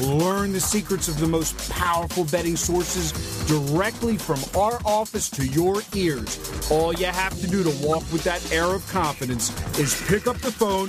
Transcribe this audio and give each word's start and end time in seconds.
Learn 0.00 0.52
the 0.52 0.60
secrets 0.60 1.08
of 1.08 1.18
the 1.18 1.26
most 1.26 1.70
powerful 1.70 2.24
betting 2.24 2.56
sources 2.56 3.12
directly 3.46 4.18
from 4.18 4.38
our 4.54 4.78
office 4.84 5.30
to 5.30 5.46
your 5.46 5.80
ears. 5.94 6.70
All 6.70 6.92
you 6.92 7.06
have 7.06 7.40
to 7.40 7.46
do 7.46 7.62
to 7.62 7.70
walk 7.86 8.02
with 8.12 8.22
that 8.24 8.52
air 8.52 8.66
of 8.66 8.86
confidence 8.88 9.50
is 9.78 9.98
pick 10.06 10.26
up 10.26 10.36
the 10.38 10.52
phone 10.52 10.88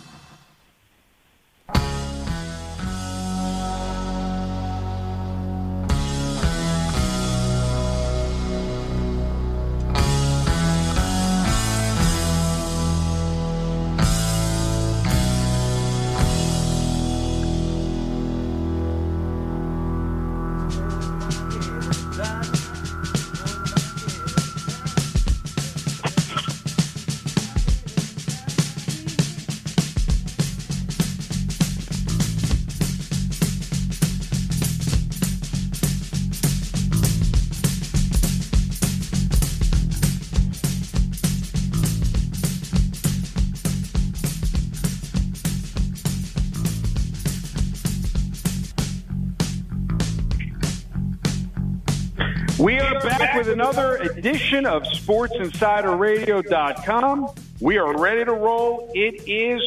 We 52.61 52.79
are 52.79 53.01
back 53.01 53.35
with 53.35 53.49
another 53.49 53.95
edition 53.95 54.67
of 54.67 54.83
SportsInsiderRadio.com. 54.83 57.29
We 57.59 57.79
are 57.79 57.97
ready 57.97 58.23
to 58.23 58.33
roll. 58.33 58.91
It 58.93 59.27
is 59.27 59.63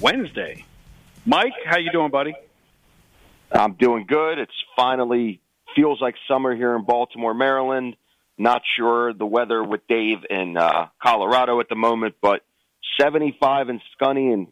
Wednesday. 0.00 0.64
Mike, 1.26 1.52
how 1.66 1.76
you 1.76 1.92
doing, 1.92 2.10
buddy? 2.10 2.34
I'm 3.52 3.74
doing 3.74 4.06
good. 4.08 4.38
It's 4.38 4.54
finally 4.74 5.42
feels 5.74 6.00
like 6.00 6.14
summer 6.26 6.56
here 6.56 6.74
in 6.74 6.86
Baltimore, 6.86 7.34
Maryland. 7.34 7.98
Not 8.38 8.62
sure 8.78 9.12
the 9.12 9.26
weather 9.26 9.62
with 9.62 9.86
Dave 9.88 10.24
in 10.30 10.56
uh, 10.56 10.86
Colorado 11.02 11.60
at 11.60 11.68
the 11.68 11.76
moment, 11.76 12.14
but 12.22 12.40
75 12.98 13.68
and 13.68 13.82
scunny 14.00 14.32
and 14.32 14.46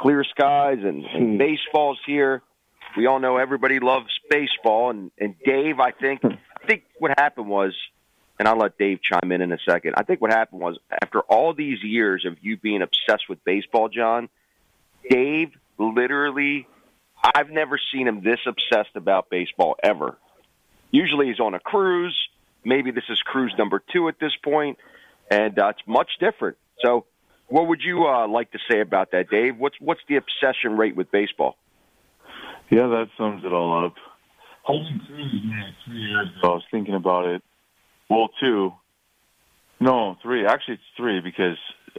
clear 0.00 0.22
skies 0.22 0.78
and, 0.84 1.04
and 1.04 1.36
baseball's 1.36 1.98
here. 2.06 2.44
We 2.96 3.06
all 3.06 3.20
know 3.20 3.36
everybody 3.36 3.78
loves 3.80 4.08
baseball, 4.28 4.90
and, 4.90 5.10
and 5.18 5.34
Dave, 5.44 5.78
I 5.80 5.92
think, 5.92 6.24
I 6.24 6.66
think 6.66 6.84
what 6.98 7.12
happened 7.18 7.48
was, 7.48 7.74
and 8.38 8.48
I'll 8.48 8.58
let 8.58 8.78
Dave 8.78 9.00
chime 9.02 9.32
in 9.32 9.42
in 9.42 9.52
a 9.52 9.58
second. 9.68 9.94
I 9.96 10.02
think 10.02 10.20
what 10.20 10.32
happened 10.32 10.60
was 10.60 10.78
after 10.90 11.20
all 11.20 11.54
these 11.54 11.82
years 11.82 12.24
of 12.24 12.36
you 12.40 12.56
being 12.56 12.82
obsessed 12.82 13.28
with 13.28 13.44
baseball, 13.44 13.88
John, 13.88 14.28
Dave 15.08 15.50
literally, 15.78 16.66
I've 17.22 17.50
never 17.50 17.78
seen 17.92 18.08
him 18.08 18.22
this 18.22 18.40
obsessed 18.46 18.96
about 18.96 19.30
baseball 19.30 19.76
ever. 19.82 20.16
Usually 20.90 21.28
he's 21.28 21.40
on 21.40 21.54
a 21.54 21.60
cruise. 21.60 22.16
Maybe 22.64 22.90
this 22.90 23.04
is 23.08 23.20
cruise 23.20 23.54
number 23.56 23.82
two 23.92 24.08
at 24.08 24.18
this 24.18 24.32
point, 24.42 24.78
and 25.30 25.58
uh, 25.58 25.68
it's 25.68 25.86
much 25.86 26.10
different. 26.18 26.56
So, 26.84 27.06
what 27.48 27.68
would 27.68 27.82
you 27.82 28.06
uh, 28.06 28.28
like 28.28 28.52
to 28.52 28.58
say 28.70 28.80
about 28.80 29.12
that, 29.12 29.28
Dave? 29.30 29.56
What's 29.58 29.76
what's 29.80 30.00
the 30.08 30.16
obsession 30.16 30.76
rate 30.76 30.94
with 30.94 31.10
baseball? 31.10 31.56
Yeah, 32.70 32.86
that 32.86 33.08
sums 33.18 33.44
it 33.44 33.52
all 33.52 33.84
up. 33.84 33.94
Holding 34.62 35.00
three, 35.06 35.52
three 35.84 35.96
years 35.96 36.28
ago, 36.38 36.52
I 36.52 36.54
was 36.54 36.64
thinking 36.70 36.94
about 36.94 37.26
it. 37.26 37.42
Well, 38.08 38.28
two. 38.40 38.72
No, 39.80 40.16
three. 40.22 40.46
Actually, 40.46 40.74
it's 40.74 40.82
three 40.96 41.20
because 41.20 41.56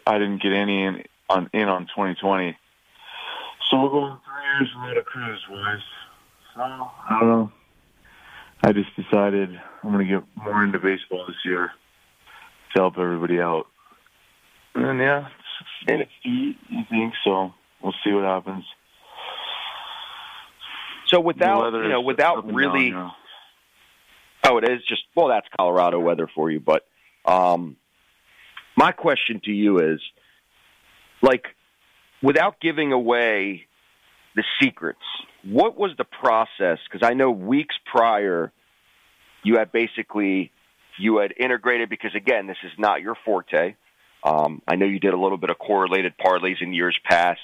I 0.07 0.17
didn't 0.17 0.41
get 0.41 0.53
any 0.53 0.83
in 0.83 1.03
on 1.29 1.49
in 1.53 1.67
on 1.67 1.87
2020. 1.87 2.55
So 3.69 3.81
we're 3.81 3.89
going 3.89 4.17
three 4.23 4.43
years 4.43 4.69
without 4.75 4.97
a 4.97 5.03
cruise, 5.03 5.43
boys. 5.49 5.81
So 6.55 6.61
I 6.61 7.19
don't 7.19 7.29
know. 7.29 7.51
I 8.63 8.71
just 8.71 8.95
decided 8.95 9.49
I'm 9.83 9.91
going 9.91 10.07
to 10.07 10.13
get 10.19 10.23
more 10.35 10.63
into 10.63 10.79
baseball 10.79 11.25
this 11.27 11.37
year 11.43 11.71
to 12.75 12.81
help 12.81 12.97
everybody 12.97 13.41
out. 13.41 13.65
And 14.75 14.99
yeah, 14.99 15.27
it's, 15.87 16.01
it's 16.03 16.11
you 16.23 16.53
think 16.89 17.13
so? 17.25 17.53
We'll 17.81 17.95
see 18.05 18.13
what 18.13 18.23
happens. 18.23 18.63
So 21.13 21.19
without 21.19 21.73
you 21.73 21.89
know, 21.89 22.01
without 22.01 22.51
really, 22.51 22.91
down 22.91 23.11
oh, 24.43 24.57
it 24.57 24.69
is 24.69 24.79
just 24.87 25.03
well, 25.15 25.27
that's 25.27 25.47
Colorado 25.57 25.99
weather 25.99 26.29
for 26.33 26.49
you. 26.51 26.59
But 26.59 26.83
um, 27.25 27.77
my 28.75 28.91
question 28.91 29.41
to 29.45 29.51
you 29.51 29.79
is, 29.79 30.01
like, 31.21 31.45
without 32.21 32.59
giving 32.59 32.91
away 32.91 33.65
the 34.35 34.43
secrets, 34.61 35.01
what 35.43 35.77
was 35.77 35.91
the 35.97 36.05
process? 36.05 36.79
Because 36.89 37.07
I 37.07 37.13
know 37.13 37.31
weeks 37.31 37.75
prior, 37.91 38.51
you 39.43 39.57
had 39.57 39.71
basically 39.71 40.51
you 40.99 41.17
had 41.17 41.33
integrated 41.37 41.89
because 41.89 42.15
again, 42.15 42.47
this 42.47 42.57
is 42.63 42.71
not 42.77 43.01
your 43.01 43.15
forte. 43.25 43.75
Um, 44.23 44.61
I 44.67 44.75
know 44.75 44.85
you 44.85 44.99
did 44.99 45.13
a 45.13 45.19
little 45.19 45.37
bit 45.37 45.49
of 45.49 45.57
correlated 45.57 46.13
parlays 46.23 46.61
in 46.61 46.73
years 46.73 46.97
past, 47.09 47.39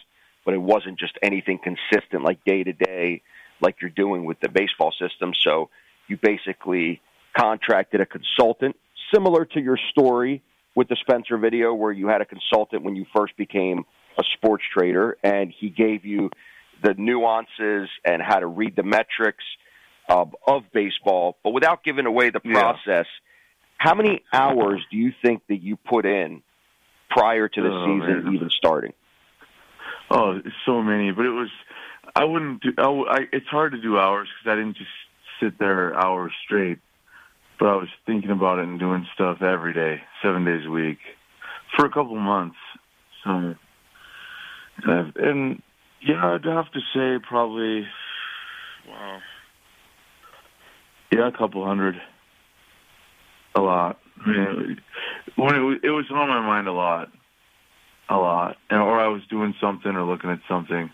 but 0.46 0.54
it 0.54 0.62
wasn't 0.62 1.00
just 1.00 1.18
anything 1.24 1.60
consistent 1.62 2.24
like 2.24 2.44
day 2.46 2.64
to 2.64 2.74
day, 2.74 3.24
like 3.62 3.78
you're 3.82 3.90
doing 3.92 4.26
with 4.26 4.40
the 4.40 4.50
baseball 4.50 4.92
system. 4.92 5.34
So 5.44 5.70
you 6.08 6.18
basically 6.22 7.02
contracted 7.38 8.02
a 8.02 8.06
consultant, 8.06 8.76
similar 9.14 9.46
to 9.46 9.60
your 9.60 9.78
story 9.92 10.42
with 10.76 10.88
the 10.88 10.96
Spencer 11.02 11.38
video, 11.38 11.74
where 11.74 11.92
you 11.92 12.08
had 12.08 12.22
a 12.22 12.26
consultant 12.26 12.84
when 12.84 12.96
you 12.96 13.06
first 13.16 13.36
became 13.38 13.86
a 14.18 14.24
sports 14.34 14.64
trader, 14.74 15.18
and 15.24 15.54
he 15.60 15.70
gave 15.70 16.06
you 16.06 16.30
the 16.84 16.94
nuances 16.98 17.90
and 18.06 18.22
how 18.22 18.40
to 18.40 18.48
read 18.48 18.76
the 18.76 18.84
metrics 18.84 19.44
of, 20.10 20.36
of 20.46 20.64
baseball, 20.74 21.38
but 21.44 21.52
without 21.52 21.84
giving 21.84 22.06
away 22.06 22.30
the 22.30 22.42
Yeah. 22.44 22.54
process. 22.54 23.06
How 23.78 23.94
many 23.94 24.24
hours 24.34 24.82
do 24.90 24.98
you 24.98 25.12
think 25.22 25.44
that 25.50 25.58
you 25.58 25.76
put 25.76 26.06
in 26.06 26.42
prior 27.10 27.48
to 27.48 27.62
the 27.62 27.70
Oh, 27.70 27.86
season 27.86 28.24
man. 28.26 28.34
even 28.34 28.50
starting? 28.50 28.94
Oh, 30.10 30.40
so 30.66 30.82
many, 30.82 31.12
but 31.12 31.26
it 31.26 31.30
was. 31.32 31.50
I 32.18 32.24
wouldn't 32.24 32.64
do. 32.64 32.74
I, 32.80 32.90
I, 32.90 33.18
it's 33.32 33.46
hard 33.46 33.74
to 33.74 33.82
do 33.82 34.00
hours 34.00 34.28
because 34.28 34.52
I 34.52 34.56
didn't 34.56 34.78
just 34.78 34.90
sit 35.40 35.60
there 35.60 35.96
hours 35.96 36.32
straight. 36.44 36.80
But 37.60 37.68
I 37.68 37.76
was 37.76 37.90
thinking 38.08 38.32
about 38.32 38.58
it 38.58 38.66
and 38.66 38.80
doing 38.80 39.06
stuff 39.14 39.44
every 39.44 39.74
day, 39.74 40.02
seven 40.24 40.44
days 40.44 40.66
a 40.66 40.70
week, 40.70 40.98
for 41.76 41.86
a 41.86 41.90
couple 41.90 42.16
months. 42.16 42.58
So, 43.24 43.56
and, 44.84 45.16
and 45.16 45.62
yeah, 46.02 46.34
I'd 46.34 46.46
have 46.46 46.72
to 46.72 46.80
say 46.96 47.24
probably, 47.24 47.88
wow, 48.88 49.20
yeah, 51.12 51.28
a 51.28 51.32
couple 51.32 51.66
hundred, 51.66 52.02
a 53.56 53.62
lot. 53.62 54.00
I 54.26 54.30
mean, 54.30 54.82
when 55.36 55.54
it 55.54 55.80
it 55.84 55.92
was 55.92 56.06
on 56.10 56.30
my 56.30 56.42
mind 56.42 56.68
a 56.68 56.74
lot 56.74 57.10
a 58.10 58.18
lot, 58.18 58.58
and, 58.70 58.82
or 58.82 59.00
I 59.00 59.08
was 59.08 59.22
doing 59.30 59.54
something 59.62 59.92
or 59.92 60.04
looking 60.04 60.32
at 60.32 60.40
something, 60.48 60.90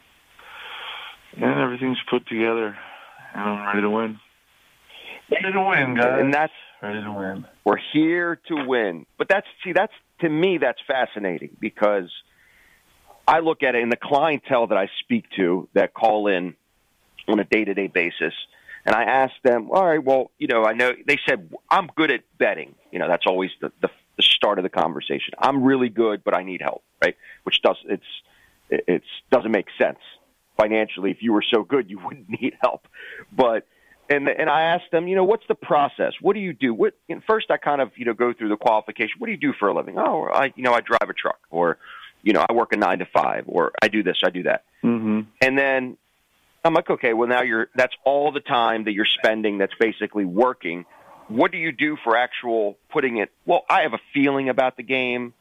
and 1.36 1.60
everything's 1.60 2.00
put 2.10 2.28
together, 2.28 2.78
and 3.34 3.42
I'm 3.42 3.68
ready 3.68 3.82
to 3.82 3.90
win. 3.90 4.20
Ready 5.32 5.52
to 5.54 5.62
win, 5.62 5.96
guys. 5.96 6.22
And 6.22 6.34
that's 6.34 6.54
ready 6.82 7.02
to 7.02 7.12
win. 7.12 7.46
We're 7.64 7.80
here 7.94 8.40
to 8.48 8.66
win. 8.66 9.06
But 9.18 9.30
that's 9.30 9.48
see, 9.64 9.74
that's 9.74 9.94
to 10.20 10.30
me, 10.30 10.58
that's 10.58 10.80
fascinating 10.88 11.56
because 11.60 12.12
I 13.28 13.40
look 13.40 13.64
at 13.64 13.76
it 13.76 13.82
in 13.82 13.90
the 13.90 13.98
clientele 13.98 14.68
that 14.68 14.78
I 14.78 14.90
speak 15.00 15.26
to 15.38 15.68
that 15.74 15.94
call 15.94 16.28
in 16.28 16.56
on 17.28 17.40
a 17.40 17.46
day 17.46 17.64
to 17.64 17.74
day 17.74 17.88
basis. 17.88 18.34
And 18.86 18.94
I 18.94 19.04
ask 19.04 19.34
them, 19.44 19.72
all 19.72 19.86
right, 19.86 20.04
well, 20.04 20.30
you 20.38 20.48
know, 20.48 20.66
I 20.66 20.74
know 20.74 20.92
they 21.08 21.18
said 21.26 21.50
I'm 21.70 21.88
good 21.96 22.12
at 22.12 22.22
betting. 22.38 22.76
You 22.92 23.00
know, 23.00 23.08
that's 23.08 23.26
always 23.26 23.52
the, 23.62 23.72
the, 23.82 23.90
the 24.18 24.24
start 24.24 24.60
of 24.60 24.64
the 24.64 24.70
conversation. 24.70 25.34
I'm 25.40 25.64
really 25.64 25.88
good, 25.88 26.22
but 26.24 26.36
I 26.36 26.44
need 26.44 26.62
help, 26.62 26.84
right? 27.02 27.16
Which 27.44 27.62
does 27.62 27.78
it's 27.86 28.04
it's 28.70 29.06
doesn't 29.32 29.52
make 29.52 29.68
sense 29.80 30.00
financially. 30.58 31.12
If 31.12 31.18
you 31.22 31.34
were 31.34 31.44
so 31.54 31.64
good, 31.64 31.90
you 31.90 32.00
wouldn't 32.04 32.30
need 32.30 32.56
help. 32.62 32.88
But 33.32 33.68
and 34.10 34.28
and 34.28 34.50
I 34.50 34.64
asked 34.64 34.92
them, 34.92 35.08
you 35.08 35.16
know, 35.16 35.24
what's 35.24 35.46
the 35.48 35.56
process? 35.56 36.14
What 36.22 36.34
do 36.34 36.40
you 36.40 36.54
do? 36.54 36.74
What 36.74 36.94
and 37.10 37.24
first 37.26 37.50
I 37.50 37.58
kind 37.58 37.82
of 37.82 37.92
you 37.96 38.06
know 38.06 38.14
go 38.14 38.34
through 38.34 38.50
the 38.50 38.58
qualification. 38.58 39.16
What 39.20 39.28
do 39.28 39.32
you 39.32 39.38
do 39.38 39.54
for 39.58 39.70
a 39.70 39.76
living? 39.76 39.98
Oh, 39.98 40.28
I 40.32 40.54
you 40.56 40.64
know 40.64 40.74
I 40.74 40.82
drive 40.82 41.10
a 41.10 41.14
truck, 41.14 41.40
or 41.50 41.78
you 42.22 42.34
know 42.34 42.46
I 42.48 42.54
work 42.54 42.74
a 42.74 42.78
nine 42.78 43.00
to 43.00 43.06
five, 43.06 43.46
or 43.48 43.72
I 43.82 43.88
do 43.88 44.04
this, 44.04 44.18
I 44.24 44.30
do 44.30 44.44
that. 44.44 44.64
Mm-hmm. 44.84 45.22
And 45.42 45.58
then 45.58 45.98
I'm 46.66 46.74
like, 46.74 46.90
okay, 46.90 47.14
well 47.14 47.28
now 47.28 47.42
you're 47.42 47.70
that's 47.76 47.96
all 48.04 48.32
the 48.32 48.42
time 48.42 48.86
that 48.86 48.94
you're 48.94 49.06
spending 49.06 49.58
that's 49.58 49.76
basically 49.80 50.26
working. 50.26 50.86
What 51.30 51.52
do 51.52 51.58
you 51.58 51.72
do 51.72 51.98
for 52.04 52.18
actual 52.18 52.78
putting 52.92 53.18
it? 53.18 53.32
Well, 53.46 53.64
I 53.70 53.84
have 53.84 53.94
a 53.94 54.02
feeling 54.14 54.50
about 54.50 54.76
the 54.76 54.84
game. 54.84 55.34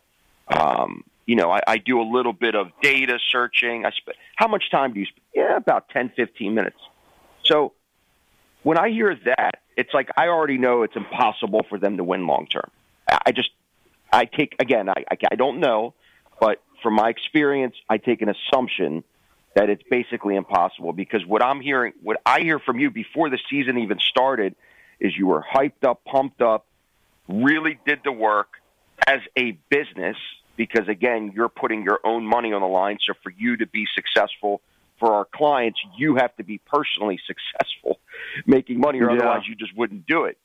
Um, 0.49 1.05
you 1.27 1.37
know, 1.37 1.51
I, 1.51 1.61
I 1.67 1.79
do 1.79 2.01
a 2.01 2.07
little 2.09 2.33
bit 2.33 2.55
of 2.55 2.69
data 2.83 3.19
searching. 3.31 3.85
I 3.85 3.91
sp- 3.95 4.19
how 4.37 4.49
much 4.49 4.71
time 4.71 4.93
do 4.93 5.01
you 5.01 5.07
spend? 5.07 5.23
Yeah, 5.35 5.57
about 5.57 5.89
10, 5.91 6.13
15 6.17 6.55
minutes. 6.55 6.79
So 7.45 7.73
when 8.63 8.79
I 8.79 8.91
hear 8.91 9.17
that, 9.27 9.63
it's 9.77 9.93
like 9.95 10.11
I 10.17 10.29
already 10.29 10.59
know 10.59 10.83
it's 10.83 10.97
impossible 10.97 11.65
for 11.69 11.79
them 11.79 11.97
to 11.97 12.05
win 12.05 12.27
long 12.27 12.47
term. 12.47 12.71
I 13.09 13.33
just, 13.33 13.51
I 14.13 14.25
take 14.27 14.57
again, 14.59 14.89
I, 14.89 15.05
I, 15.11 15.17
I 15.33 15.35
don't 15.35 15.61
know, 15.61 15.95
but 16.41 16.63
from 16.83 16.95
my 16.95 17.09
experience, 17.09 17.75
I 17.89 17.99
take 17.99 18.23
an 18.23 18.29
assumption 18.29 19.05
that 19.55 19.69
it's 19.69 19.83
basically 19.91 20.37
impossible 20.37 20.93
because 20.93 21.25
what 21.27 21.43
I'm 21.43 21.61
hearing, 21.61 21.93
what 22.03 22.21
I 22.25 22.41
hear 22.41 22.59
from 22.59 22.79
you 22.79 22.91
before 22.91 23.29
the 23.31 23.39
season 23.51 23.79
even 23.79 23.99
started, 23.99 24.55
is 24.99 25.17
you 25.17 25.27
were 25.27 25.45
hyped 25.55 25.85
up, 25.85 26.05
pumped 26.05 26.41
up, 26.41 26.67
really 27.29 27.79
did 27.87 28.01
the 28.05 28.13
work 28.13 28.49
as 29.07 29.21
a 29.37 29.53
business 29.69 30.17
because 30.57 30.89
again, 30.89 31.33
you're 31.35 31.49
putting 31.49 31.83
your 31.83 32.01
own 32.05 32.27
money 32.27 32.53
on 32.53 32.61
the 32.61 32.69
line. 32.69 32.99
So 33.07 33.15
for 33.23 33.31
you 33.31 33.57
to 33.57 33.67
be 33.67 33.87
successful 33.95 34.61
for 34.99 35.15
our 35.15 35.25
clients, 35.25 35.81
you 35.97 36.17
have 36.17 36.35
to 36.37 36.45
be 36.45 36.59
personally 36.59 37.19
successful 37.27 38.01
making 38.47 38.81
money, 38.81 39.01
or 39.01 39.11
Yeah. 39.11 39.17
otherwise 39.17 39.43
you 39.49 39.55
just 39.55 39.77
wouldn't 39.77 40.07
do 40.07 40.25
it. 40.25 40.39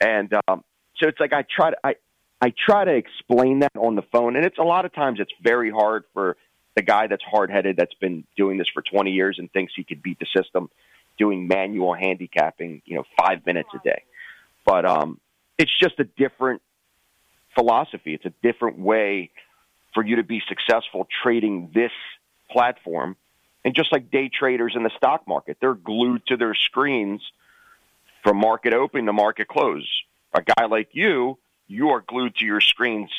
And 0.00 0.32
um, 0.48 0.64
so 0.96 1.08
it's 1.08 1.20
like 1.20 1.32
I 1.32 1.42
try 1.42 1.70
to 1.70 1.76
I 1.84 1.94
I 2.40 2.52
try 2.66 2.84
to 2.84 2.94
explain 2.94 3.60
that 3.60 3.72
on 3.78 3.94
the 3.94 4.02
phone, 4.12 4.36
and 4.36 4.44
it's 4.44 4.58
a 4.58 4.64
lot 4.64 4.84
of 4.84 4.92
times 4.92 5.20
it's 5.20 5.32
very 5.42 5.70
hard 5.70 6.04
for 6.12 6.36
the 6.76 6.82
guy 6.82 7.06
that's 7.06 7.22
hard 7.22 7.50
headed 7.50 7.76
that's 7.76 7.94
been 7.94 8.24
doing 8.36 8.58
this 8.58 8.66
for 8.74 8.82
20 8.82 9.12
years 9.12 9.36
and 9.38 9.50
thinks 9.52 9.72
he 9.76 9.84
could 9.84 10.02
beat 10.02 10.18
the 10.18 10.26
system 10.36 10.68
doing 11.16 11.46
manual 11.46 11.94
handicapping, 11.94 12.82
you 12.84 12.96
know, 12.96 13.04
five 13.16 13.46
minutes 13.46 13.68
a 13.74 13.78
day. 13.78 14.02
But 14.66 14.84
um, 14.84 15.20
it's 15.56 15.70
just 15.80 15.98
a 16.00 16.04
different 16.04 16.62
philosophy. 17.54 18.14
It's 18.14 18.24
a 18.24 18.32
different 18.42 18.78
way 18.78 19.30
for 19.94 20.04
you 20.04 20.16
to 20.16 20.22
be 20.22 20.42
successful 20.48 21.06
trading 21.22 21.70
this 21.72 21.92
platform. 22.50 23.16
And 23.64 23.74
just 23.74 23.92
like 23.92 24.10
day 24.10 24.28
traders 24.28 24.74
in 24.76 24.82
the 24.82 24.90
stock 24.96 25.26
market, 25.26 25.56
they're 25.60 25.74
glued 25.74 26.26
to 26.26 26.36
their 26.36 26.54
screens 26.54 27.22
from 28.22 28.36
market 28.36 28.74
open 28.74 29.06
to 29.06 29.12
market 29.12 29.48
close. 29.48 29.88
A 30.34 30.42
guy 30.42 30.66
like 30.66 30.90
you, 30.92 31.38
you 31.68 31.90
are 31.90 32.00
glued 32.06 32.36
to 32.36 32.44
your 32.44 32.60
screens 32.60 33.10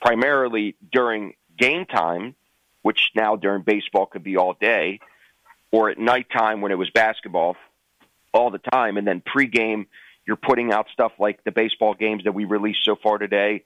primarily 0.00 0.74
during 0.92 1.34
game 1.56 1.86
time, 1.86 2.34
which 2.82 3.10
now 3.14 3.36
during 3.36 3.62
baseball 3.62 4.06
could 4.06 4.22
be 4.22 4.36
all 4.36 4.54
day, 4.54 5.00
or 5.70 5.90
at 5.90 5.98
nighttime 5.98 6.60
when 6.60 6.72
it 6.72 6.76
was 6.76 6.90
basketball 6.90 7.56
all 8.32 8.50
the 8.50 8.58
time. 8.58 8.96
And 8.96 9.06
then 9.06 9.22
pregame, 9.22 9.86
you're 10.26 10.36
putting 10.36 10.72
out 10.72 10.88
stuff 10.92 11.12
like 11.18 11.42
the 11.44 11.52
baseball 11.52 11.94
games 11.94 12.24
that 12.24 12.32
we 12.32 12.44
released 12.44 12.84
so 12.84 12.96
far 12.96 13.18
today. 13.18 13.64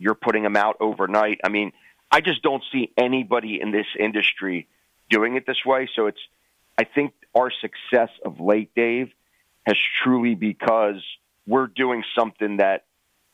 You're 0.00 0.14
putting 0.14 0.42
them 0.42 0.56
out 0.56 0.78
overnight. 0.80 1.40
I 1.44 1.48
mean, 1.48 1.72
I 2.10 2.20
just 2.20 2.42
don't 2.42 2.62
see 2.72 2.90
anybody 2.96 3.60
in 3.60 3.70
this 3.70 3.86
industry 3.98 4.66
doing 5.10 5.36
it 5.36 5.46
this 5.46 5.64
way. 5.64 5.88
So 5.94 6.06
it's, 6.06 6.18
I 6.76 6.84
think 6.84 7.12
our 7.36 7.50
success 7.50 8.08
of 8.24 8.40
late, 8.40 8.74
Dave, 8.74 9.10
has 9.66 9.76
truly 10.02 10.34
because 10.34 11.02
we're 11.46 11.66
doing 11.66 12.02
something 12.18 12.56
that 12.56 12.84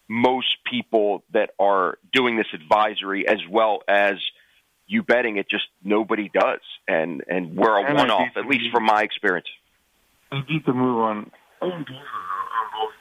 most 0.09 0.59
people 0.71 1.25
that 1.33 1.51
are 1.59 1.99
doing 2.13 2.37
this 2.37 2.47
advisory 2.53 3.27
as 3.27 3.39
well 3.51 3.83
as 3.89 4.15
you 4.87 5.03
betting 5.03 5.37
it 5.37 5.49
just 5.51 5.65
nobody 5.83 6.31
does 6.33 6.61
and 6.87 7.25
and 7.29 7.57
we're 7.57 7.77
a 7.77 7.85
And 7.85 7.97
one 7.97 8.11
off 8.11 8.37
at 8.37 8.47
least 8.47 8.67
from 8.73 8.85
my 8.85 9.03
experience 9.03 9.49
I 10.31 10.43
beat 10.47 10.65
the 10.65 10.73
move 10.73 10.99
on 10.99 11.31
on 11.61 11.71
both, 11.71 11.71
on 11.71 12.67
both 12.73 12.93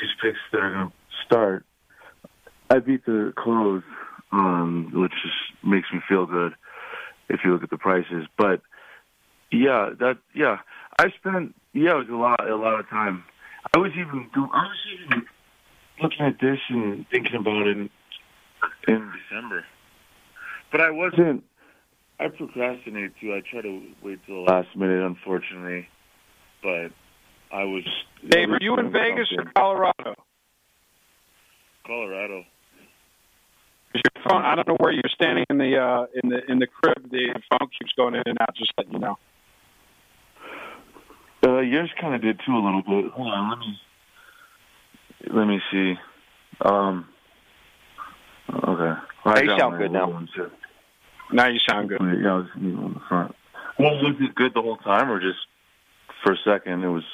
these 0.00 0.10
picks 0.22 0.38
that 0.52 0.58
are 0.58 0.72
going 0.72 0.88
to 0.88 0.92
start. 1.26 1.64
I 2.70 2.78
beat 2.80 3.04
the 3.06 3.32
close, 3.36 3.82
um, 4.32 4.90
which 4.92 5.12
just 5.22 5.64
makes 5.64 5.88
me 5.92 6.00
feel 6.08 6.26
good 6.26 6.54
if 7.28 7.40
you 7.44 7.52
look 7.52 7.62
at 7.62 7.70
the 7.70 7.78
prices. 7.78 8.26
But 8.36 8.60
yeah, 9.50 9.90
that 10.00 10.18
yeah, 10.34 10.58
I 10.98 11.10
spent 11.18 11.54
yeah, 11.72 11.92
it 11.92 11.98
was 11.98 12.08
a 12.10 12.14
lot 12.14 12.48
a 12.48 12.56
lot 12.56 12.80
of 12.80 12.88
time. 12.88 13.24
I 13.74 13.78
was 13.78 13.92
even 13.92 14.28
do 14.34 14.48
I 14.52 14.64
was 14.64 14.78
even 14.94 15.26
looking 16.02 16.26
at 16.26 16.40
this 16.40 16.58
and 16.68 17.06
thinking 17.10 17.36
about 17.36 17.66
it 17.66 17.76
in, 17.76 17.90
in 18.88 19.12
December, 19.28 19.64
but 20.72 20.80
I 20.80 20.90
wasn't. 20.90 21.44
I 22.18 22.28
procrastinated 22.28 23.12
too. 23.20 23.34
I 23.34 23.42
try 23.48 23.60
to 23.60 23.82
wait 24.02 24.20
till 24.26 24.44
the 24.44 24.50
last 24.50 24.74
minute, 24.74 25.04
unfortunately 25.04 25.88
but 26.66 26.90
I 27.56 27.64
was. 27.64 27.84
Dave, 28.28 28.50
are 28.50 28.58
you 28.60 28.76
in 28.76 28.92
Vegas 28.92 29.28
or 29.36 29.44
Colorado? 29.54 30.14
Colorado. 31.86 32.44
'Cause 33.92 34.02
your 34.14 34.24
phone, 34.28 34.42
I 34.44 34.54
don't 34.54 34.68
know 34.68 34.76
where 34.78 34.92
you're 34.92 35.02
standing 35.14 35.44
in 35.48 35.58
the 35.58 35.78
uh, 35.78 36.06
in 36.22 36.28
the 36.28 36.50
in 36.50 36.58
the 36.58 36.66
crib. 36.66 37.10
The 37.10 37.34
phone 37.50 37.68
keeps 37.78 37.92
going 37.96 38.14
in 38.14 38.22
and 38.26 38.36
out. 38.40 38.54
Just 38.54 38.72
letting 38.76 38.92
you 38.94 38.98
know. 38.98 39.18
Uh, 41.44 41.60
yours 41.60 41.90
kind 42.00 42.14
of 42.14 42.20
did 42.22 42.40
too 42.44 42.52
a 42.52 42.58
little 42.62 42.82
bit. 42.82 43.12
Hold 43.12 43.28
on, 43.32 43.50
let 43.50 43.58
me 43.58 43.78
let 45.32 45.46
me 45.46 45.60
see. 45.70 45.94
Um, 46.64 47.08
okay. 48.52 49.00
I 49.24 49.34
They 49.40 49.46
got 49.46 49.60
sound 49.60 49.78
good 49.78 49.92
now. 49.92 50.08
one, 50.10 50.28
too. 50.34 50.50
Now 51.32 51.46
you 51.48 51.58
sound 51.68 51.88
good. 51.88 52.00
Yeah, 52.00 52.32
I 52.32 52.36
was 52.36 52.46
on 52.56 52.94
the 52.94 53.00
front. 53.08 53.34
Well, 53.78 53.94
was 54.02 54.14
it 54.20 54.34
good 54.34 54.52
the 54.54 54.62
whole 54.62 54.76
time, 54.78 55.10
or 55.10 55.20
just 55.20 55.38
for 56.22 56.32
a 56.32 56.36
second? 56.44 56.82
It 56.84 56.88
was. 56.88 57.04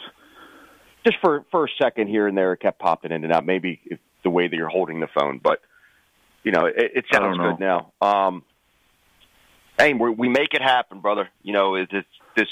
just 1.05 1.19
for 1.21 1.45
for 1.51 1.65
a 1.65 1.69
second 1.81 2.09
here 2.09 2.27
and 2.29 2.37
there 2.39 2.53
it 2.53 2.61
kept 2.61 2.79
popping 2.79 3.11
in 3.13 3.25
and 3.25 3.33
out 3.33 3.45
maybe 3.45 3.81
if 3.87 3.99
the 4.23 4.31
way 4.31 4.47
that 4.49 4.55
you're 4.57 4.69
holding 4.69 5.01
the 5.01 5.09
phone 5.09 5.41
but 5.43 5.61
you 6.45 6.53
know 6.53 6.67
it, 6.67 6.75
it 6.77 7.05
sounds 7.13 7.37
good 7.39 7.59
now. 7.61 7.93
Um 8.01 8.43
hey 9.79 9.95
we 9.95 10.11
we 10.11 10.29
make 10.29 10.55
it 10.55 10.63
happen 10.63 11.01
brother. 11.01 11.29
You 11.43 11.53
know 11.53 11.75
it's 11.77 11.93
this 12.37 12.49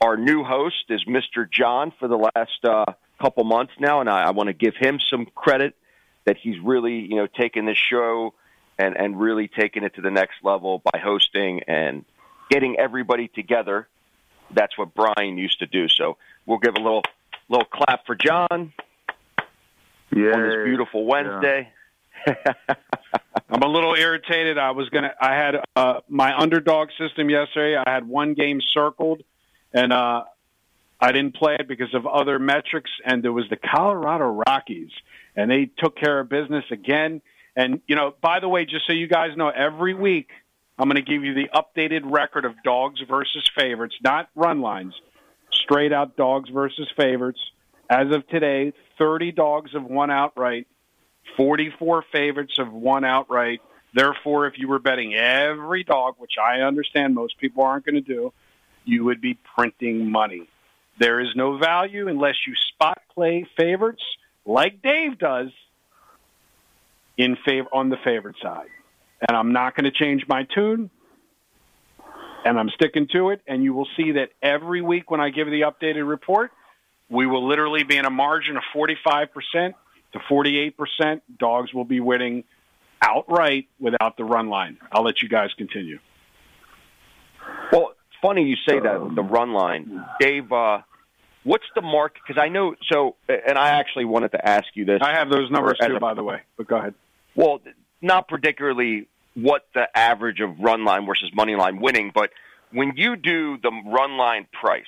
our 0.00 0.16
new 0.16 0.44
host 0.44 0.84
is 0.90 1.02
mr 1.04 1.50
john 1.50 1.92
for 1.98 2.06
the 2.06 2.16
last 2.16 2.64
uh 2.64 2.84
couple 3.20 3.44
months 3.44 3.72
now 3.80 4.00
and 4.00 4.10
i, 4.10 4.24
I 4.24 4.30
want 4.32 4.48
to 4.48 4.52
give 4.52 4.74
him 4.76 5.00
some 5.10 5.24
credit 5.34 5.74
that 6.26 6.36
he's 6.36 6.58
really 6.60 6.98
you 6.98 7.16
know 7.16 7.26
taken 7.26 7.64
this 7.64 7.78
show 7.78 8.34
and 8.78 8.94
and 8.96 9.18
really 9.18 9.48
taking 9.48 9.84
it 9.84 9.94
to 9.94 10.02
the 10.02 10.10
next 10.10 10.34
level 10.42 10.82
by 10.92 10.98
hosting 10.98 11.62
and 11.66 12.04
getting 12.50 12.78
everybody 12.78 13.26
together. 13.28 13.88
That's 14.52 14.76
what 14.78 14.94
brian 14.94 15.38
used 15.38 15.58
to 15.60 15.66
do. 15.66 15.88
So 15.88 16.18
we'll 16.44 16.58
give 16.58 16.74
a 16.74 16.80
little 16.80 17.02
little 17.48 17.64
clap 17.66 18.04
for 18.06 18.14
john 18.14 18.72
Yeah. 20.14 20.32
on 20.34 20.42
this 20.42 20.64
beautiful 20.64 21.04
Wednesday. 21.06 21.72
I'm 23.48 23.62
a 23.62 23.68
little 23.68 23.94
irritated. 23.94 24.58
I 24.58 24.70
was 24.72 24.88
gonna. 24.88 25.12
I 25.20 25.34
had 25.34 25.56
uh, 25.74 26.00
my 26.08 26.36
underdog 26.36 26.88
system 26.98 27.30
yesterday. 27.30 27.76
I 27.76 27.90
had 27.90 28.06
one 28.06 28.34
game 28.34 28.60
circled, 28.72 29.22
and 29.72 29.92
uh, 29.92 30.24
I 31.00 31.12
didn't 31.12 31.36
play 31.36 31.56
it 31.58 31.68
because 31.68 31.94
of 31.94 32.06
other 32.06 32.38
metrics. 32.38 32.90
And 33.04 33.22
there 33.22 33.32
was 33.32 33.44
the 33.50 33.56
Colorado 33.56 34.42
Rockies, 34.46 34.90
and 35.36 35.50
they 35.50 35.70
took 35.78 35.96
care 35.96 36.20
of 36.20 36.28
business 36.28 36.64
again. 36.70 37.20
And 37.54 37.80
you 37.86 37.96
know, 37.96 38.14
by 38.20 38.40
the 38.40 38.48
way, 38.48 38.64
just 38.64 38.86
so 38.86 38.92
you 38.92 39.06
guys 39.06 39.36
know, 39.36 39.48
every 39.48 39.94
week 39.94 40.28
I'm 40.78 40.88
going 40.88 41.02
to 41.02 41.10
give 41.10 41.24
you 41.24 41.34
the 41.34 41.48
updated 41.54 42.02
record 42.04 42.44
of 42.44 42.54
dogs 42.62 43.00
versus 43.08 43.48
favorites, 43.56 43.94
not 44.02 44.28
run 44.34 44.60
lines, 44.60 44.94
straight 45.52 45.92
out 45.92 46.16
dogs 46.16 46.50
versus 46.50 46.88
favorites. 46.96 47.40
As 47.88 48.10
of 48.14 48.26
today, 48.28 48.72
30 48.98 49.32
dogs 49.32 49.72
have 49.72 49.84
won 49.84 50.10
outright. 50.10 50.66
44 51.36 52.04
favorites 52.12 52.54
have 52.58 52.72
won 52.72 53.04
outright. 53.04 53.60
Therefore, 53.94 54.46
if 54.46 54.58
you 54.58 54.68
were 54.68 54.78
betting 54.78 55.14
every 55.14 55.84
dog, 55.84 56.16
which 56.18 56.34
I 56.42 56.60
understand 56.60 57.14
most 57.14 57.38
people 57.38 57.64
aren't 57.64 57.84
going 57.86 57.94
to 57.94 58.00
do, 58.00 58.32
you 58.84 59.04
would 59.04 59.20
be 59.20 59.38
printing 59.56 60.10
money. 60.10 60.48
There 60.98 61.20
is 61.20 61.28
no 61.34 61.58
value 61.58 62.08
unless 62.08 62.36
you 62.46 62.54
spot 62.54 63.02
play 63.14 63.46
favorites 63.56 64.02
like 64.44 64.82
Dave 64.82 65.18
does 65.18 65.50
in 67.16 67.36
favor 67.44 67.68
on 67.72 67.88
the 67.88 67.96
favorite 68.04 68.36
side. 68.42 68.68
And 69.26 69.36
I'm 69.36 69.52
not 69.52 69.74
going 69.74 69.84
to 69.84 69.90
change 69.90 70.26
my 70.28 70.44
tune. 70.54 70.90
and 72.44 72.58
I'm 72.58 72.70
sticking 72.70 73.08
to 73.12 73.30
it. 73.30 73.40
And 73.46 73.64
you 73.64 73.74
will 73.74 73.88
see 73.96 74.12
that 74.12 74.30
every 74.40 74.82
week 74.82 75.10
when 75.10 75.20
I 75.20 75.30
give 75.30 75.48
the 75.48 75.62
updated 75.62 76.06
report, 76.06 76.52
we 77.08 77.26
will 77.26 77.46
literally 77.46 77.82
be 77.82 77.96
in 77.96 78.04
a 78.04 78.10
margin 78.10 78.56
of 78.56 78.62
45% 78.74 79.74
to 80.18 80.34
48%. 80.34 81.20
Dogs 81.38 81.72
will 81.72 81.84
be 81.84 82.00
winning 82.00 82.44
outright 83.02 83.68
without 83.78 84.16
the 84.16 84.24
run 84.24 84.48
line. 84.48 84.78
I'll 84.92 85.04
let 85.04 85.22
you 85.22 85.28
guys 85.28 85.50
continue. 85.56 85.98
Well, 87.72 87.94
funny 88.22 88.44
you 88.44 88.56
say 88.68 88.78
that 88.80 89.12
the 89.14 89.22
run 89.22 89.52
line, 89.52 90.04
Dave. 90.20 90.50
Uh, 90.50 90.78
what's 91.44 91.66
the 91.74 91.82
mark? 91.82 92.14
Because 92.14 92.40
I 92.42 92.48
know 92.48 92.74
so, 92.90 93.16
and 93.28 93.56
I 93.58 93.70
actually 93.70 94.04
wanted 94.04 94.32
to 94.32 94.48
ask 94.48 94.64
you 94.74 94.84
this. 94.84 95.00
I 95.02 95.12
have 95.14 95.30
those 95.30 95.50
numbers 95.50 95.78
too, 95.80 95.96
a- 95.96 96.00
by 96.00 96.14
the 96.14 96.24
way. 96.24 96.40
But 96.56 96.66
go 96.66 96.76
ahead. 96.76 96.94
Well, 97.34 97.60
not 98.00 98.28
particularly 98.28 99.08
what 99.34 99.66
the 99.74 99.86
average 99.96 100.40
of 100.40 100.58
run 100.58 100.84
line 100.84 101.06
versus 101.06 101.30
money 101.34 101.54
line 101.54 101.80
winning, 101.80 102.10
but 102.14 102.30
when 102.72 102.92
you 102.96 103.16
do 103.16 103.58
the 103.58 103.70
run 103.86 104.16
line 104.16 104.46
price, 104.52 104.84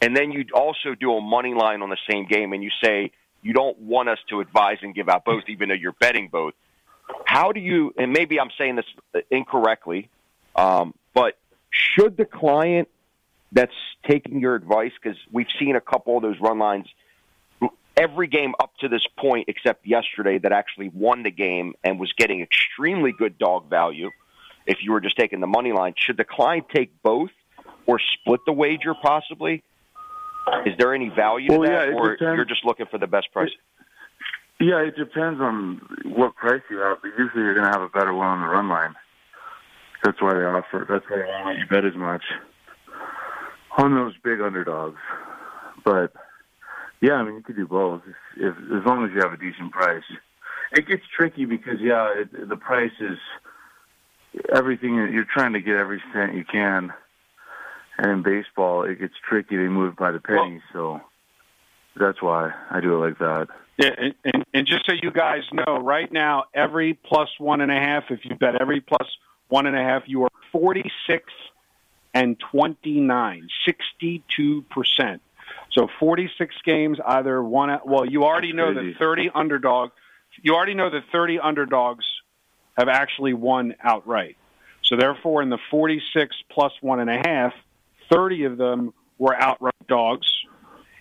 and 0.00 0.16
then 0.16 0.30
you 0.32 0.44
also 0.54 0.94
do 0.94 1.12
a 1.14 1.20
money 1.20 1.52
line 1.52 1.82
on 1.82 1.90
the 1.90 1.98
same 2.08 2.26
game, 2.26 2.52
and 2.52 2.62
you 2.62 2.70
say 2.82 3.10
you 3.42 3.52
don't 3.52 3.78
want 3.78 4.08
us 4.08 4.18
to 4.28 4.40
advise 4.40 4.78
and 4.82 4.94
give 4.94 5.08
out 5.08 5.24
both, 5.24 5.44
even 5.48 5.68
though 5.68 5.74
you're 5.74 5.92
betting 5.92 6.28
both. 6.28 6.54
How 7.24 7.52
do 7.52 7.60
you? 7.60 7.92
And 7.98 8.12
maybe 8.12 8.38
I'm 8.38 8.50
saying 8.56 8.76
this 8.76 9.24
incorrectly, 9.30 10.08
um, 10.54 10.94
but 11.14 11.38
should 11.70 12.16
the 12.16 12.24
client 12.24 12.88
that's 13.52 13.74
taking 14.06 14.40
your 14.40 14.54
advice, 14.54 14.92
because 15.02 15.18
we've 15.32 15.48
seen 15.58 15.74
a 15.74 15.80
couple 15.80 16.16
of 16.16 16.22
those 16.22 16.38
run 16.40 16.58
lines 16.58 16.86
every 17.96 18.28
game 18.28 18.54
up 18.60 18.72
to 18.78 18.88
this 18.88 19.02
point, 19.18 19.46
except 19.48 19.86
yesterday, 19.86 20.38
that 20.38 20.52
actually 20.52 20.88
won 20.88 21.22
the 21.22 21.30
game 21.30 21.74
and 21.84 21.98
was 21.98 22.12
getting 22.16 22.40
extremely 22.40 23.12
good 23.12 23.38
dog 23.38 23.68
value. 23.68 24.10
If 24.66 24.78
you 24.82 24.92
were 24.92 25.00
just 25.00 25.16
taking 25.16 25.40
the 25.40 25.46
money 25.46 25.72
line, 25.72 25.94
should 25.96 26.16
the 26.16 26.24
client 26.24 26.66
take 26.74 27.02
both 27.02 27.30
or 27.86 27.98
split 27.98 28.40
the 28.46 28.52
wager 28.52 28.94
possibly? 28.94 29.62
Is 30.66 30.74
there 30.78 30.94
any 30.94 31.08
value 31.08 31.48
to 31.48 31.58
Well, 31.58 31.68
that, 31.70 31.88
yeah, 31.88 31.94
or 31.94 32.16
depends. 32.16 32.36
you're 32.36 32.44
just 32.44 32.64
looking 32.64 32.86
for 32.90 32.98
the 32.98 33.06
best 33.06 33.32
price? 33.32 33.50
Yeah, 34.60 34.80
it 34.80 34.96
depends 34.96 35.40
on 35.40 35.80
what 36.04 36.36
price 36.36 36.60
you 36.70 36.78
have, 36.78 36.98
but 37.02 37.10
usually 37.18 37.42
you're 37.44 37.54
going 37.54 37.66
to 37.66 37.72
have 37.72 37.82
a 37.82 37.88
better 37.88 38.12
one 38.12 38.26
on 38.26 38.40
the 38.42 38.46
run 38.48 38.68
line. 38.68 38.94
That's 40.04 40.20
why 40.20 40.34
they 40.34 40.40
offer. 40.40 40.86
That's 40.88 41.04
why 41.08 41.16
they 41.18 41.24
won't 41.24 41.46
let 41.46 41.58
you 41.58 41.66
bet 41.70 41.84
as 41.84 41.94
much 41.96 42.22
on 43.78 43.94
those 43.94 44.14
big 44.22 44.40
underdogs. 44.40 44.98
But 45.84 46.12
yeah, 47.00 47.14
I 47.14 47.22
mean 47.24 47.34
you 47.36 47.42
could 47.42 47.56
do 47.56 47.66
both 47.66 48.02
if, 48.06 48.42
if 48.42 48.56
as 48.56 48.86
long 48.86 49.04
as 49.04 49.10
you 49.14 49.20
have 49.20 49.32
a 49.32 49.36
decent 49.36 49.72
price. 49.72 50.02
It 50.72 50.86
gets 50.86 51.02
tricky 51.16 51.44
because 51.44 51.80
yeah, 51.80 52.12
it, 52.16 52.48
the 52.48 52.56
price 52.56 52.92
is 53.00 53.18
everything. 54.54 54.94
You're 54.94 55.26
trying 55.32 55.52
to 55.54 55.60
get 55.60 55.76
every 55.76 56.02
cent 56.12 56.34
you 56.34 56.44
can, 56.44 56.92
and 58.00 58.10
in 58.10 58.22
baseball 58.22 58.84
it 58.84 58.98
gets 58.98 59.14
tricky. 59.28 59.56
They 59.56 59.68
move 59.68 59.94
by 59.96 60.10
the 60.10 60.20
penny, 60.20 60.60
so 60.72 61.00
that's 61.98 62.22
why 62.22 62.52
I 62.70 62.80
do 62.80 62.94
it 62.94 63.08
like 63.08 63.18
that. 63.18 63.48
Yeah, 63.78 63.90
and, 63.96 64.14
and, 64.24 64.44
and 64.52 64.66
just 64.66 64.86
so 64.86 64.92
you 64.92 65.10
guys 65.10 65.42
know, 65.52 65.78
right 65.78 66.10
now, 66.10 66.44
every 66.54 66.94
plus 66.94 67.28
one 67.38 67.60
and 67.60 67.70
a 67.70 67.76
half, 67.76 68.04
if 68.10 68.20
you 68.24 68.34
bet 68.36 68.60
every 68.60 68.80
plus 68.80 69.08
one 69.48 69.66
and 69.66 69.76
a 69.76 69.82
half, 69.82 70.02
you 70.06 70.24
are 70.24 70.30
46 70.52 71.24
and 72.12 72.38
29, 72.52 73.48
62%. 73.66 75.20
So 75.72 75.88
46 75.98 76.54
games, 76.64 76.98
either 77.04 77.42
one, 77.42 77.78
well, 77.84 78.04
you 78.04 78.24
already 78.24 78.52
know 78.52 78.74
that 78.74 78.94
30 78.98 79.30
underdog, 79.34 79.90
you 80.42 80.54
already 80.54 80.74
know 80.74 80.90
that 80.90 81.02
30 81.12 81.38
underdogs 81.38 82.04
have 82.76 82.88
actually 82.88 83.34
won 83.34 83.74
outright. 83.82 84.36
So 84.82 84.96
therefore, 84.96 85.42
in 85.42 85.50
the 85.50 85.58
46 85.70 86.36
plus 86.50 86.72
one 86.80 87.00
and 87.00 87.08
a 87.08 87.22
half, 87.24 87.52
30 88.10 88.44
of 88.44 88.58
them 88.58 88.92
were 89.18 89.34
outright 89.34 89.74
dogs. 89.88 90.26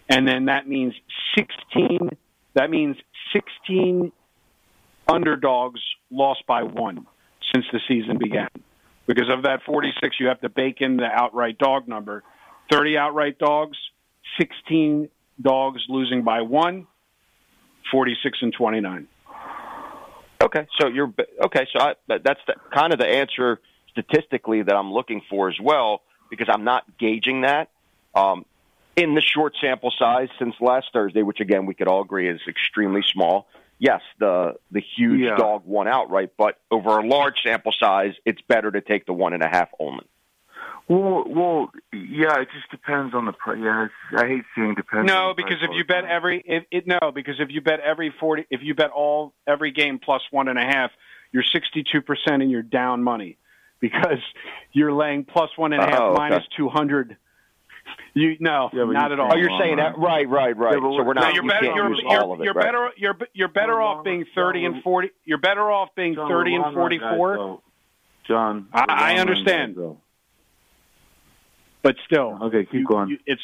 And 0.10 0.28
then 0.28 0.46
that 0.46 0.68
means 0.68 0.94
16 1.38 2.10
that 2.56 2.70
means 2.70 2.98
16 3.34 4.12
underdogs 5.08 5.82
lost 6.12 6.46
by 6.48 6.64
one 6.64 7.06
since 7.54 7.66
the 7.72 7.80
season 7.88 8.18
began. 8.18 8.50
Because 9.06 9.30
of 9.32 9.44
that 9.44 9.62
46, 9.66 10.18
you 10.20 10.28
have 10.28 10.42
to 10.42 10.50
bake 10.50 10.82
in 10.82 10.98
the 10.98 11.06
outright 11.06 11.58
dog 11.58 11.88
number. 11.88 12.24
30 12.72 12.98
outright 12.98 13.40
dogs, 13.40 13.78
16 14.40 15.10
dogs 15.42 15.82
losing 15.90 16.24
by 16.24 16.42
one, 16.42 16.86
46 17.92 18.38
and 18.42 18.54
29. 18.54 19.08
Okay, 20.42 20.68
so 20.80 20.88
you're 20.88 21.14
okay. 21.46 21.68
So 21.74 21.84
I, 21.84 21.94
that's 22.08 22.40
the, 22.48 22.56
kind 22.74 22.94
of 22.94 23.00
the 23.00 23.08
answer 23.08 23.60
statistically 23.92 24.62
that 24.62 24.76
I'm 24.76 24.94
looking 24.94 25.22
for 25.30 25.50
as 25.50 25.58
well, 25.62 26.02
because 26.30 26.48
I'm 26.52 26.64
not 26.64 26.84
gauging 26.98 27.42
that 27.42 27.70
um, 28.16 28.46
in 28.96 29.16
the 29.16 29.22
short 29.22 29.54
sample 29.62 29.92
size 29.98 30.30
since 30.38 30.56
last 30.60 30.88
Thursday, 30.94 31.22
which 31.24 31.40
again 31.40 31.66
we 31.66 31.74
could 31.74 31.88
all 31.88 32.02
agree 32.02 32.30
is 32.30 32.40
extremely 32.48 33.02
small. 33.14 33.48
Yes, 33.78 34.02
the 34.20 34.56
the 34.72 34.82
huge 34.98 35.22
Yeah. 35.22 35.36
dog 35.38 35.64
won 35.66 35.88
outright, 35.88 36.32
but 36.38 36.60
over 36.70 36.98
a 37.00 37.06
large 37.08 37.36
sample 37.46 37.72
size, 37.80 38.14
it's 38.26 38.42
better 38.42 38.70
to 38.72 38.82
take 38.82 39.06
the 39.06 39.14
one 39.14 39.34
and 39.34 39.42
a 39.44 39.48
half 39.48 39.70
only. 39.80 40.06
Well, 40.90 41.24
well, 41.28 41.72
yeah, 41.94 42.42
it 42.42 42.48
just 42.52 42.70
depends 42.72 43.14
on 43.14 43.26
the 43.26 43.32
price. 43.32 43.60
Yeah, 43.62 43.88
I 44.18 44.28
hate 44.28 44.44
saying 44.56 44.74
depends. 44.76 45.00
on 45.02 45.06
No, 45.06 45.30
the 45.30 45.36
because 45.44 45.60
price 45.60 45.70
if 45.72 45.78
you 45.78 45.86
bet 45.86 46.02
time. 46.04 46.12
every 46.12 46.42
if 46.46 46.64
it 46.72 46.88
no, 46.88 47.12
because 47.14 47.36
if 47.40 47.50
you 47.52 47.62
bet 47.62 47.80
every 47.80 48.12
40 48.20 48.48
if 48.50 48.62
you 48.64 48.74
bet 48.74 48.90
all 48.90 49.34
every 49.48 49.72
game 49.72 50.00
plus 50.04 50.24
one 50.32 50.48
and 50.48 50.58
a 50.58 50.64
half, 50.64 50.92
you're 51.32 51.44
62% 51.44 52.04
and 52.28 52.50
you're 52.50 52.64
down 52.64 53.04
money 53.04 53.38
because 53.80 54.20
you're 54.72 54.94
laying 54.94 55.26
plus 55.26 55.50
one 55.58 55.74
and 55.74 55.82
a 55.82 55.86
half 55.86 56.00
Oh, 56.00 56.06
okay. 56.12 56.18
minus 56.18 56.44
200. 56.58 57.18
You 58.14 58.36
no, 58.40 58.70
Yeah, 58.74 58.84
not 58.86 59.08
you 59.10 59.14
at 59.14 59.20
all. 59.20 59.32
Oh, 59.34 59.38
you're 59.38 59.58
saying 59.60 59.78
that 59.78 59.98
right, 59.98 60.28
right, 60.28 60.56
right. 60.56 60.74
Yeah, 60.76 60.80
so 60.80 61.04
we're 61.04 61.14
No, 61.14 61.22
not. 61.22 61.34
you're 61.34 61.44
you 61.44 61.50
better. 61.50 61.66
You're, 61.66 61.96
you're, 61.96 62.34
it, 62.36 62.44
you're 62.44 62.54
right? 62.54 62.66
better. 62.66 62.90
You're 62.98 63.18
you're 63.34 63.48
better 63.48 63.78
Well, 63.78 63.88
off 63.88 64.04
being 64.04 64.26
thirty 64.36 64.66
and 64.66 64.84
forty. 64.84 65.10
You're 65.26 65.38
better 65.40 65.72
off 65.72 65.90
being 65.96 66.16
John, 66.16 66.30
thirty 66.30 66.54
and 66.56 66.64
long 66.64 66.76
run 66.76 66.90
guys, 66.98 67.00
forty-four. 67.18 67.62
John, 68.28 68.68
I- 68.74 68.86
I 69.16 69.20
understand. 69.20 69.76
guys. 69.76 69.96
But 71.82 71.96
still, 72.06 72.38
Okay, 72.44 72.66
keep 72.66 72.74
you- 72.74 72.86
going. 72.86 73.10
you- 73.10 73.20
it's 73.26 73.42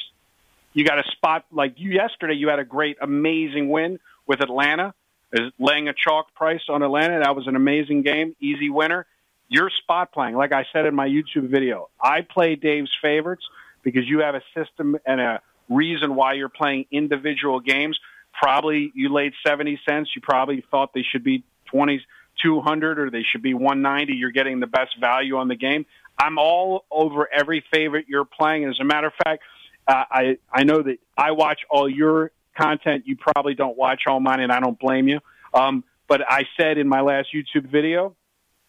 you 0.73 0.83
got 0.83 0.99
a 0.99 1.03
spot 1.11 1.45
like 1.51 1.79
you 1.79 1.91
yesterday. 1.91 2.33
You 2.33 2.49
had 2.49 2.59
a 2.59 2.65
great, 2.65 2.97
amazing 3.01 3.69
win 3.69 3.99
with 4.27 4.41
Atlanta, 4.41 4.93
is 5.31 5.51
laying 5.57 5.87
a 5.87 5.93
chalk 5.93 6.33
price 6.35 6.61
on 6.69 6.83
Atlanta. 6.83 7.19
That 7.19 7.35
was 7.35 7.47
an 7.47 7.55
amazing 7.55 8.01
game, 8.01 8.35
easy 8.39 8.69
winner. 8.69 9.05
You're 9.47 9.69
spot 9.69 10.11
playing, 10.11 10.35
like 10.35 10.51
I 10.51 10.65
said 10.73 10.85
in 10.85 10.95
my 10.95 11.07
YouTube 11.07 11.49
video. 11.49 11.89
I 12.01 12.21
play 12.21 12.55
Dave's 12.55 12.95
favorites 13.01 13.43
because 13.83 14.07
you 14.07 14.19
have 14.19 14.35
a 14.35 14.41
system 14.55 14.97
and 15.05 15.21
a 15.21 15.41
reason 15.69 16.15
why 16.15 16.33
you're 16.33 16.49
playing 16.49 16.85
individual 16.91 17.59
games. 17.59 17.99
Probably 18.33 18.91
you 18.95 19.13
laid 19.13 19.33
seventy 19.45 19.79
cents. 19.87 20.09
You 20.15 20.21
probably 20.21 20.63
thought 20.71 20.93
they 20.93 21.05
should 21.09 21.23
be 21.23 21.43
twenty 21.65 22.01
two 22.41 22.59
hundred 22.59 22.99
or 22.99 23.09
they 23.09 23.23
should 23.23 23.41
be 23.41 23.53
one 23.53 23.81
ninety. 23.81 24.13
You're 24.13 24.31
getting 24.31 24.59
the 24.59 24.67
best 24.67 24.99
value 24.99 25.37
on 25.37 25.47
the 25.47 25.55
game. 25.55 25.85
I'm 26.17 26.37
all 26.37 26.85
over 26.91 27.31
every 27.31 27.63
favorite 27.71 28.05
you're 28.07 28.25
playing. 28.25 28.65
As 28.65 28.79
a 28.79 28.83
matter 28.83 29.07
of 29.07 29.13
fact, 29.23 29.43
uh, 29.87 30.03
I 30.09 30.37
I 30.51 30.63
know 30.63 30.81
that 30.81 30.97
I 31.17 31.31
watch 31.31 31.61
all 31.69 31.87
your 31.87 32.31
content. 32.57 33.03
You 33.05 33.15
probably 33.15 33.53
don't 33.53 33.77
watch 33.77 34.03
all 34.07 34.19
mine, 34.19 34.39
and 34.39 34.51
I 34.51 34.59
don't 34.59 34.79
blame 34.79 35.07
you. 35.07 35.19
Um, 35.53 35.83
but 36.07 36.21
I 36.27 36.45
said 36.57 36.77
in 36.77 36.87
my 36.87 37.01
last 37.01 37.29
YouTube 37.33 37.69
video, 37.69 38.15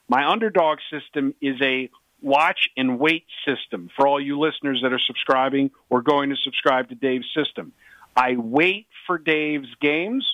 my 0.08 0.28
underdog 0.28 0.78
system 0.90 1.34
is 1.40 1.60
a 1.60 1.90
watch 2.22 2.70
and 2.76 2.98
wait 2.98 3.24
system 3.44 3.90
for 3.96 4.06
all 4.06 4.20
you 4.20 4.38
listeners 4.38 4.80
that 4.82 4.92
are 4.92 5.00
subscribing 5.06 5.70
or 5.90 6.02
going 6.02 6.30
to 6.30 6.36
subscribe 6.36 6.88
to 6.88 6.94
Dave's 6.94 7.26
system. 7.34 7.72
I 8.16 8.36
wait 8.36 8.86
for 9.06 9.18
Dave's 9.18 9.68
games, 9.80 10.26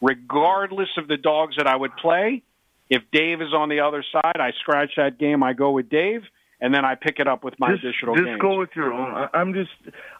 regardless 0.00 0.88
of 0.96 1.08
the 1.08 1.16
dogs 1.16 1.56
that 1.56 1.66
I 1.66 1.76
would 1.76 1.96
play. 1.96 2.42
If 2.88 3.02
Dave 3.12 3.40
is 3.40 3.52
on 3.54 3.68
the 3.68 3.80
other 3.80 4.04
side, 4.12 4.36
I 4.40 4.52
scratch 4.60 4.92
that 4.96 5.18
game. 5.18 5.42
I 5.42 5.52
go 5.52 5.70
with 5.72 5.88
Dave, 5.88 6.22
and 6.60 6.74
then 6.74 6.84
I 6.84 6.94
pick 6.96 7.20
it 7.20 7.28
up 7.28 7.44
with 7.44 7.54
my 7.58 7.72
just, 7.72 7.84
additional 7.84 8.14
just 8.16 8.26
games. 8.26 8.40
go 8.40 8.58
with 8.58 8.70
your 8.74 8.92
own. 8.92 9.12
I, 9.14 9.28
I'm 9.32 9.54
just, 9.54 9.70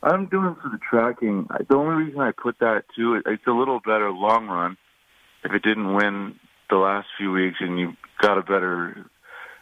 I'm 0.02 0.26
doing 0.26 0.54
for 0.62 0.68
the 0.68 0.78
tracking. 0.78 1.46
I- 1.50 1.64
The 1.68 1.76
only 1.76 2.04
reason 2.04 2.20
I 2.20 2.32
put 2.32 2.58
that 2.60 2.84
too, 2.96 3.14
it, 3.14 3.22
it's 3.26 3.46
a 3.46 3.52
little 3.52 3.80
better 3.80 4.10
long 4.10 4.46
run. 4.46 4.76
If 5.44 5.52
it 5.52 5.62
didn't 5.62 5.94
win 5.94 6.38
the 6.70 6.76
last 6.76 7.08
few 7.18 7.32
weeks 7.32 7.56
and 7.60 7.78
you 7.78 7.92
got 8.20 8.38
a 8.38 8.42
better 8.42 9.06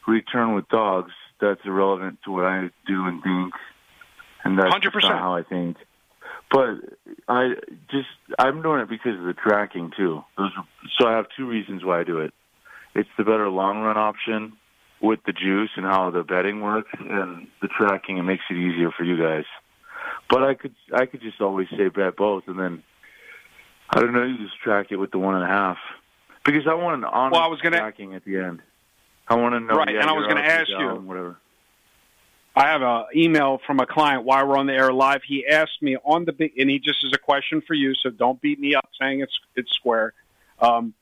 return 0.06 0.54
with 0.54 0.68
dogs, 0.68 1.12
that's 1.40 1.60
irrelevant 1.64 2.18
to 2.24 2.30
what 2.30 2.44
I 2.44 2.70
do 2.86 3.06
and 3.06 3.22
think, 3.22 3.54
and 4.44 4.58
that's 4.58 4.74
100%. 4.74 5.02
not 5.02 5.18
how 5.18 5.34
I 5.34 5.42
think. 5.42 5.76
But 6.50 6.76
I 7.28 7.54
just, 7.90 8.08
I'm 8.38 8.62
doing 8.62 8.80
it 8.80 8.88
because 8.88 9.18
of 9.18 9.24
the 9.24 9.34
tracking 9.34 9.92
too. 9.96 10.22
Those, 10.36 10.50
so 10.98 11.06
I 11.06 11.12
have 11.12 11.26
two 11.36 11.46
reasons 11.46 11.84
why 11.84 12.00
I 12.00 12.04
do 12.04 12.20
it. 12.20 12.32
It's 12.94 13.08
the 13.18 13.24
better 13.24 13.48
long 13.48 13.80
run 13.80 13.98
option 13.98 14.54
with 15.00 15.20
the 15.26 15.32
juice 15.32 15.70
and 15.76 15.84
how 15.84 16.10
the 16.10 16.22
betting 16.22 16.60
works 16.60 16.90
and 16.98 17.46
the 17.60 17.68
tracking. 17.68 18.18
It 18.18 18.22
makes 18.22 18.42
it 18.50 18.54
easier 18.54 18.90
for 18.90 19.04
you 19.04 19.22
guys. 19.22 19.44
But 20.30 20.42
I 20.42 20.54
could 20.54 20.74
I 20.92 21.06
could 21.06 21.20
just 21.20 21.40
always 21.40 21.68
say 21.70 21.88
bet 21.88 22.16
both, 22.16 22.44
and 22.46 22.58
then 22.58 22.82
I 23.90 24.00
don't 24.00 24.12
know. 24.12 24.24
You 24.24 24.38
just 24.38 24.58
track 24.62 24.86
it 24.90 24.96
with 24.96 25.10
the 25.10 25.18
one 25.18 25.34
and 25.34 25.44
a 25.44 25.48
half 25.48 25.78
because 26.44 26.66
I 26.66 26.74
want 26.74 26.96
an 26.96 27.04
honest 27.04 27.34
Well, 27.34 27.42
I 27.42 27.48
was 27.48 27.60
gonna- 27.60 27.78
tracking 27.78 28.14
at 28.14 28.24
the 28.24 28.38
end. 28.38 28.62
I 29.28 29.34
want 29.34 29.54
to 29.54 29.60
know. 29.60 29.74
Right, 29.74 29.90
yeah, 29.94 30.00
and 30.00 30.08
I 30.10 30.12
was 30.14 30.26
gonna 30.26 30.40
ask 30.40 30.68
you're 30.68 30.94
you. 30.94 31.00
whatever. 31.00 31.36
I 32.56 32.68
have 32.68 32.82
an 32.82 33.04
email 33.14 33.60
from 33.66 33.78
a 33.78 33.86
client 33.86 34.24
while 34.24 34.46
we're 34.46 34.56
on 34.56 34.66
the 34.66 34.72
air 34.72 34.92
live. 34.92 35.22
He 35.22 35.46
asked 35.46 35.80
me 35.80 35.96
on 36.04 36.24
the 36.24 36.32
big, 36.32 36.58
and 36.58 36.68
he 36.68 36.78
just 36.78 37.04
is 37.04 37.12
a 37.14 37.18
question 37.18 37.60
for 37.60 37.74
you, 37.74 37.94
so 37.94 38.10
don't 38.10 38.40
beat 38.40 38.58
me 38.58 38.74
up 38.74 38.88
saying 39.00 39.20
it's 39.20 39.38
it's 39.54 39.70
square. 39.72 40.12
Um, 40.60 40.94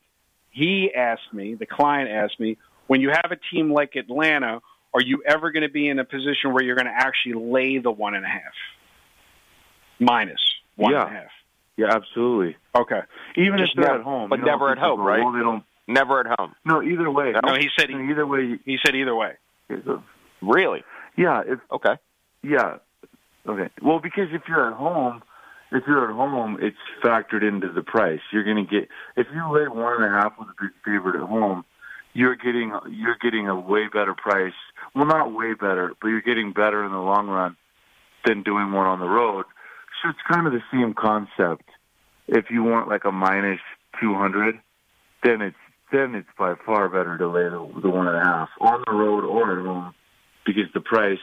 he 0.50 0.92
asked 0.94 1.32
me, 1.32 1.54
the 1.54 1.66
client 1.66 2.10
asked 2.10 2.40
me, 2.40 2.56
when 2.86 3.00
you 3.00 3.10
have 3.10 3.30
a 3.30 3.36
team 3.36 3.72
like 3.72 3.96
Atlanta, 3.96 4.60
are 4.94 5.02
you 5.02 5.22
ever 5.26 5.50
going 5.50 5.62
to 5.62 5.68
be 5.68 5.88
in 5.88 5.98
a 5.98 6.04
position 6.04 6.52
where 6.52 6.62
you're 6.62 6.76
going 6.76 6.86
to 6.86 6.92
actually 6.92 7.34
lay 7.34 7.78
the 7.78 7.90
one 7.90 8.14
and 8.14 8.24
a 8.24 8.28
half, 8.28 8.54
minus 9.98 10.40
one 10.76 10.92
yeah. 10.92 11.06
and 11.06 11.16
a 11.16 11.18
half? 11.20 11.30
Yeah, 11.76 11.94
absolutely. 11.94 12.56
Okay. 12.74 13.00
Even 13.36 13.58
Just 13.58 13.72
if 13.72 13.76
they're 13.76 13.86
never- 13.86 13.98
at 14.00 14.04
home, 14.04 14.30
but 14.30 14.40
never 14.40 14.70
at 14.70 14.78
home, 14.78 15.00
right? 15.00 15.22
Well, 15.22 15.32
they 15.32 15.40
don't. 15.40 15.64
Never 15.88 16.20
at 16.20 16.38
home. 16.38 16.54
No, 16.64 16.82
either 16.82 17.08
way. 17.10 17.32
No, 17.44 17.54
he 17.54 17.68
said 17.78 17.90
he, 17.90 17.94
either 18.10 18.26
way. 18.26 18.58
he 18.64 18.76
said 18.84 18.96
either 18.96 19.14
way. 19.14 19.34
Really? 20.42 20.82
Yeah, 21.16 21.42
if 21.46 21.60
Okay. 21.70 21.96
Yeah. 22.42 22.78
Okay. 23.46 23.68
Well, 23.80 24.00
because 24.00 24.28
if 24.32 24.42
you're 24.48 24.68
at 24.68 24.76
home, 24.76 25.22
if 25.70 25.84
you're 25.86 26.10
at 26.10 26.14
home, 26.14 26.58
it's 26.60 26.76
factored 27.02 27.46
into 27.46 27.70
the 27.70 27.82
price. 27.82 28.20
You're 28.32 28.44
going 28.44 28.66
to 28.66 28.70
get 28.70 28.88
if 29.16 29.28
you 29.32 29.48
lay 29.52 29.68
one 29.68 30.02
and 30.02 30.04
a 30.04 30.08
half 30.08 30.32
with 30.38 30.48
a 30.48 30.54
big 30.60 30.70
favorite 30.84 31.22
at 31.22 31.28
home, 31.28 31.64
you're 32.12 32.34
getting 32.36 32.72
you're 32.90 33.16
getting 33.20 33.48
a 33.48 33.58
way 33.58 33.86
better 33.92 34.14
price. 34.14 34.54
Well, 34.94 35.06
not 35.06 35.32
way 35.32 35.54
better, 35.54 35.94
but 36.00 36.08
you're 36.08 36.20
getting 36.22 36.52
better 36.52 36.84
in 36.84 36.90
the 36.90 36.98
long 36.98 37.28
run 37.28 37.56
than 38.24 38.42
doing 38.42 38.72
one 38.72 38.86
on 38.86 38.98
the 38.98 39.08
road. 39.08 39.44
So 40.02 40.10
it's 40.10 40.18
kind 40.30 40.46
of 40.46 40.52
the 40.52 40.62
same 40.72 40.94
concept. 40.94 41.68
If 42.28 42.46
you 42.50 42.62
want 42.62 42.88
like 42.88 43.04
a 43.04 43.12
minus 43.12 43.60
two 44.00 44.14
hundred, 44.14 44.60
then 45.22 45.40
it's 45.42 45.56
then 45.92 46.14
it's 46.14 46.28
by 46.38 46.54
far 46.64 46.88
better 46.88 47.16
to 47.18 47.28
lay 47.28 47.44
the, 47.44 47.80
the 47.82 47.88
one 47.88 48.08
and 48.08 48.16
a 48.16 48.24
half 48.24 48.48
on 48.60 48.82
the 48.86 48.92
road 48.92 49.24
or 49.24 49.58
at 49.58 49.64
home 49.64 49.94
because 50.44 50.64
the 50.74 50.80
price 50.80 51.18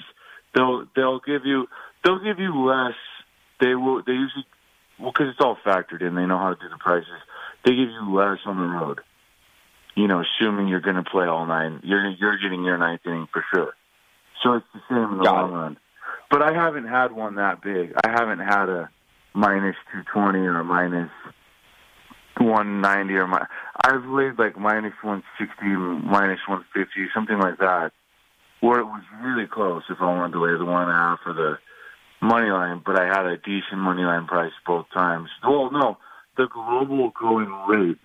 they'll 0.55 0.85
they'll 0.95 1.19
give 1.19 1.45
you 1.45 1.67
they'll 2.03 2.23
give 2.23 2.39
you 2.39 2.65
less. 2.65 2.95
They 3.59 3.75
will 3.75 4.01
they 4.03 4.13
usually 4.13 4.45
well 4.99 5.11
because 5.11 5.27
it's 5.31 5.41
all 5.41 5.57
factored 5.65 6.01
in. 6.01 6.15
They 6.15 6.25
know 6.25 6.37
how 6.37 6.49
to 6.49 6.55
do 6.55 6.69
the 6.69 6.77
prices. 6.79 7.09
They 7.65 7.71
give 7.71 7.89
you 7.89 8.13
less 8.13 8.39
on 8.45 8.57
the 8.57 8.65
road. 8.65 9.01
You 9.95 10.07
know, 10.07 10.23
assuming 10.23 10.67
you're 10.67 10.81
going 10.81 10.95
to 10.95 11.03
play 11.03 11.27
all 11.27 11.45
nine, 11.45 11.81
you're 11.83 12.09
you're 12.09 12.37
getting 12.39 12.63
your 12.63 12.77
ninth 12.77 13.01
inning 13.05 13.27
for 13.31 13.43
sure. 13.53 13.73
So 14.43 14.53
it's 14.53 14.65
the 14.73 14.81
same 14.89 15.11
in 15.11 15.17
the 15.17 15.23
Got 15.23 15.35
long 15.35 15.51
it. 15.51 15.55
run. 15.55 15.77
But 16.33 16.41
I 16.41 16.51
haven't 16.51 16.87
had 16.87 17.11
one 17.11 17.35
that 17.35 17.61
big. 17.61 17.93
I 18.03 18.09
haven't 18.09 18.39
had 18.39 18.67
a 18.67 18.89
minus 19.35 19.75
two 19.91 20.01
twenty 20.11 20.39
or 20.39 20.61
a 20.61 20.63
minus 20.63 21.11
one 22.39 22.81
ninety 22.81 23.13
or 23.13 23.27
my. 23.27 23.45
I've 23.85 24.03
laid 24.05 24.39
like 24.39 24.57
minus 24.57 24.95
one 25.03 25.21
sixty, 25.37 25.67
minus 25.67 26.39
one 26.47 26.65
fifty, 26.73 27.05
something 27.13 27.37
like 27.37 27.59
that 27.59 27.91
where 28.61 28.79
it 28.79 28.85
was 28.85 29.03
really 29.21 29.45
close 29.45 29.83
if 29.91 29.97
I 30.01 30.05
wanted 30.05 30.33
to 30.33 30.41
lay 30.41 30.57
the 30.57 30.65
one 30.65 30.87
half 30.87 31.19
or 31.27 31.33
the 31.33 31.59
money 32.19 32.49
line, 32.49 32.81
but 32.83 32.99
I 32.99 33.05
had 33.05 33.27
a 33.27 33.37
decent 33.37 33.77
money 33.77 34.01
line 34.01 34.25
price 34.25 34.53
both 34.65 34.87
times. 34.91 35.29
Well, 35.43 35.69
no, 35.69 35.97
the 36.35 36.47
global 36.51 37.11
going 37.11 37.51
rate 37.67 37.99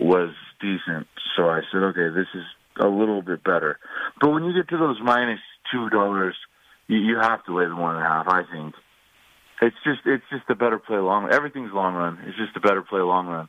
was 0.00 0.30
decent, 0.60 1.06
so 1.36 1.48
I 1.48 1.60
said, 1.70 1.84
okay, 1.94 2.08
this 2.12 2.26
is 2.34 2.44
a 2.80 2.88
little 2.88 3.22
bit 3.22 3.44
better. 3.44 3.78
But 4.20 4.30
when 4.30 4.42
you 4.42 4.52
get 4.52 4.68
to 4.70 4.78
those 4.78 4.98
minus 5.00 5.38
two 5.70 5.90
dollars, 5.90 6.34
you, 6.88 6.98
you 6.98 7.18
have 7.20 7.44
to 7.44 7.56
lay 7.56 7.66
the 7.66 7.74
one 7.74 7.96
and 7.96 8.04
a 8.04 8.08
half. 8.08 8.26
I 8.28 8.42
think 8.50 8.74
it's 9.62 9.76
just 9.84 10.00
it's 10.04 10.24
just 10.30 10.44
a 10.48 10.54
better 10.54 10.78
play 10.78 10.98
long. 10.98 11.30
Everything's 11.32 11.72
long 11.72 11.94
run. 11.94 12.18
It's 12.26 12.36
just 12.36 12.56
a 12.56 12.60
better 12.60 12.82
play 12.82 13.00
long 13.00 13.26
run. 13.26 13.48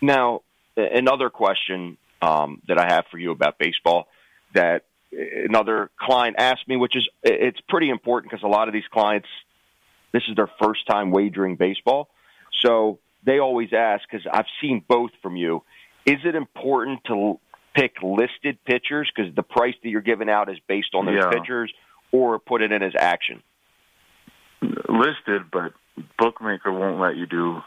Now, 0.00 0.42
another 0.76 1.30
question 1.30 1.96
um, 2.22 2.62
that 2.68 2.78
I 2.78 2.92
have 2.94 3.04
for 3.10 3.18
you 3.18 3.32
about 3.32 3.58
baseball 3.58 4.08
that 4.54 4.84
another 5.12 5.90
client 6.00 6.36
asked 6.38 6.68
me, 6.68 6.76
which 6.76 6.96
is 6.96 7.08
it's 7.22 7.60
pretty 7.68 7.90
important 7.90 8.30
because 8.30 8.44
a 8.44 8.48
lot 8.48 8.68
of 8.68 8.74
these 8.74 8.86
clients, 8.92 9.28
this 10.12 10.22
is 10.28 10.36
their 10.36 10.50
first 10.62 10.86
time 10.86 11.10
wagering 11.10 11.56
baseball, 11.56 12.08
so 12.62 12.98
they 13.24 13.38
always 13.38 13.70
ask 13.72 14.04
because 14.08 14.26
I've 14.32 14.46
seen 14.60 14.84
both 14.86 15.10
from 15.22 15.36
you. 15.36 15.62
Is 16.06 16.18
it 16.24 16.34
important 16.34 17.00
to 17.08 17.40
pick 17.74 17.96
listed 18.02 18.58
pitchers 18.64 19.10
because 19.14 19.34
the 19.34 19.42
price 19.42 19.74
that 19.82 19.88
you're 19.88 20.00
giving 20.00 20.30
out 20.30 20.48
is 20.48 20.58
based 20.66 20.94
on 20.94 21.06
those 21.06 21.16
Yeah. 21.20 21.30
pitchers, 21.30 21.72
or 22.12 22.38
put 22.38 22.62
it 22.62 22.72
in 22.72 22.82
as 22.82 22.94
action? 22.98 23.42
listed, 24.88 25.50
but 25.50 25.72
bookmaker 26.18 26.72
won't 26.72 27.00
let 27.00 27.16
you 27.16 27.26
do. 27.26 27.60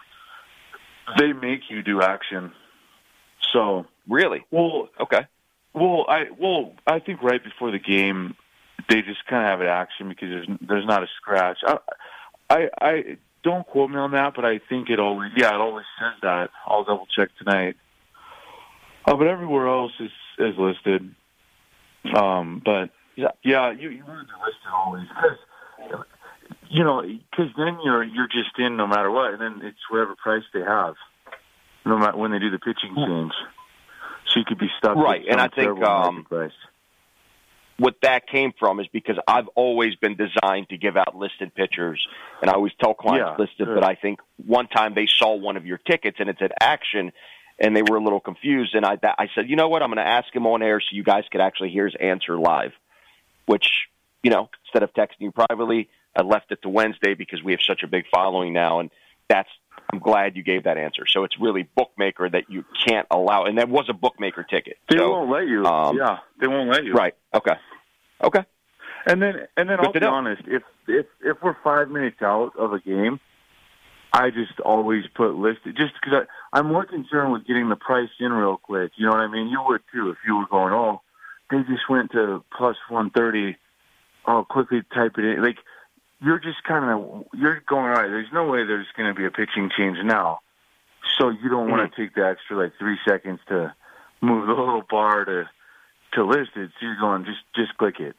They 1.17 1.33
make 1.33 1.69
you 1.69 1.81
do 1.83 2.01
action. 2.01 2.51
So, 3.53 3.85
Really? 4.07 4.43
well, 4.51 4.89
Okay. 4.99 5.25
well, 5.73 6.05
I 6.09 6.25
well, 6.37 6.73
I 6.87 6.99
think 6.99 7.21
right 7.21 7.41
before 7.43 7.71
the 7.71 7.79
game, 7.79 8.35
they 8.89 9.01
just 9.01 9.25
kind 9.27 9.43
of 9.43 9.49
have 9.49 9.61
it 9.61 9.67
action 9.67 10.09
because 10.09 10.29
there's 10.29 10.47
there's 10.61 10.85
not 10.85 11.03
a 11.03 11.07
scratch. 11.17 11.59
I, 11.65 11.77
I, 12.49 12.69
I 12.81 13.17
don't 13.43 13.65
quote 13.65 13.89
me 13.89 13.97
on 13.97 14.11
that, 14.11 14.33
but 14.35 14.43
I 14.45 14.59
think 14.59 14.89
it 14.89 14.99
always, 14.99 15.31
yeah, 15.35 15.53
it 15.53 15.61
always 15.61 15.85
says 15.99 16.13
that. 16.23 16.49
I'll 16.65 16.83
double 16.83 17.07
check 17.07 17.29
tonight. 17.37 17.75
Uh, 19.05 19.15
but 19.15 19.27
everywhere 19.27 19.67
else 19.67 19.93
is 19.99 20.11
is 20.37 20.57
listed. 20.57 21.13
Um, 22.15 22.61
but 22.63 22.89
Yeah. 23.15 23.27
yeah, 23.43 23.71
you 23.71 23.89
you 23.89 24.03
to 24.03 24.05
be 24.05 24.13
listed 24.13 24.71
always 24.73 25.07
because 25.07 26.05
you 26.69 26.83
know 26.83 27.01
because 27.01 27.51
then 27.57 27.77
you're 27.83 28.03
you're 28.03 28.27
just 28.27 28.57
in 28.57 28.77
no 28.77 28.87
matter 28.87 29.11
what, 29.11 29.33
and 29.33 29.41
then 29.41 29.61
it's 29.67 29.77
whatever 29.89 30.15
price 30.15 30.43
they 30.53 30.61
have, 30.61 30.95
no 31.85 31.97
matter 31.97 32.17
when 32.17 32.31
they 32.31 32.39
do 32.39 32.49
the 32.49 32.59
pitching 32.59 32.95
change. 32.95 33.33
So 34.27 34.39
you 34.39 34.45
could 34.45 34.59
be 34.59 34.69
stuck, 34.77 34.95
Right, 34.95 35.25
and 35.29 35.41
I 35.41 35.49
think, 35.49 35.83
um, 35.83 36.25
price. 36.29 36.51
what 37.77 37.95
that 38.01 38.27
came 38.27 38.53
from 38.57 38.79
is 38.79 38.87
because 38.93 39.17
I've 39.27 39.47
always 39.55 39.95
been 39.95 40.15
designed 40.15 40.69
to 40.69 40.77
give 40.77 40.95
out 40.95 41.15
listed 41.15 41.53
pitchers, 41.53 42.05
and 42.41 42.49
I 42.49 42.53
always 42.53 42.71
tell 42.81 42.93
clients 42.93 43.31
Yeah, 43.37 43.45
listed. 43.45 43.67
sure. 43.67 43.75
But 43.75 43.83
I 43.83 43.95
think 43.95 44.19
one 44.37 44.67
time 44.67 44.93
they 44.95 45.07
saw 45.07 45.35
one 45.35 45.57
of 45.57 45.65
your 45.65 45.79
tickets 45.79 46.17
and 46.19 46.29
it 46.29 46.37
said 46.39 46.51
action, 46.61 47.11
and 47.59 47.75
they 47.75 47.81
were 47.81 47.97
a 47.97 48.03
little 48.03 48.21
confused. 48.21 48.73
And 48.73 48.85
I, 48.85 48.97
I 49.03 49.27
said, 49.35 49.49
you 49.49 49.55
know 49.57 49.67
what? 49.67 49.83
I'm 49.83 49.89
going 49.89 49.97
to 50.05 50.09
ask 50.09 50.33
him 50.33 50.47
on 50.47 50.61
air 50.61 50.79
so 50.79 50.95
you 50.95 51.03
guys 51.03 51.23
could 51.29 51.41
actually 51.41 51.71
hear 51.71 51.85
his 51.85 51.95
answer 51.99 52.37
live. 52.37 52.71
Which, 53.51 53.67
you 54.23 54.31
know, 54.31 54.49
instead 54.65 54.83
of 54.83 54.93
texting 54.93 55.19
you 55.19 55.31
privately, 55.31 55.89
I 56.15 56.21
left 56.21 56.51
it 56.51 56.61
to 56.61 56.69
Wednesday 56.69 57.13
because 57.15 57.43
we 57.43 57.51
have 57.51 57.61
such 57.61 57.83
a 57.83 57.87
big 57.87 58.05
following 58.13 58.53
now, 58.53 58.79
and 58.79 58.89
that's. 59.27 59.49
I'm 59.91 59.99
glad 59.99 60.37
you 60.37 60.43
gave 60.43 60.63
that 60.63 60.77
answer. 60.77 61.05
So 61.05 61.25
it's 61.25 61.37
really 61.37 61.63
bookmaker 61.63 62.29
that 62.29 62.49
you 62.49 62.63
can't 62.87 63.07
allow, 63.11 63.43
and 63.43 63.57
that 63.57 63.67
was 63.67 63.87
a 63.89 63.93
bookmaker 63.93 64.43
ticket. 64.43 64.77
They 64.89 64.97
so, 64.97 65.11
won't 65.11 65.29
let 65.29 65.47
you. 65.47 65.65
um, 65.65 65.97
yeah, 65.97 66.19
they 66.39 66.47
won't 66.47 66.69
let 66.69 66.85
you. 66.85 66.93
Right. 66.93 67.13
Okay. 67.33 67.55
Okay. 68.23 68.45
And 69.05 69.21
then, 69.21 69.47
and 69.57 69.69
then 69.69 69.77
Good 69.77 69.85
I'll 69.85 69.93
be 69.93 69.99
know. 69.99 70.11
honest. 70.11 70.43
If 70.47 70.63
if 70.87 71.07
if 71.21 71.37
we're 71.43 71.57
five 71.63 71.89
minutes 71.89 72.21
out 72.21 72.53
of 72.57 72.71
a 72.71 72.79
game, 72.79 73.19
I 74.13 74.29
just 74.29 74.59
always 74.59 75.03
put 75.15 75.35
listed 75.35 75.75
just 75.75 75.93
because 76.01 76.25
I'm 76.53 76.67
more 76.67 76.85
concerned 76.85 77.33
with 77.33 77.45
getting 77.45 77.69
the 77.69 77.75
price 77.75 78.09
in 78.19 78.31
real 78.31 78.57
quick. 78.57 78.91
You 78.95 79.05
know 79.07 79.11
what 79.11 79.21
I 79.21 79.27
mean? 79.27 79.47
You 79.47 79.61
would 79.67 79.81
too 79.93 80.09
if 80.09 80.17
you 80.25 80.37
were 80.37 80.47
going. 80.47 80.73
Oh, 80.73 81.01
they 81.51 81.59
just 81.63 81.89
went 81.89 82.11
to 82.11 82.43
plus 82.55 82.77
one 82.89 83.09
thirty. 83.09 83.57
I'll 84.25 84.45
quickly 84.45 84.81
type 84.93 85.13
it 85.17 85.25
in. 85.25 85.43
Like 85.43 85.57
you're 86.21 86.39
just 86.39 86.63
kind 86.63 86.85
of 86.85 87.25
you're 87.33 87.61
going. 87.67 87.85
All 87.85 88.01
right, 88.01 88.07
there's 88.07 88.31
no 88.33 88.47
way 88.47 88.65
there's 88.65 88.87
going 88.95 89.13
to 89.13 89.17
be 89.17 89.25
a 89.25 89.31
pitching 89.31 89.69
change 89.77 89.97
now, 90.03 90.39
so 91.17 91.29
you 91.29 91.49
don't 91.49 91.69
want 91.69 91.81
to 91.81 91.87
mm-hmm. 91.87 92.01
take 92.01 92.15
the 92.15 92.25
extra 92.25 92.57
like 92.57 92.73
three 92.79 92.97
seconds 93.07 93.39
to 93.49 93.73
move 94.21 94.47
the 94.47 94.53
little 94.53 94.83
bar 94.89 95.25
to 95.25 95.49
to 96.13 96.23
list 96.23 96.51
it. 96.55 96.71
So 96.79 96.85
you're 96.85 96.99
going 96.99 97.25
just 97.25 97.41
just 97.55 97.77
click 97.77 97.99
it. 97.99 98.15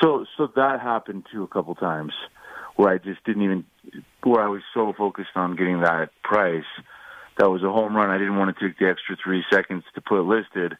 So 0.00 0.26
so 0.36 0.48
that 0.56 0.80
happened 0.80 1.26
too 1.32 1.42
a 1.42 1.48
couple 1.48 1.74
times 1.74 2.12
where 2.76 2.92
I 2.92 2.98
just 2.98 3.24
didn't 3.24 3.42
even 3.42 3.64
where 4.22 4.42
I 4.42 4.48
was 4.48 4.62
so 4.74 4.92
focused 4.96 5.30
on 5.34 5.56
getting 5.56 5.80
that 5.80 6.10
price 6.22 6.64
that 7.38 7.48
was 7.48 7.62
a 7.62 7.70
home 7.70 7.96
run. 7.96 8.10
I 8.10 8.18
didn't 8.18 8.36
want 8.36 8.56
to 8.56 8.68
take 8.68 8.78
the 8.78 8.88
extra 8.88 9.16
three 9.22 9.44
seconds 9.50 9.84
to 9.94 10.00
put 10.00 10.22
listed 10.22 10.76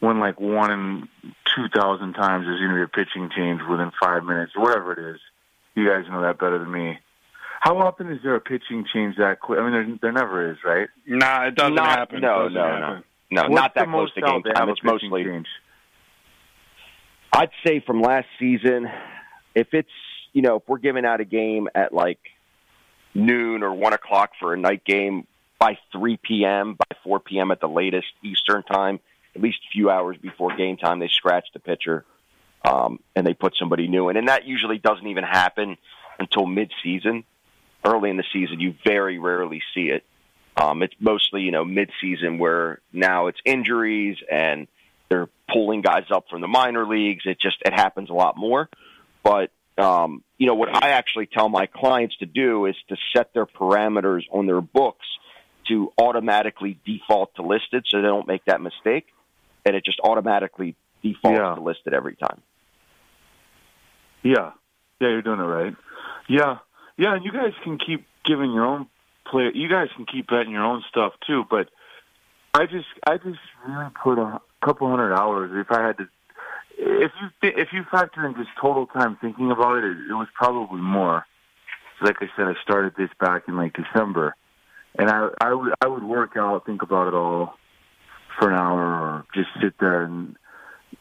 when 0.00 0.20
like 0.20 0.40
one 0.40 0.70
in 0.70 1.08
two 1.54 1.68
thousand 1.74 2.14
times 2.14 2.46
there's 2.46 2.60
going 2.60 2.70
to 2.70 2.76
be 2.76 2.82
a 2.82 2.88
pitching 2.88 3.30
change 3.34 3.60
within 3.68 3.90
five 4.00 4.24
minutes 4.24 4.52
or 4.56 4.62
whatever 4.62 4.92
it 4.92 5.14
is. 5.14 5.20
You 5.74 5.88
guys 5.88 6.04
know 6.10 6.22
that 6.22 6.38
better 6.38 6.58
than 6.58 6.70
me. 6.70 6.98
How 7.60 7.78
often 7.78 8.10
is 8.10 8.22
there 8.22 8.34
a 8.34 8.40
pitching 8.40 8.84
change 8.92 9.16
that 9.16 9.40
quick? 9.40 9.58
I 9.58 9.62
mean, 9.62 9.72
there, 9.72 9.98
there 10.02 10.12
never 10.12 10.50
is, 10.50 10.58
right? 10.64 10.88
Nah, 11.06 11.46
it 11.46 11.54
doesn't 11.54 11.74
Not- 11.74 11.98
happen. 11.98 12.20
no, 12.20 12.46
It 12.46 12.48
doesn't 12.50 12.54
no, 12.54 12.62
happen. 12.86 13.04
No, 13.30 13.42
What's 13.42 13.54
not 13.54 13.74
the 13.74 13.80
that 13.80 13.86
close 13.88 13.94
most 14.02 14.14
to 14.14 14.20
game 14.20 14.42
time. 14.54 14.68
It's 14.68 14.82
mostly 14.84 15.24
change? 15.24 15.46
I'd 17.32 17.50
say 17.66 17.80
from 17.80 18.00
last 18.00 18.26
season, 18.38 18.88
if 19.54 19.68
it's 19.74 19.90
you 20.32 20.42
know 20.42 20.56
if 20.56 20.62
we're 20.68 20.78
giving 20.78 21.04
out 21.04 21.20
a 21.20 21.24
game 21.24 21.68
at 21.74 21.92
like 21.92 22.20
noon 23.14 23.62
or 23.62 23.74
one 23.74 23.92
o'clock 23.92 24.30
for 24.38 24.54
a 24.54 24.56
night 24.56 24.84
game 24.84 25.26
by 25.58 25.76
three 25.92 26.18
p.m. 26.18 26.74
by 26.74 26.96
four 27.02 27.18
p.m. 27.20 27.50
at 27.50 27.60
the 27.60 27.68
latest 27.68 28.06
Eastern 28.22 28.62
time, 28.62 29.00
at 29.36 29.42
least 29.42 29.58
a 29.68 29.70
few 29.72 29.90
hours 29.90 30.16
before 30.16 30.56
game 30.56 30.76
time, 30.76 30.98
they 30.98 31.08
scratch 31.08 31.46
the 31.52 31.60
pitcher 31.60 32.04
um, 32.64 32.98
and 33.14 33.26
they 33.26 33.34
put 33.34 33.54
somebody 33.58 33.86
new 33.86 34.08
in, 34.08 34.16
and 34.16 34.28
that 34.28 34.46
usually 34.46 34.78
doesn't 34.78 35.06
even 35.06 35.24
happen 35.24 35.76
until 36.18 36.46
mid-season. 36.46 37.24
Early 37.84 38.10
in 38.10 38.16
the 38.16 38.24
season, 38.32 38.58
you 38.58 38.74
very 38.84 39.18
rarely 39.18 39.62
see 39.74 39.90
it. 39.90 40.04
Um, 40.56 40.82
it's 40.82 40.94
mostly 40.98 41.42
you 41.42 41.52
know 41.52 41.64
mid-season 41.64 42.38
where 42.38 42.80
now 42.92 43.28
it's 43.28 43.38
injuries 43.44 44.16
and 44.30 44.66
they're 45.08 45.28
pulling 45.52 45.82
guys 45.82 46.06
up 46.10 46.24
from 46.28 46.40
the 46.40 46.48
minor 46.48 46.86
leagues. 46.86 47.22
It 47.26 47.38
just 47.38 47.58
it 47.64 47.72
happens 47.72 48.10
a 48.10 48.14
lot 48.14 48.36
more. 48.36 48.68
But 49.22 49.50
um, 49.78 50.24
you 50.38 50.46
know 50.46 50.54
what 50.54 50.74
I 50.74 50.90
actually 50.90 51.26
tell 51.26 51.48
my 51.48 51.66
clients 51.66 52.16
to 52.16 52.26
do 52.26 52.66
is 52.66 52.74
to 52.88 52.96
set 53.14 53.34
their 53.34 53.46
parameters 53.46 54.22
on 54.32 54.46
their 54.46 54.62
books 54.62 55.06
to 55.68 55.92
automatically 55.98 56.78
default 56.84 57.34
to 57.36 57.42
listed, 57.42 57.84
so 57.88 57.98
they 57.98 58.06
don't 58.06 58.26
make 58.26 58.44
that 58.46 58.60
mistake, 58.60 59.06
and 59.66 59.74
it 59.76 59.84
just 59.84 60.00
automatically 60.02 60.76
defaults 61.02 61.36
Yeah. 61.38 61.54
to 61.56 61.60
listed 61.60 61.92
every 61.92 62.14
time. 62.16 62.40
Yeah, 64.22 64.52
yeah, 65.00 65.08
you're 65.08 65.22
doing 65.22 65.40
it 65.40 65.44
right. 65.44 65.76
Yeah, 66.28 66.58
yeah, 66.96 67.14
and 67.14 67.24
you 67.24 67.32
guys 67.32 67.52
can 67.62 67.78
keep 67.78 68.06
giving 68.24 68.52
your 68.52 68.64
own 68.64 68.86
play. 69.26 69.50
You 69.54 69.68
guys 69.68 69.88
can 69.94 70.06
keep 70.06 70.28
betting 70.28 70.52
your 70.52 70.64
own 70.64 70.82
stuff 70.88 71.12
too. 71.26 71.44
But 71.48 71.68
I 72.54 72.66
just, 72.66 72.86
I 73.06 73.18
just 73.18 73.38
really 73.66 73.86
put 74.02 74.18
a 74.18 74.40
couple 74.64 74.88
hundred 74.88 75.14
hours. 75.14 75.50
If 75.54 75.70
I 75.70 75.86
had 75.86 75.98
to, 75.98 76.08
if 76.78 77.12
you 77.20 77.28
if 77.42 77.68
you 77.72 77.84
factor 77.90 78.26
in 78.26 78.34
just 78.34 78.50
total 78.60 78.86
time 78.86 79.16
thinking 79.20 79.50
about 79.50 79.78
it, 79.78 79.84
it, 79.84 79.96
it 80.10 80.14
was 80.14 80.28
probably 80.34 80.80
more. 80.80 81.24
Like 82.00 82.16
I 82.20 82.28
said, 82.36 82.46
I 82.46 82.54
started 82.62 82.94
this 82.96 83.10
back 83.20 83.42
in 83.48 83.56
like 83.56 83.74
December, 83.74 84.34
and 84.98 85.08
I 85.08 85.28
I 85.40 85.52
would 85.54 85.72
I 85.80 85.86
would 85.86 86.02
work 86.04 86.36
out, 86.36 86.66
think 86.66 86.82
about 86.82 87.08
it 87.08 87.14
all 87.14 87.54
for 88.38 88.50
an 88.50 88.56
hour, 88.56 88.80
or 88.80 89.24
just 89.34 89.48
sit 89.62 89.74
there 89.80 90.02
and 90.02 90.36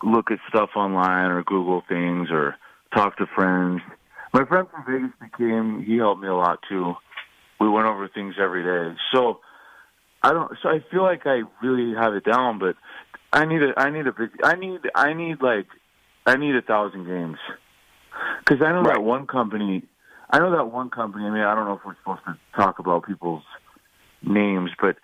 look 0.03 0.31
at 0.31 0.39
stuff 0.49 0.71
online 0.75 1.31
or 1.31 1.43
Google 1.43 1.83
things 1.87 2.29
or 2.31 2.55
talk 2.93 3.17
to 3.17 3.25
friends. 3.35 3.81
My 4.33 4.45
friend 4.45 4.67
from 4.69 4.85
Vegas 4.85 5.11
became 5.19 5.83
he 5.83 5.97
helped 5.97 6.21
me 6.21 6.27
a 6.27 6.35
lot 6.35 6.59
too. 6.67 6.93
We 7.59 7.69
went 7.69 7.87
over 7.87 8.07
things 8.07 8.35
every 8.39 8.63
day. 8.63 8.97
So 9.13 9.39
I 10.21 10.33
don't 10.33 10.51
so 10.61 10.69
I 10.69 10.79
feel 10.91 11.03
like 11.03 11.25
I 11.25 11.43
really 11.61 11.95
have 11.95 12.13
it 12.13 12.25
down, 12.25 12.59
but 12.59 12.75
I 13.31 13.45
need 13.45 13.61
a 13.63 13.73
I 13.77 13.89
need 13.89 14.07
a 14.07 14.11
big 14.11 14.31
I 14.43 14.55
need 14.55 14.81
I 14.93 15.13
need 15.13 15.41
like 15.41 15.67
I 16.25 16.35
need 16.35 16.55
a 16.55 16.61
thousand 16.61 17.05
games. 17.05 17.37
Cuz 18.45 18.61
I 18.61 18.71
know 18.71 18.81
Right. 18.81 18.95
that 18.95 19.01
one 19.01 19.27
company 19.27 19.83
I 20.29 20.39
know 20.39 20.51
that 20.51 20.71
one 20.71 20.89
company, 20.89 21.25
I 21.25 21.29
mean 21.29 21.43
I 21.43 21.55
don't 21.55 21.65
know 21.65 21.73
if 21.73 21.85
we're 21.85 21.95
supposed 21.97 22.25
to 22.25 22.37
talk 22.55 22.79
about 22.79 23.05
people's 23.05 23.43
names, 24.21 24.71
but 24.81 24.97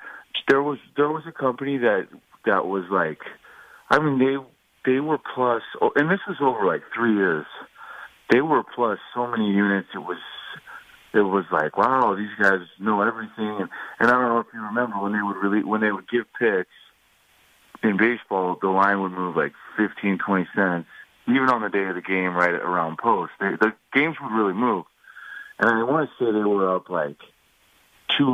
there 0.47 0.61
was 0.61 0.79
there 0.97 1.09
was 1.09 1.23
a 1.27 1.31
company 1.31 1.77
that 1.79 2.07
that 2.45 2.65
was 2.65 2.85
like 2.91 3.19
I 3.89 3.99
mean 3.99 4.19
they 4.19 4.91
they 4.91 4.99
were 4.99 5.19
oh, 5.37 5.91
and 5.95 6.09
this 6.09 6.19
was 6.27 6.37
over 6.41 6.65
like 6.65 6.81
3 6.95 7.13
years 7.15 7.45
they 8.31 8.41
were 8.41 8.63
plus 8.63 8.97
so 9.13 9.27
many 9.27 9.51
units. 9.51 9.89
It 9.93 9.99
was 9.99 10.17
it 11.13 11.21
was 11.21 11.45
like 11.51 11.77
wow, 11.77 12.15
these 12.15 12.33
guys 12.41 12.61
know 12.79 13.01
everything. 13.01 13.57
And, 13.59 13.69
and 13.99 14.09
I 14.09 14.11
don't 14.11 14.29
know 14.29 14.39
if 14.39 14.47
you 14.53 14.61
remember 14.61 14.99
when 14.99 15.11
they 15.11 15.21
would 15.21 15.35
really 15.35 15.63
when 15.63 15.81
they 15.81 15.91
would 15.91 16.09
give 16.09 16.25
picks 16.39 16.69
in 17.83 17.97
baseball, 17.97 18.57
the 18.61 18.69
line 18.69 19.01
would 19.01 19.11
move 19.11 19.35
like 19.35 19.53
fifteen, 19.77 20.17
twenty 20.17 20.47
cents, 20.55 20.87
even 21.27 21.49
on 21.49 21.61
the 21.61 21.69
day 21.69 21.83
of 21.83 21.95
the 21.95 22.01
game, 22.01 22.33
right 22.33 22.53
around 22.53 22.97
post. 22.97 23.33
They, 23.39 23.51
the 23.59 23.73
games 23.93 24.15
would 24.21 24.31
really 24.31 24.53
move. 24.53 24.85
And 25.59 25.69
I 25.69 25.83
want 25.83 26.09
to 26.09 26.25
say 26.25 26.31
they 26.31 26.39
were 26.39 26.73
up 26.75 26.89
like 26.89 27.17
two 28.17 28.33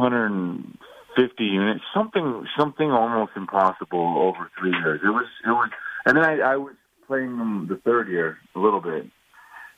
hundred 1.18 1.24
and 1.24 1.30
fifty 1.30 1.44
units, 1.46 1.84
something 1.94 2.46
something 2.58 2.92
almost 2.92 3.32
impossible 3.36 4.18
over 4.18 4.50
three 4.60 4.72
years. 4.72 5.02
It 5.04 5.10
was 5.10 5.26
it 5.46 5.50
was, 5.50 5.70
and 6.06 6.18
then 6.18 6.24
I, 6.24 6.40
I 6.40 6.56
was 6.58 6.76
playing 7.08 7.38
them 7.38 7.68
the 7.70 7.78
third 7.78 8.10
year 8.10 8.38
a 8.56 8.60
little 8.60 8.82
bit. 8.82 9.08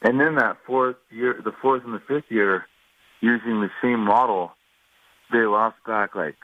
And 0.01 0.19
then 0.19 0.35
that 0.35 0.57
fourth 0.65 0.95
year, 1.09 1.39
the 1.43 1.51
fourth 1.61 1.83
and 1.83 1.93
the 1.93 2.01
fifth 2.07 2.29
year, 2.31 2.65
using 3.21 3.59
the 3.61 3.69
same 3.81 3.99
model, 4.05 4.51
they 5.31 5.39
lost 5.39 5.75
back 5.85 6.15
like 6.15 6.35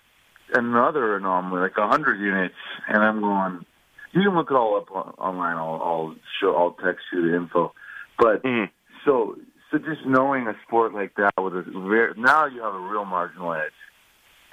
another 0.54 1.16
anomaly, 1.16 1.62
like 1.62 1.78
a 1.78 1.88
hundred 1.88 2.20
units. 2.20 2.56
And 2.88 2.98
I'm 2.98 3.22
going, 3.22 3.66
you 4.12 4.24
can 4.24 4.36
look 4.36 4.52
it 4.52 4.56
all 4.56 4.78
up 4.78 4.92
on, 4.92 5.14
online. 5.18 5.56
I'll, 5.56 5.82
I'll 5.82 6.16
show, 6.42 6.56
I'll 6.56 6.76
text 6.84 7.06
you 7.14 7.30
the 7.30 7.36
info. 7.36 7.74
But 8.20 8.44
Mhm. 8.44 8.70
so, 9.06 9.38
so 9.72 9.78
just 9.78 10.06
knowing 10.06 10.48
a 10.48 10.56
sport 10.68 10.94
like 10.94 11.16
that 11.16 11.34
with 11.42 11.54
a 11.54 11.64
very, 11.64 12.14
now 12.18 12.46
you 12.46 12.62
have 12.62 12.76
a 12.76 12.80
real 12.80 13.06
marginal 13.06 13.54
edge, 13.54 13.72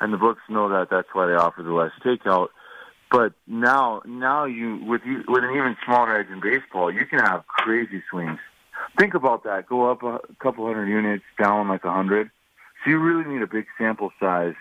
and 0.02 0.12
the 0.12 0.18
books 0.18 0.42
know 0.48 0.68
that. 0.68 0.88
That's 0.90 1.08
why 1.12 1.26
they 1.26 1.34
offer 1.34 1.62
the 1.62 1.72
less 1.72 1.92
takeout. 2.04 2.48
But 3.10 3.34
now, 3.46 4.02
now 4.04 4.44
you 4.46 4.84
with 4.84 5.02
you 5.06 5.22
with 5.28 5.44
an 5.44 5.50
even 5.50 5.76
smaller 5.84 6.18
edge 6.18 6.26
in 6.28 6.40
baseball, 6.40 6.92
you 6.92 7.06
can 7.06 7.20
have 7.20 7.46
crazy 7.46 8.02
swings. 8.10 8.40
Think 8.98 9.14
about 9.14 9.44
that. 9.44 9.68
Go 9.68 9.90
up 9.90 10.02
a 10.02 10.18
couple 10.40 10.66
hundred 10.66 10.88
units, 10.88 11.24
down 11.40 11.68
like 11.68 11.84
a 11.84 11.92
hundred. 11.92 12.30
So 12.82 12.90
you 12.90 12.98
really 12.98 13.32
need 13.32 13.42
a 13.42 13.46
big 13.46 13.66
sample 13.78 14.10
size, 14.18 14.54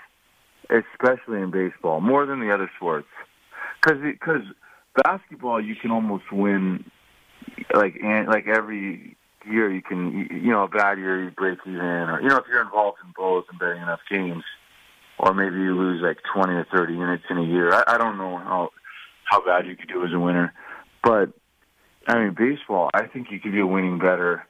especially 0.69 1.41
in 1.41 1.49
baseball, 1.49 2.01
more 2.01 2.27
than 2.27 2.39
the 2.39 2.53
other 2.53 2.69
sports. 2.75 3.07
Because 3.81 3.99
because 4.03 4.43
basketball, 5.03 5.59
you 5.59 5.75
can 5.75 5.89
almost 5.89 6.31
win 6.31 6.85
like 7.73 7.95
like 8.27 8.47
every 8.47 9.17
year. 9.49 9.73
You 9.73 9.81
can 9.81 10.27
you 10.29 10.51
know 10.51 10.65
a 10.65 10.67
bad 10.67 10.99
year 10.99 11.23
you 11.23 11.31
break 11.31 11.57
even, 11.65 11.79
or 11.79 12.21
you 12.21 12.27
know 12.27 12.37
if 12.37 12.45
you're 12.47 12.61
involved 12.61 12.99
in 13.03 13.11
both 13.15 13.45
and 13.49 13.57
betting 13.57 13.81
enough 13.81 14.01
games, 14.07 14.43
or 15.21 15.35
maybe 15.35 15.55
you 15.55 15.77
lose 15.77 16.01
like 16.01 16.17
twenty 16.33 16.53
or 16.53 16.65
thirty 16.75 16.93
units 16.93 17.23
in 17.29 17.37
a 17.37 17.43
year. 17.43 17.71
I, 17.71 17.83
I 17.87 17.97
don't 17.97 18.17
know 18.17 18.37
how 18.37 18.69
how 19.29 19.45
bad 19.45 19.67
you 19.67 19.75
could 19.75 19.87
do 19.87 20.03
as 20.03 20.11
a 20.13 20.19
winner, 20.19 20.51
but 21.03 21.29
I 22.07 22.17
mean 22.17 22.35
baseball. 22.37 22.89
I 22.93 23.05
think 23.05 23.27
you 23.29 23.39
could 23.39 23.51
be 23.51 23.59
a 23.59 23.67
winning 23.67 23.99
better 23.99 24.45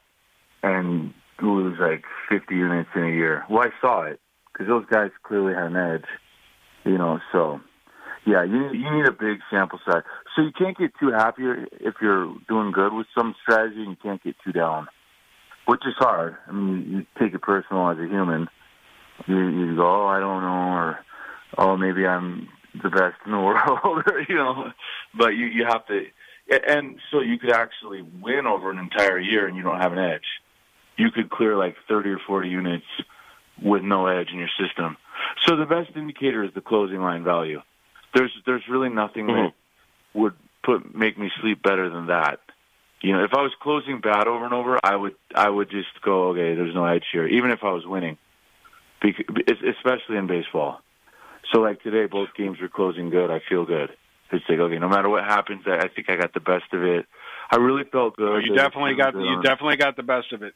and 0.62 1.12
lose 1.42 1.78
like 1.78 2.04
fifty 2.28 2.56
units 2.56 2.88
in 2.96 3.04
a 3.04 3.10
year. 3.10 3.44
Well, 3.50 3.62
I 3.62 3.70
saw 3.80 4.04
it 4.04 4.18
because 4.52 4.66
those 4.66 4.86
guys 4.90 5.10
clearly 5.22 5.54
had 5.54 5.66
an 5.66 5.76
edge, 5.76 6.08
you 6.84 6.96
know. 6.96 7.18
So 7.32 7.60
yeah, 8.24 8.42
you 8.42 8.72
you 8.72 8.90
need 8.96 9.06
a 9.06 9.12
big 9.12 9.40
sample 9.50 9.78
size. 9.84 10.04
So 10.34 10.42
you 10.42 10.52
can't 10.56 10.78
get 10.78 10.92
too 10.98 11.10
happy 11.10 11.42
if 11.80 11.96
you're 12.00 12.34
doing 12.48 12.72
good 12.72 12.94
with 12.94 13.06
some 13.16 13.34
strategy, 13.42 13.82
and 13.82 13.90
you 13.90 13.96
can't 14.02 14.22
get 14.22 14.36
too 14.42 14.52
down, 14.52 14.88
which 15.66 15.82
is 15.86 15.94
hard. 15.98 16.36
I 16.48 16.52
mean, 16.52 16.86
you 16.88 17.06
take 17.20 17.34
it 17.34 17.42
personal 17.42 17.90
as 17.90 17.98
a 17.98 18.08
human. 18.08 18.48
You 19.26 19.48
you 19.48 19.76
go, 19.76 20.04
oh, 20.04 20.06
I 20.06 20.20
don't 20.20 20.42
know, 20.42 20.76
or 20.76 20.98
oh, 21.58 21.76
maybe 21.76 22.06
I'm 22.06 22.48
the 22.82 22.90
best 22.90 23.16
in 23.24 23.32
the 23.32 23.38
world, 23.40 23.80
or, 23.84 24.20
you 24.28 24.34
know. 24.34 24.72
But 25.14 25.28
you 25.28 25.46
you 25.46 25.64
have 25.64 25.86
to, 25.86 26.04
and 26.66 26.98
so 27.10 27.20
you 27.20 27.38
could 27.38 27.52
actually 27.52 28.02
win 28.02 28.46
over 28.46 28.70
an 28.70 28.78
entire 28.78 29.18
year, 29.18 29.46
and 29.46 29.56
you 29.56 29.62
don't 29.62 29.80
have 29.80 29.92
an 29.92 29.98
edge. 29.98 30.26
You 30.96 31.10
could 31.10 31.30
clear 31.30 31.56
like 31.56 31.76
thirty 31.88 32.10
or 32.10 32.18
forty 32.26 32.48
units 32.48 32.86
with 33.62 33.82
no 33.82 34.06
edge 34.06 34.28
in 34.32 34.38
your 34.38 34.50
system. 34.60 34.96
So 35.46 35.56
the 35.56 35.66
best 35.66 35.96
indicator 35.96 36.42
is 36.44 36.52
the 36.54 36.60
closing 36.60 37.00
line 37.00 37.24
value. 37.24 37.62
There's 38.14 38.32
there's 38.46 38.64
really 38.68 38.88
nothing 38.88 39.26
that 39.26 39.32
mm-hmm. 39.32 40.20
would 40.20 40.34
put 40.62 40.94
make 40.94 41.18
me 41.18 41.30
sleep 41.40 41.62
better 41.62 41.88
than 41.88 42.06
that. 42.06 42.40
You 43.00 43.12
know, 43.12 43.24
if 43.24 43.34
I 43.34 43.42
was 43.42 43.52
closing 43.60 44.00
bad 44.00 44.28
over 44.28 44.44
and 44.44 44.54
over, 44.54 44.78
I 44.82 44.94
would 44.94 45.14
I 45.34 45.48
would 45.48 45.70
just 45.70 46.00
go, 46.02 46.28
okay, 46.28 46.54
there's 46.54 46.74
no 46.74 46.84
edge 46.84 47.04
here, 47.12 47.26
even 47.26 47.50
if 47.50 47.64
I 47.64 47.72
was 47.72 47.86
winning, 47.86 48.16
especially 49.04 50.16
in 50.16 50.26
baseball. 50.26 50.80
So 51.52 51.60
like 51.60 51.82
today, 51.82 52.06
both 52.06 52.28
games 52.36 52.58
were 52.60 52.68
closing 52.68 53.10
good. 53.10 53.30
I 53.30 53.40
feel 53.48 53.64
good. 53.64 53.90
It's 54.30 54.44
like 54.48 54.58
okay, 54.58 54.78
no 54.78 54.88
matter 54.88 55.08
what 55.08 55.24
happens, 55.24 55.62
I, 55.66 55.88
think 55.88 56.08
I 56.08 56.16
got 56.16 56.32
the 56.32 56.40
best 56.40 56.72
of 56.72 56.82
it. 56.82 57.06
I 57.50 57.56
really 57.56 57.84
felt 57.84 58.16
good. 58.16 58.28
Oh, 58.28 58.38
you 58.38 58.54
definitely 58.54 58.94
got 58.94 59.14
you 59.14 59.20
on- 59.20 59.42
definitely 59.42 59.76
got 59.76 59.96
the 59.96 60.02
best 60.02 60.32
of 60.32 60.42
it. 60.42 60.54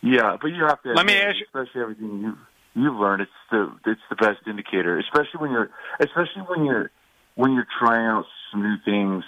yeah, 0.00 0.36
but 0.40 0.48
you 0.48 0.64
have 0.64 0.80
to. 0.82 0.92
Let 0.92 1.06
me 1.06 1.14
ask 1.14 1.36
you- 1.38 1.46
especially 1.46 1.80
everything 1.82 2.20
you 2.20 2.34
you've 2.74 2.94
learned. 2.94 3.22
It's 3.22 3.30
the 3.50 3.72
it's 3.86 4.00
the 4.10 4.16
best 4.16 4.46
indicator, 4.46 4.98
especially 4.98 5.40
when 5.40 5.50
you're 5.50 5.70
especially 5.98 6.42
when 6.46 6.64
you're 6.64 6.90
when 7.34 7.52
you're 7.52 7.66
trying 7.80 8.06
out 8.06 8.26
some 8.52 8.62
new 8.62 8.76
things. 8.84 9.24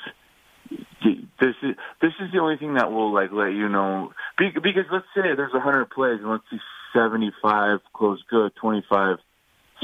This 1.40 1.56
is 1.62 1.74
this 2.00 2.12
is 2.20 2.30
the 2.32 2.38
only 2.38 2.56
thing 2.58 2.74
that 2.74 2.92
will 2.92 3.12
like 3.12 3.32
let 3.32 3.48
you 3.48 3.68
know 3.68 4.12
be- 4.38 4.52
because 4.62 4.84
let's 4.92 5.06
say 5.16 5.34
there's 5.34 5.54
a 5.54 5.60
hundred 5.60 5.90
plays 5.90 6.20
and 6.20 6.30
let's 6.30 6.44
see 6.50 6.58
seventy 6.92 7.32
five 7.42 7.80
close 7.92 8.22
good, 8.28 8.52
twenty 8.56 8.84
five 8.88 9.18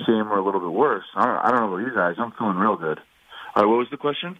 same 0.07 0.31
or 0.31 0.38
a 0.38 0.45
little 0.45 0.61
bit 0.61 0.73
worse. 0.73 1.05
I 1.14 1.25
don't, 1.25 1.37
I 1.37 1.51
don't 1.51 1.61
know 1.61 1.75
about 1.75 1.87
you 1.87 1.95
guys. 1.95 2.16
I'm 2.19 2.33
feeling 2.33 2.57
real 2.57 2.77
good. 2.77 2.99
All 3.55 3.62
right, 3.62 3.69
what 3.69 3.79
was 3.79 3.88
the 3.90 3.97
question? 3.97 4.37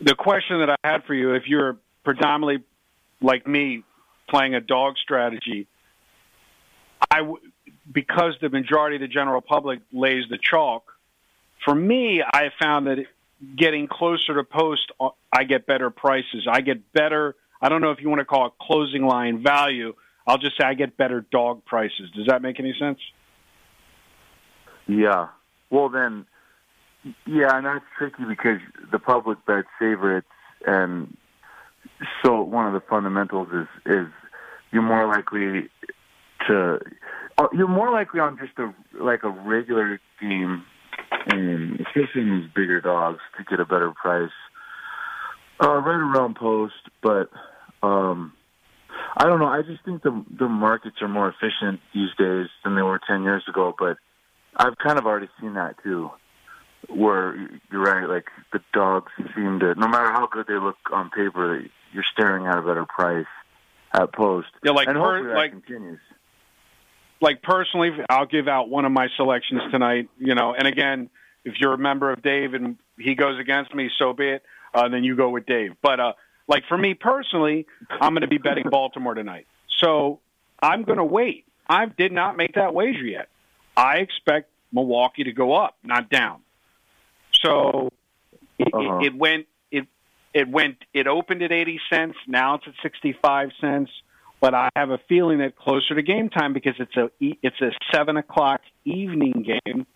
The 0.00 0.14
question 0.14 0.60
that 0.60 0.70
I 0.70 0.76
had 0.84 1.04
for 1.04 1.14
you, 1.14 1.34
if 1.34 1.44
you're 1.46 1.78
predominantly 2.04 2.62
like 3.22 3.46
me 3.46 3.82
playing 4.28 4.54
a 4.54 4.60
dog 4.60 4.96
strategy, 4.98 5.66
I 7.10 7.20
w- 7.20 7.38
because 7.90 8.34
the 8.42 8.50
majority 8.50 8.96
of 8.96 9.00
the 9.00 9.08
general 9.08 9.40
public 9.40 9.80
lays 9.92 10.24
the 10.28 10.38
chalk. 10.38 10.92
For 11.64 11.74
me, 11.74 12.22
I 12.22 12.50
found 12.60 12.86
that 12.88 12.98
getting 13.56 13.88
closer 13.88 14.34
to 14.34 14.44
post, 14.44 14.92
uh, 15.00 15.10
I 15.32 15.44
get 15.44 15.66
better 15.66 15.88
prices. 15.90 16.46
I 16.50 16.60
get 16.60 16.92
better. 16.92 17.34
I 17.62 17.70
don't 17.70 17.80
know 17.80 17.90
if 17.92 18.00
you 18.00 18.10
want 18.10 18.20
to 18.20 18.24
call 18.26 18.46
it 18.48 18.52
closing 18.60 19.06
line 19.06 19.42
value. 19.42 19.94
I'll 20.26 20.38
just 20.38 20.56
say 20.58 20.66
I 20.66 20.74
get 20.74 20.96
better 20.96 21.24
dog 21.30 21.64
prices. 21.64 22.10
Does 22.14 22.26
that 22.26 22.42
make 22.42 22.58
any 22.58 22.74
sense? 22.78 22.98
Yeah. 24.86 25.28
Well, 25.70 25.88
then, 25.88 26.26
yeah, 27.26 27.56
and 27.56 27.66
that's 27.66 27.84
tricky 27.96 28.24
because 28.28 28.60
the 28.90 28.98
public 28.98 29.44
bets 29.46 29.68
favorites, 29.78 30.26
and 30.66 31.16
so 32.22 32.42
one 32.42 32.66
of 32.66 32.72
the 32.72 32.80
fundamentals 32.88 33.48
is 33.52 33.68
is 33.86 34.06
you're 34.72 34.82
more 34.82 35.06
likely 35.06 35.68
to 36.46 36.80
uh, 37.38 37.46
you're 37.52 37.68
more 37.68 37.90
likely 37.90 38.20
on 38.20 38.38
just 38.38 38.58
a 38.58 38.72
like 39.02 39.22
a 39.22 39.30
regular 39.30 40.00
game, 40.20 40.64
and 41.26 41.80
especially 41.80 42.22
in 42.22 42.40
these 42.40 42.50
bigger 42.54 42.80
dogs 42.80 43.20
to 43.36 43.44
get 43.44 43.60
a 43.60 43.64
better 43.64 43.92
price 43.92 44.30
Uh, 45.58 45.78
right 45.78 45.94
around 45.96 46.36
post, 46.36 46.74
but 47.02 47.30
um, 47.82 48.32
I 49.16 49.24
don't 49.24 49.38
know. 49.38 49.46
I 49.46 49.62
just 49.62 49.82
think 49.84 50.02
the 50.02 50.24
the 50.38 50.48
markets 50.48 50.96
are 51.00 51.08
more 51.08 51.28
efficient 51.28 51.80
these 51.94 52.10
days 52.18 52.48
than 52.62 52.74
they 52.74 52.82
were 52.82 53.00
ten 53.06 53.22
years 53.22 53.44
ago. 53.48 53.74
But 53.76 53.96
I've 54.54 54.76
kind 54.76 54.98
of 54.98 55.06
already 55.06 55.28
seen 55.40 55.54
that 55.54 55.76
too, 55.82 56.10
where 56.88 57.34
you're 57.72 57.82
right. 57.82 58.06
Like 58.06 58.26
the 58.52 58.60
dogs 58.74 59.10
seem 59.34 59.60
to, 59.60 59.74
no 59.74 59.88
matter 59.88 60.12
how 60.12 60.28
good 60.30 60.46
they 60.46 60.58
look 60.58 60.76
on 60.92 61.08
paper, 61.10 61.64
you're 61.92 62.04
staring 62.12 62.46
at 62.46 62.58
a 62.58 62.62
better 62.62 62.84
price 62.84 63.26
at 63.92 64.12
post. 64.12 64.48
Yeah, 64.62 64.72
like 64.72 64.88
and 64.88 64.98
per, 64.98 65.28
that 65.28 65.34
like 65.34 65.50
continues. 65.52 66.00
like 67.22 67.42
personally, 67.42 67.90
I'll 68.10 68.26
give 68.26 68.48
out 68.48 68.68
one 68.68 68.84
of 68.84 68.92
my 68.92 69.08
selections 69.16 69.62
tonight. 69.70 70.10
You 70.18 70.34
know, 70.34 70.54
and 70.54 70.68
again, 70.68 71.08
if 71.44 71.54
you're 71.58 71.72
a 71.72 71.78
member 71.78 72.12
of 72.12 72.22
Dave 72.22 72.52
and 72.52 72.76
he 72.98 73.14
goes 73.14 73.40
against 73.40 73.74
me, 73.74 73.90
so 73.98 74.12
be 74.12 74.28
it. 74.28 74.42
Uh, 74.74 74.90
then 74.90 75.04
you 75.04 75.16
go 75.16 75.30
with 75.30 75.46
Dave. 75.46 75.72
But 75.80 76.00
uh, 76.00 76.12
like 76.48 76.64
for 76.68 76.78
me 76.78 76.94
personally, 76.94 77.66
I'm 77.90 78.12
going 78.12 78.22
to 78.22 78.28
be 78.28 78.38
betting 78.38 78.68
Baltimore 78.70 79.14
tonight. 79.14 79.46
So 79.78 80.20
I'm 80.62 80.82
going 80.84 80.98
to 80.98 81.04
wait. 81.04 81.44
I 81.68 81.86
did 81.86 82.12
not 82.12 82.36
make 82.36 82.54
that 82.54 82.72
wager 82.74 83.04
yet. 83.04 83.28
I 83.76 83.96
expect 83.98 84.50
Milwaukee 84.72 85.24
to 85.24 85.32
go 85.32 85.54
up, 85.54 85.76
not 85.82 86.08
down. 86.08 86.40
So 87.42 87.90
it, 88.58 88.68
Uh-huh. 88.72 88.98
it, 89.00 89.06
it 89.06 89.14
went. 89.14 89.46
It 89.70 89.86
it 90.32 90.48
went. 90.48 90.76
It 90.94 91.06
opened 91.06 91.42
at 91.42 91.52
80 91.52 91.80
cents. 91.90 92.16
Now 92.26 92.54
it's 92.54 92.64
at 92.66 92.74
65 92.82 93.50
cents. 93.60 93.90
But 94.40 94.54
I 94.54 94.68
have 94.76 94.90
a 94.90 94.98
feeling 95.08 95.38
that 95.38 95.56
closer 95.56 95.94
to 95.94 96.02
game 96.02 96.28
time 96.28 96.52
because 96.52 96.74
it's 96.78 96.96
a 96.96 97.10
e- 97.20 97.38
it's 97.42 97.60
a 97.60 97.70
seven 97.92 98.16
o'clock 98.16 98.60
evening 98.84 99.32
game. 99.64 99.86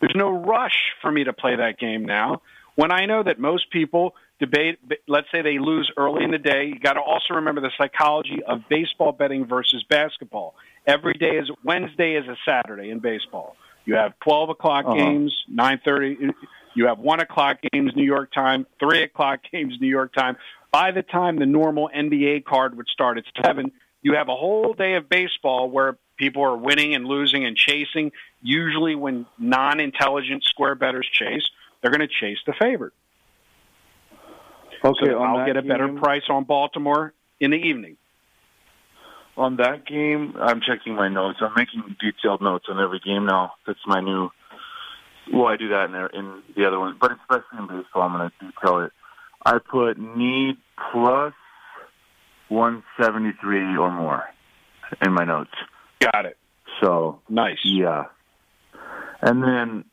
There's 0.00 0.14
no 0.14 0.30
rush 0.30 0.92
for 1.02 1.10
me 1.10 1.24
to 1.24 1.32
play 1.32 1.56
that 1.56 1.78
game 1.78 2.04
now. 2.04 2.42
When 2.76 2.92
I 2.92 3.06
know 3.06 3.24
that 3.24 3.40
most 3.40 3.70
people 3.72 4.14
debate, 4.40 4.78
let's 5.06 5.26
say 5.32 5.42
they 5.42 5.58
lose 5.58 5.90
early 5.96 6.24
in 6.24 6.30
the 6.30 6.38
day, 6.38 6.66
you 6.66 6.78
got 6.78 6.94
to 6.94 7.00
also 7.00 7.34
remember 7.34 7.60
the 7.60 7.72
psychology 7.76 8.40
of 8.46 8.60
baseball 8.68 9.12
betting 9.12 9.46
versus 9.46 9.84
basketball. 9.88 10.54
Every 10.86 11.14
day 11.14 11.36
is 11.36 11.50
Wednesday 11.64 12.14
is 12.14 12.26
a 12.28 12.36
Saturday 12.46 12.90
in 12.90 13.00
baseball. 13.00 13.56
You 13.84 13.94
have 13.96 14.18
12 14.20 14.50
o'clock 14.50 14.84
Uh-huh. 14.86 14.94
games, 14.94 15.44
9:30. 15.52 16.32
You 16.74 16.86
have 16.86 16.98
one 16.98 17.20
o'clock 17.20 17.58
games 17.72 17.92
New 17.96 18.04
York 18.04 18.32
time, 18.32 18.66
three 18.78 19.02
o'clock 19.02 19.40
games 19.50 19.74
New 19.80 19.88
York 19.88 20.12
time. 20.12 20.36
By 20.70 20.92
the 20.92 21.02
time 21.02 21.36
the 21.38 21.46
normal 21.46 21.90
NBA 21.92 22.40
card 22.44 22.76
would 22.76 22.88
start 22.88 23.18
at 23.18 23.24
seven, 23.44 23.72
you 24.02 24.14
have 24.14 24.28
a 24.28 24.36
whole 24.36 24.74
day 24.74 24.94
of 24.94 25.08
baseball 25.08 25.68
where 25.70 25.96
people 26.16 26.42
are 26.42 26.56
winning 26.56 26.94
and 26.94 27.06
losing 27.06 27.44
and 27.44 27.56
chasing. 27.56 28.12
Usually, 28.42 28.94
when 28.94 29.26
non-intelligent 29.38 30.44
square 30.44 30.74
bettors 30.74 31.08
chase, 31.10 31.48
they're 31.80 31.90
going 31.90 32.06
to 32.06 32.14
chase 32.20 32.38
the 32.46 32.52
favorite. 32.52 32.92
Okay, 34.84 35.06
so 35.06 35.18
I'll 35.22 35.46
get 35.46 35.56
a 35.56 35.62
better 35.62 35.86
game- 35.88 35.98
price 35.98 36.22
on 36.28 36.44
Baltimore 36.44 37.12
in 37.40 37.50
the 37.50 37.56
evening. 37.56 37.96
On 39.36 39.56
that 39.56 39.86
game, 39.86 40.34
I'm 40.40 40.60
checking 40.60 40.94
my 40.96 41.08
notes. 41.08 41.38
I'm 41.40 41.52
making 41.56 41.96
detailed 42.00 42.42
notes 42.42 42.66
on 42.68 42.80
every 42.80 42.98
game 42.98 43.24
now. 43.26 43.52
That's 43.66 43.78
my 43.86 44.00
new. 44.00 44.30
Well, 45.32 45.46
I 45.46 45.56
do 45.56 45.68
that 45.68 45.84
in, 45.86 45.92
there, 45.92 46.06
in 46.06 46.42
the 46.56 46.66
other 46.66 46.78
one, 46.80 46.96
but 47.00 47.12
especially 47.12 47.58
in 47.58 47.66
baseball, 47.68 48.02
I'm 48.02 48.16
going 48.16 48.30
to 48.30 48.46
detail 48.46 48.80
it. 48.80 48.92
I 49.44 49.58
put 49.58 49.96
need 49.98 50.56
plus 50.92 51.34
173 52.48 53.76
or 53.76 53.90
more 53.92 54.24
in 55.04 55.12
my 55.12 55.24
notes. 55.24 55.50
Got 56.00 56.26
it. 56.26 56.36
So 56.82 57.20
Nice. 57.28 57.58
yeah, 57.64 58.04
and 59.20 59.42
then 59.42 59.84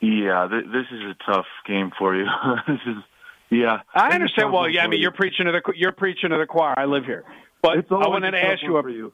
yeah, 0.00 0.46
th- 0.50 0.64
this 0.66 0.86
is 0.92 1.02
a 1.02 1.16
tough 1.32 1.46
game 1.66 1.90
for 1.98 2.14
you. 2.16 2.24
this 2.66 2.80
is 2.86 3.02
yeah. 3.50 3.80
I 3.94 4.14
understand. 4.14 4.52
Well, 4.52 4.68
yeah, 4.68 4.84
I 4.84 4.86
mean, 4.86 4.98
you. 4.98 5.04
you're 5.04 5.12
preaching 5.12 5.46
to 5.46 5.52
the 5.52 5.72
you're 5.76 5.92
preaching 5.92 6.30
to 6.30 6.38
the 6.38 6.46
choir. 6.46 6.74
I 6.76 6.84
live 6.84 7.04
here, 7.04 7.24
but 7.62 7.90
I 7.90 8.08
wanted 8.08 8.32
to 8.32 8.42
ask 8.42 8.62
you 8.62 8.76
a 8.76 8.90
you. 8.90 9.12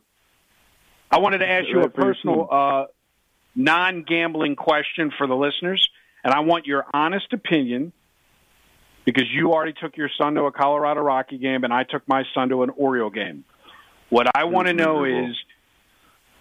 I 1.10 1.18
wanted 1.18 1.38
to 1.38 1.48
ask 1.48 1.66
you 1.68 1.78
a 1.78 1.82
Right, 1.82 1.94
for 1.94 2.00
your 2.00 2.14
personal, 2.14 2.48
uh, 2.50 2.84
non-gambling 3.54 4.56
question 4.56 5.12
for 5.16 5.26
the 5.26 5.36
listeners, 5.36 5.88
and 6.22 6.32
I 6.34 6.40
want 6.40 6.66
your 6.66 6.84
honest 6.92 7.32
opinion 7.32 7.92
because 9.04 9.24
you 9.32 9.52
already 9.52 9.72
took 9.72 9.96
your 9.96 10.10
son 10.18 10.34
to 10.34 10.42
a 10.42 10.52
Colorado 10.52 11.00
Rocky 11.00 11.38
game, 11.38 11.64
and 11.64 11.72
I 11.72 11.84
took 11.84 12.06
my 12.08 12.24
son 12.34 12.48
to 12.50 12.64
an 12.64 12.70
Oriole 12.70 13.10
game. 13.10 13.44
What 14.10 14.26
I 14.36 14.44
want 14.44 14.66
to 14.66 14.74
know 14.74 15.04
is, 15.04 15.36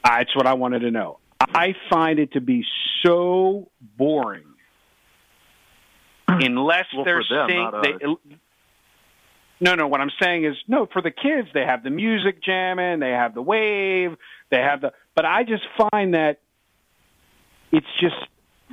that's 0.03 0.35
what 0.35 0.47
I 0.47 0.55
wanted 0.55 0.79
to 0.79 0.91
know. 0.91 1.19
I 1.39 1.75
find 1.89 2.19
it 2.19 2.33
to 2.33 2.41
be 2.41 2.65
so 3.03 3.69
boring 3.97 4.54
unless 6.27 6.85
Well, 6.93 7.05
they're 7.05 7.23
them, 7.29 7.49
sing- 7.49 7.71
they, 7.81 8.37
no, 9.61 9.75
no. 9.75 9.87
What 9.87 10.01
I'm 10.01 10.11
saying 10.21 10.45
is, 10.45 10.55
no. 10.67 10.87
For 10.91 11.01
the 11.01 11.11
kids, 11.11 11.47
they 11.53 11.63
have 11.65 11.83
the 11.83 11.89
music 11.89 12.43
jamming, 12.43 12.99
they 12.99 13.11
have 13.11 13.33
the 13.33 13.41
wave, 13.41 14.17
they 14.49 14.57
have 14.57 14.81
the. 14.81 14.91
But 15.15 15.25
I 15.25 15.43
just 15.43 15.63
find 15.91 16.13
that 16.13 16.39
it's 17.71 17.87
just 17.99 18.15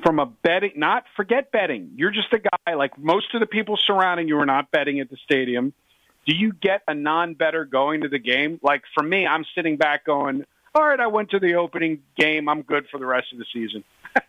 from 0.03 0.19
a 0.19 0.27
betting. 0.27 0.73
Not 0.77 1.05
forget 1.17 1.53
betting. 1.53 1.93
You're 1.97 2.11
just 2.11 2.33
a 2.33 2.39
guy 2.39 2.75
like 2.75 2.99
most 2.99 3.33
of 3.35 3.41
the 3.41 3.47
people 3.47 3.77
surrounding 3.77 4.27
you 4.29 4.39
are 4.39 4.47
not 4.47 4.71
betting 4.71 5.01
at 5.01 5.09
the 5.09 5.17
stadium. 5.25 5.73
Do 6.27 6.35
you 6.37 6.53
get 6.53 6.83
a 6.87 6.95
non-better 6.95 7.65
going 7.65 8.03
to 8.03 8.09
the 8.09 8.19
game? 8.19 8.61
Like 8.63 8.83
for 8.95 9.03
me, 9.03 9.27
I'm 9.27 9.45
sitting 9.55 9.77
back 9.77 10.05
going, 10.05 10.45
"All 10.75 10.87
right, 10.87 10.99
I 10.99 11.07
went 11.09 11.31
to 11.31 11.39
the 11.39 11.55
opening 11.55 12.03
game. 12.17 12.49
I'm 12.49 12.63
good 12.63 12.87
for 12.91 12.99
the 12.99 13.07
rest 13.07 13.27
of 13.33 13.39
the 13.39 13.47
season." 13.53 13.85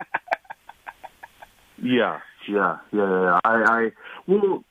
Yeah, 1.81 2.19
yeah, 2.47 2.77
yeah, 2.91 3.21
yeah. 3.23 3.39
I, 3.43 3.53
I, 3.53 3.89
well, 4.27 4.63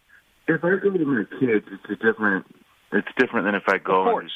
if 0.49 0.65
I 0.65 0.77
go 0.83 0.91
with 0.91 1.01
my 1.03 1.25
kids, 1.41 1.67
it's 1.71 1.91
a 1.91 1.97
different. 1.97 2.47
It's 2.93 3.09
different 3.19 3.47
than 3.47 3.55
if 3.55 3.63
I 3.69 3.79
go 3.79 4.19
and 4.19 4.29
just 4.29 4.35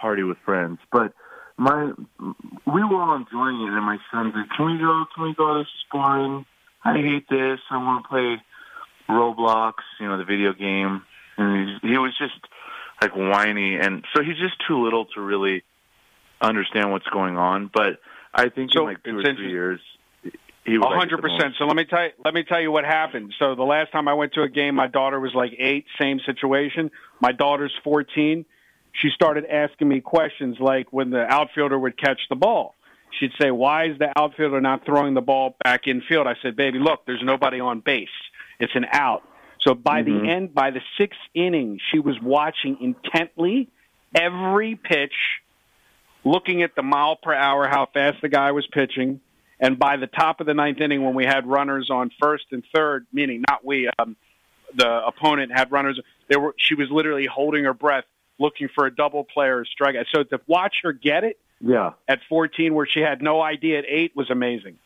party 0.00 0.22
with 0.22 0.38
friends. 0.44 0.78
But 0.90 1.12
my, 1.58 1.92
we 2.18 2.84
were 2.84 3.02
all 3.02 3.16
enjoying 3.16 3.60
it, 3.66 3.74
and 3.74 3.84
my 3.84 3.98
son's 4.10 4.34
like, 4.34 4.48
"Can 4.56 4.66
we 4.66 4.78
go? 4.78 5.04
Can 5.14 5.24
we 5.24 5.34
go? 5.34 5.58
This 5.58 5.66
is 5.66 5.84
boring. 5.92 6.46
I 6.84 6.94
hate 6.94 7.28
this. 7.28 7.60
I 7.70 7.76
want 7.76 8.04
to 8.04 8.08
play 8.08 8.36
Roblox. 9.10 9.74
You 10.00 10.08
know, 10.08 10.18
the 10.18 10.24
video 10.24 10.52
game." 10.52 11.02
And 11.36 11.80
he, 11.82 11.88
he 11.90 11.98
was 11.98 12.16
just 12.18 12.34
like 13.02 13.14
whiny, 13.14 13.76
and 13.76 14.04
so 14.14 14.22
he's 14.22 14.38
just 14.38 14.54
too 14.66 14.82
little 14.82 15.06
to 15.14 15.20
really 15.20 15.62
understand 16.40 16.92
what's 16.92 17.06
going 17.08 17.36
on. 17.36 17.70
But 17.72 18.00
I 18.34 18.48
think 18.48 18.70
So 18.72 18.80
in 18.80 18.86
like 18.86 19.02
two 19.02 19.18
or 19.18 19.22
three 19.22 19.50
years, 19.50 19.80
hundred 20.76 21.20
percent. 21.20 21.54
So 21.58 21.64
let 21.64 21.76
me 21.76 21.84
tell 21.84 22.02
you, 22.04 22.10
let 22.24 22.34
me 22.34 22.44
tell 22.44 22.60
you 22.60 22.70
what 22.70 22.84
happened. 22.84 23.34
So 23.38 23.54
the 23.54 23.62
last 23.62 23.92
time 23.92 24.08
I 24.08 24.14
went 24.14 24.34
to 24.34 24.42
a 24.42 24.48
game, 24.48 24.74
my 24.74 24.86
daughter 24.86 25.18
was 25.18 25.34
like 25.34 25.52
eight. 25.58 25.86
Same 26.00 26.20
situation. 26.26 26.90
My 27.20 27.32
daughter's 27.32 27.72
fourteen. 27.82 28.44
She 28.92 29.10
started 29.14 29.44
asking 29.46 29.88
me 29.88 30.00
questions 30.00 30.56
like 30.58 30.92
when 30.92 31.10
the 31.10 31.22
outfielder 31.22 31.78
would 31.78 31.96
catch 31.96 32.20
the 32.28 32.36
ball. 32.36 32.74
She'd 33.18 33.32
say, 33.40 33.50
"Why 33.50 33.86
is 33.86 33.98
the 33.98 34.12
outfielder 34.18 34.60
not 34.60 34.84
throwing 34.84 35.14
the 35.14 35.20
ball 35.20 35.56
back 35.64 35.86
in 35.86 36.02
field?" 36.02 36.26
I 36.26 36.34
said, 36.42 36.56
"Baby, 36.56 36.78
look, 36.78 37.06
there's 37.06 37.22
nobody 37.22 37.60
on 37.60 37.80
base. 37.80 38.08
It's 38.58 38.74
an 38.74 38.86
out." 38.92 39.22
So 39.60 39.74
by 39.74 40.02
Mhm. 40.02 40.04
the 40.04 40.30
end, 40.30 40.54
by 40.54 40.70
the 40.70 40.82
sixth 40.96 41.20
inning, 41.34 41.80
she 41.90 41.98
was 41.98 42.20
watching 42.20 42.76
intently 42.80 43.68
every 44.14 44.76
pitch, 44.76 45.14
looking 46.24 46.62
at 46.62 46.74
the 46.74 46.82
mile 46.82 47.16
per 47.16 47.34
hour, 47.34 47.66
how 47.66 47.86
fast 47.86 48.20
the 48.20 48.28
guy 48.28 48.52
was 48.52 48.66
pitching. 48.68 49.20
And 49.60 49.78
by 49.78 49.96
the 49.96 50.06
top 50.06 50.40
of 50.40 50.46
the 50.46 50.54
ninth 50.54 50.80
inning, 50.80 51.04
when 51.04 51.14
we 51.14 51.24
had 51.24 51.46
runners 51.46 51.90
on 51.90 52.10
first 52.20 52.44
and 52.52 52.62
third, 52.74 53.06
meaning 53.12 53.42
not 53.48 53.64
we, 53.64 53.88
um, 53.98 54.16
the 54.76 55.04
opponent 55.06 55.50
had 55.52 55.72
runners. 55.72 55.98
They 56.28 56.36
were. 56.36 56.54
She 56.58 56.74
was 56.74 56.90
literally 56.90 57.26
holding 57.26 57.64
her 57.64 57.74
breath, 57.74 58.04
looking 58.38 58.68
for 58.74 58.86
a 58.86 58.94
double 58.94 59.24
play 59.24 59.46
or 59.46 59.62
a 59.62 59.64
strikeout. 59.64 60.04
So 60.14 60.22
to 60.24 60.40
watch 60.46 60.76
her 60.84 60.92
get 60.92 61.24
it 61.24 61.38
Yeah. 61.60 61.92
at 62.06 62.20
14, 62.28 62.74
where 62.74 62.86
she 62.86 63.00
had 63.00 63.20
no 63.22 63.40
idea 63.42 63.78
at 63.78 63.84
eight, 63.88 64.14
was 64.14 64.30
amazing. 64.30 64.78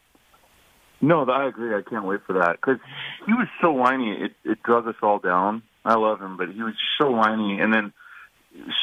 No, 1.00 1.24
I 1.28 1.48
agree. 1.48 1.74
I 1.74 1.82
can't 1.82 2.04
wait 2.04 2.20
for 2.26 2.35
that 2.35 2.52
because 2.61 2.78
he 3.26 3.32
was 3.32 3.48
so 3.61 3.72
whiny. 3.72 4.12
It 4.12 4.32
it 4.44 4.62
drug 4.62 4.87
us 4.87 4.94
all 5.02 5.18
down. 5.18 5.62
I 5.85 5.94
love 5.94 6.20
him, 6.20 6.37
but 6.37 6.48
he 6.48 6.62
was 6.62 6.74
so 6.96 7.11
whiny. 7.11 7.61
And 7.61 7.74
then 7.74 7.92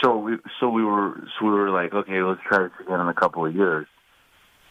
so 0.01 0.17
we 0.17 0.37
so 0.59 0.69
we 0.69 0.83
were 0.83 1.23
so 1.39 1.45
we 1.45 1.51
were 1.51 1.69
like, 1.69 1.93
okay, 1.93 2.21
let's 2.21 2.41
try 2.45 2.63
this 2.63 2.71
again 2.81 2.99
in 2.99 3.07
a 3.07 3.13
couple 3.13 3.45
of 3.45 3.55
years. 3.55 3.87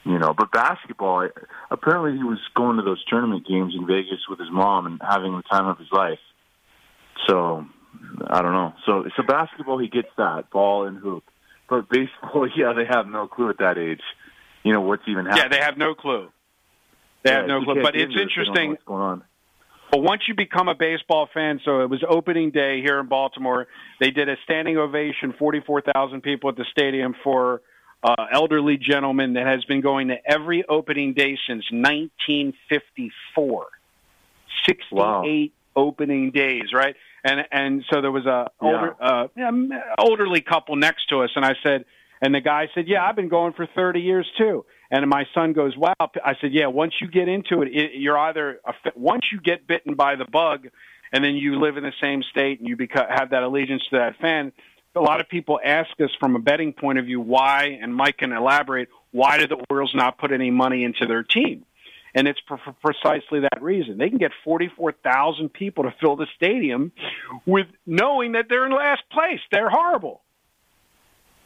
You 0.08 0.18
know, 0.18 0.32
but 0.36 0.50
basketball. 0.50 1.20
I- 1.20 1.30
Apparently, 1.70 2.16
he 2.16 2.24
was 2.24 2.38
going 2.54 2.78
to 2.78 2.82
those 2.82 3.04
tournament 3.04 3.46
games 3.46 3.74
in 3.78 3.86
Vegas 3.86 4.20
with 4.28 4.38
his 4.38 4.48
mom 4.50 4.86
and 4.86 5.00
having 5.06 5.36
the 5.36 5.42
time 5.42 5.66
of 5.66 5.78
his 5.78 5.88
life. 5.92 6.18
So 7.26 7.66
I 8.26 8.40
don't 8.40 8.52
know. 8.52 8.72
So 8.86 9.04
so 9.16 9.22
basketball, 9.22 9.78
he 9.78 9.88
gets 9.88 10.08
that 10.16 10.50
ball 10.50 10.86
and 10.86 10.96
hoop. 10.96 11.24
But 11.68 11.90
baseball, 11.90 12.48
yeah, 12.56 12.72
they 12.72 12.86
have 12.88 13.06
no 13.06 13.28
clue 13.28 13.50
at 13.50 13.58
that 13.58 13.76
age. 13.76 14.00
You 14.62 14.72
know 14.72 14.80
what's 14.80 15.02
even 15.06 15.26
happening. 15.26 15.44
Yeah, 15.52 15.58
they 15.58 15.62
have 15.62 15.76
no 15.76 15.94
clue. 15.94 16.28
They 17.22 17.32
have 17.32 17.46
no 17.46 17.62
clue. 17.62 17.82
But 17.82 17.94
it's 17.94 18.04
into 18.04 18.18
it 18.18 18.22
if 18.22 18.28
they 18.34 18.44
don't 18.44 18.54
know 18.54 18.60
interesting. 18.62 18.68
What's 18.70 18.84
going 18.84 19.02
on? 19.02 19.24
But 19.90 20.00
once 20.02 20.22
you 20.28 20.34
become 20.34 20.68
a 20.68 20.74
baseball 20.74 21.28
fan, 21.32 21.60
so 21.64 21.80
it 21.80 21.90
was 21.90 22.02
opening 22.08 22.50
day 22.50 22.80
here 22.82 22.98
in 22.98 23.08
Baltimore. 23.08 23.66
They 24.00 24.10
did 24.10 24.28
a 24.28 24.36
standing 24.44 24.76
ovation, 24.76 25.34
44,000 25.38 26.22
people 26.22 26.50
at 26.50 26.56
the 26.56 26.64
stadium 26.70 27.14
for 27.24 27.62
uh, 28.02 28.26
elderly 28.32 28.76
gentleman 28.76 29.34
that 29.34 29.46
has 29.46 29.64
been 29.64 29.80
going 29.80 30.08
to 30.08 30.16
every 30.24 30.64
opening 30.68 31.14
day 31.14 31.38
since 31.46 31.64
1954. 31.70 33.66
68 34.66 34.92
Wow. 34.92 35.24
opening 35.76 36.30
days, 36.30 36.72
right? 36.72 36.96
and 37.24 37.46
and 37.50 37.84
so 37.90 38.00
there 38.00 38.12
was 38.12 38.26
a 38.26 38.50
older 38.60 38.96
uh, 39.00 39.28
yeah, 39.36 39.50
elderly 39.98 40.40
couple 40.40 40.76
next 40.76 41.08
to 41.10 41.22
us, 41.22 41.30
and 41.36 41.44
I 41.44 41.54
said, 41.62 41.84
and 42.20 42.34
the 42.34 42.40
guy 42.40 42.68
said, 42.74 42.88
"Yeah, 42.88 43.04
I've 43.04 43.16
been 43.16 43.28
going 43.28 43.52
for 43.52 43.66
30 43.66 44.00
years 44.00 44.26
too." 44.36 44.64
And 44.90 45.08
my 45.08 45.26
son 45.34 45.52
goes, 45.52 45.76
"Wow!" 45.76 45.94
I 46.00 46.34
said, 46.40 46.52
"Yeah, 46.52 46.66
once 46.66 46.94
you 47.00 47.08
get 47.08 47.28
into 47.28 47.62
it, 47.62 47.68
it 47.68 47.90
you're 47.94 48.18
either 48.18 48.60
a, 48.64 48.74
once 48.96 49.26
you 49.32 49.40
get 49.40 49.66
bitten 49.66 49.94
by 49.94 50.16
the 50.16 50.24
bug, 50.24 50.68
and 51.12 51.22
then 51.24 51.36
you 51.36 51.60
live 51.60 51.76
in 51.76 51.84
the 51.84 51.92
same 52.00 52.22
state 52.22 52.60
and 52.60 52.68
you 52.68 52.76
become, 52.76 53.06
have 53.08 53.30
that 53.30 53.42
allegiance 53.42 53.82
to 53.90 53.98
that 53.98 54.16
fan." 54.20 54.52
A 54.94 55.00
lot 55.00 55.20
of 55.20 55.28
people 55.28 55.60
ask 55.62 55.90
us 56.00 56.10
from 56.18 56.34
a 56.34 56.38
betting 56.38 56.72
point 56.72 56.98
of 56.98 57.04
view 57.04 57.20
why, 57.20 57.78
and 57.80 57.94
Mike 57.94 58.18
can 58.18 58.32
elaborate. 58.32 58.88
Why 59.12 59.38
do 59.38 59.46
the 59.46 59.62
Orioles 59.70 59.94
not 59.94 60.18
put 60.18 60.32
any 60.32 60.50
money 60.50 60.84
into 60.84 61.06
their 61.06 61.22
team? 61.22 61.64
And 62.14 62.26
it's 62.26 62.40
for, 62.48 62.58
for 62.58 62.72
precisely 62.72 63.40
that 63.40 63.62
reason. 63.62 63.98
They 63.98 64.08
can 64.08 64.18
get 64.18 64.32
44,000 64.44 65.50
people 65.52 65.84
to 65.84 65.94
fill 66.00 66.16
the 66.16 66.26
stadium 66.36 66.90
with 67.46 67.66
knowing 67.86 68.32
that 68.32 68.46
they're 68.48 68.66
in 68.66 68.72
last 68.72 69.02
place. 69.10 69.40
They're 69.52 69.70
horrible. 69.70 70.22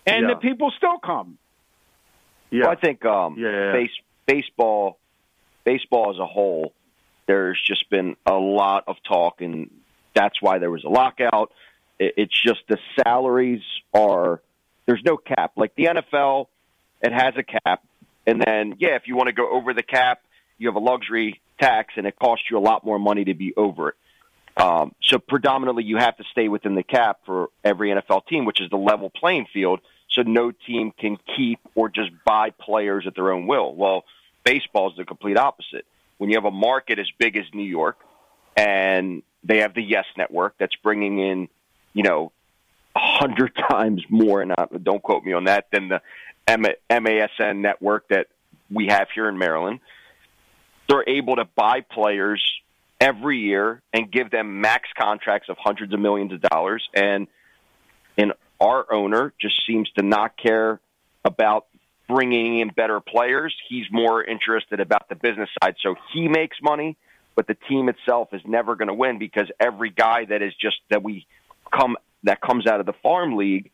And 0.07 0.29
Yeah. 0.29 0.35
the 0.35 0.41
people 0.41 0.73
still 0.77 0.99
come. 0.99 1.37
Yeah. 2.51 2.63
Well, 2.63 2.71
I 2.71 2.75
think 2.77 3.05
um, 3.05 3.37
Yeah, 3.39 3.51
yeah, 3.51 3.65
yeah. 3.67 3.73
base, 3.73 3.91
baseball, 4.27 4.99
baseball 5.65 6.11
as 6.11 6.19
a 6.19 6.27
whole, 6.27 6.73
there's 7.27 7.61
just 7.61 7.91
been 7.91 8.17
a 8.27 8.35
lot 8.35 8.85
of 8.87 8.97
talk, 9.03 9.41
and 9.41 9.71
that's 10.15 10.41
why 10.41 10.59
there 10.59 10.71
was 10.71 10.85
a 10.85 10.89
lockout. 10.89 11.53
It, 12.03 12.15
it's 12.17 12.43
just 12.43 12.61
the 12.69 12.79
salaries 12.97 13.63
are 13.95 14.41
there's 14.87 15.03
no 15.05 15.17
cap. 15.17 15.53
Like 15.57 15.75
the 15.75 15.85
NFL, 15.85 16.47
it 17.01 17.13
has 17.13 17.35
a 17.37 17.43
cap, 17.43 17.85
and 18.27 18.43
then 18.43 18.77
yeah, 18.79 18.97
if 18.97 19.07
you 19.07 19.17
want 19.17 19.29
to 19.29 19.33
go 19.33 19.51
over 19.51 19.73
the 19.75 19.83
cap, 19.83 20.23
you 20.59 20.69
have 20.69 20.77
a 20.77 20.81
luxury 20.81 21.41
tax, 21.61 21.95
and 21.97 22.07
it 22.07 22.19
costs 22.19 22.47
you 22.51 22.59
a 22.59 22.61
lot 22.61 22.85
more 22.85 22.99
money 22.99 23.25
to 23.25 23.35
be 23.35 23.55
over 23.57 23.91
it. 23.91 23.95
Um, 24.57 24.95
so 25.03 25.19
predominantly, 25.19 25.85
you 25.85 25.97
have 25.97 26.17
to 26.19 26.25
stay 26.31 26.49
within 26.49 26.75
the 26.75 26.83
cap 26.83 27.21
for 27.25 27.49
every 27.65 27.91
NFL 27.91 28.27
team, 28.27 28.45
which 28.45 28.61
is 28.61 28.69
the 28.71 28.77
level 28.77 29.11
playing 29.11 29.47
field. 29.53 29.81
So 30.11 30.23
no 30.23 30.51
team 30.51 30.93
can 30.99 31.17
keep 31.37 31.59
or 31.75 31.89
just 31.89 32.11
buy 32.27 32.51
players 32.51 33.07
at 33.07 33.15
their 33.15 33.33
own 33.33 33.47
will. 33.47 33.75
Well, 33.75 34.05
baseball 34.45 34.91
is 34.91 34.97
the 34.97 35.05
complete 35.05 35.39
opposite. 35.39 35.87
When 36.19 36.29
you 36.29 36.37
have 36.37 36.45
a 36.45 36.51
market 36.51 36.99
as 36.99 37.11
big 37.19 37.37
as 37.39 37.45
New 37.55 37.65
York, 37.65 37.97
and 38.55 39.23
they 39.43 39.59
have 39.59 39.75
the 39.75 39.83
Yes 39.83 40.05
Network 40.17 40.55
that's 40.59 40.77
bringing 40.77 41.19
in, 41.19 41.49
you 41.93 42.03
know, 42.03 42.33
a 42.95 43.01
hundred 43.01 43.53
times 43.71 44.03
more. 44.09 44.43
And 44.43 44.53
uh, 44.53 44.67
don't 44.83 45.03
quote 45.03 45.25
me 45.25 45.33
on 45.33 45.45
that 45.45 45.67
than 45.73 45.89
the 45.89 46.01
MASN 46.49 47.59
network 47.59 48.09
that 48.09 48.27
we 48.71 48.87
have 48.89 49.09
here 49.15 49.29
in 49.29 49.39
Maryland. 49.39 49.81
They're 50.89 51.09
able 51.09 51.37
to 51.37 51.45
buy 51.45 51.81
players 51.81 52.43
every 53.01 53.39
year 53.39 53.83
and 53.93 54.11
give 54.11 54.31
them 54.31 54.61
max 54.61 54.89
contracts 54.99 55.49
of 55.49 55.57
hundreds 55.59 55.93
of 55.93 56.01
millions 56.01 56.33
of 56.33 56.41
dollars. 56.41 56.89
And 56.95 57.27
and 58.17 58.33
our 58.61 58.93
owner 58.93 59.33
just 59.41 59.67
seems 59.67 59.91
to 59.99 60.05
not 60.05 60.37
care 60.37 60.81
about 61.25 61.67
bringing 62.09 62.61
in 62.61 62.69
better 62.69 63.01
players. 63.01 63.55
He's 63.69 63.87
more 63.91 64.23
interested 64.23 64.81
about 64.81 65.09
the 65.09 65.15
business 65.15 65.49
side. 65.63 65.77
So 65.83 65.95
he 66.13 66.29
makes 66.29 66.59
money, 66.63 66.97
but 67.35 67.47
the 67.47 67.57
team 67.69 67.89
itself 67.89 68.29
is 68.33 68.43
never 68.45 68.77
going 68.77 68.89
to 68.89 68.95
win 68.95 69.19
because 69.19 69.51
every 69.59 69.91
guy 69.91 70.27
that 70.27 70.43
is 70.43 70.53
just 70.61 70.77
that 70.91 71.03
we 71.03 71.27
come 71.73 71.97
that 72.25 72.41
comes 72.41 72.67
out 72.67 72.81
of 72.81 72.87
the 72.87 72.93
farm 73.03 73.37
league 73.37 73.71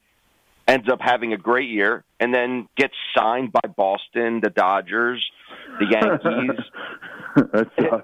ends 0.67 0.89
up 0.91 1.01
having 1.01 1.33
a 1.33 1.37
great 1.37 1.71
year 1.71 2.05
and 2.21 2.33
then 2.33 2.69
gets 2.77 2.95
signed 3.17 3.51
by 3.53 3.67
Boston, 3.75 4.41
the 4.43 4.51
Dodgers, 4.51 5.27
the 5.79 5.87
Yankees 5.91 6.61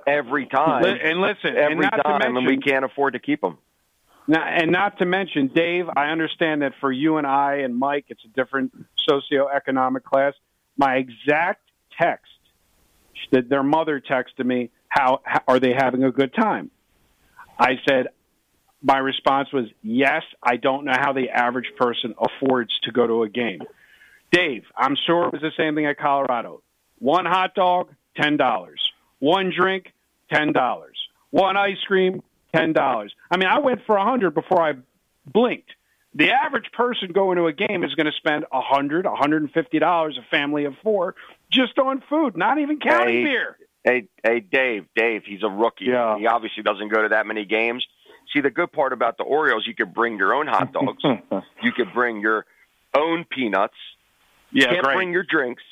every 0.06 0.46
time. 0.46 0.84
And 0.84 1.20
listen, 1.20 1.50
and 1.50 1.58
every 1.58 1.76
not 1.76 1.96
to 1.96 2.02
time, 2.02 2.36
and 2.36 2.46
we 2.46 2.56
can't 2.56 2.84
afford 2.84 3.12
to 3.12 3.18
keep 3.18 3.42
them. 3.42 3.58
Now, 4.26 4.42
and 4.42 4.72
not 4.72 4.98
to 4.98 5.04
mention, 5.04 5.48
Dave, 5.54 5.86
I 5.94 6.06
understand 6.06 6.62
that 6.62 6.72
for 6.80 6.90
you 6.90 7.18
and 7.18 7.26
I 7.26 7.56
and 7.56 7.76
Mike, 7.76 8.06
it's 8.08 8.24
a 8.24 8.28
different 8.28 8.72
socioeconomic 9.08 10.02
class. 10.02 10.32
My 10.78 10.96
exact 10.96 11.60
text 12.00 12.32
that 13.32 13.50
their 13.50 13.62
mother 13.62 14.00
texted 14.00 14.46
me, 14.46 14.70
how, 14.88 15.20
how 15.24 15.42
are 15.46 15.60
they 15.60 15.74
having 15.76 16.04
a 16.04 16.10
good 16.10 16.32
time? 16.34 16.70
I 17.58 17.72
said, 17.86 18.08
my 18.84 18.98
response 18.98 19.50
was, 19.52 19.64
yes, 19.82 20.22
I 20.42 20.56
don't 20.56 20.84
know 20.84 20.92
how 20.94 21.14
the 21.14 21.30
average 21.30 21.72
person 21.76 22.14
affords 22.18 22.78
to 22.82 22.92
go 22.92 23.06
to 23.06 23.22
a 23.22 23.28
game. 23.28 23.62
Dave, 24.30 24.64
I'm 24.76 24.94
sure 25.06 25.26
it 25.26 25.32
was 25.32 25.40
the 25.40 25.52
same 25.56 25.74
thing 25.74 25.86
at 25.86 25.98
Colorado. 25.98 26.62
One 26.98 27.24
hot 27.24 27.54
dog, 27.54 27.88
$10. 28.18 28.74
One 29.20 29.52
drink, 29.56 29.92
$10. 30.30 30.84
One 31.30 31.56
ice 31.56 31.82
cream, 31.86 32.22
$10. 32.54 33.10
I 33.30 33.36
mean, 33.38 33.48
I 33.48 33.58
went 33.60 33.80
for 33.86 33.96
a 33.96 34.00
100 34.00 34.34
before 34.34 34.60
I 34.60 34.74
blinked. 35.26 35.70
The 36.14 36.30
average 36.30 36.70
person 36.72 37.10
going 37.12 37.38
to 37.38 37.46
a 37.46 37.52
game 37.52 37.82
is 37.82 37.94
going 37.94 38.06
to 38.06 38.12
spend 38.12 38.44
a 38.52 38.60
hundred, 38.60 39.04
a 39.04 39.16
hundred 39.16 39.42
and 39.42 39.50
fifty 39.50 39.80
dollars, 39.80 40.16
A 40.16 40.22
family 40.30 40.64
of 40.64 40.74
four 40.80 41.16
just 41.50 41.76
on 41.76 42.04
food, 42.08 42.36
not 42.36 42.58
even 42.58 42.78
counting 42.78 43.16
Hey, 43.16 43.24
beer. 43.24 43.56
Hey, 43.82 44.08
hey, 44.22 44.40
Dave, 44.40 44.86
Dave, 44.94 45.22
he's 45.26 45.42
a 45.42 45.48
rookie. 45.48 45.86
Yeah. 45.86 46.16
He 46.16 46.26
obviously 46.28 46.62
doesn't 46.62 46.88
go 46.88 47.02
to 47.02 47.08
that 47.08 47.26
many 47.26 47.44
games. 47.44 47.84
See, 48.32 48.40
the 48.40 48.50
good 48.50 48.72
part 48.72 48.92
about 48.92 49.16
the 49.16 49.24
Orioles, 49.24 49.64
you 49.66 49.74
could 49.74 49.94
bring 49.94 50.16
your 50.18 50.34
own 50.34 50.46
hot 50.46 50.72
dogs. 50.72 51.02
you 51.62 51.72
could 51.72 51.92
bring 51.94 52.20
your 52.20 52.46
own 52.96 53.24
peanuts. 53.28 53.74
Yeah, 54.50 54.66
Can't 54.68 54.84
great. 54.84 54.94
bring 54.96 55.12
your 55.12 55.24
drinks. 55.24 55.62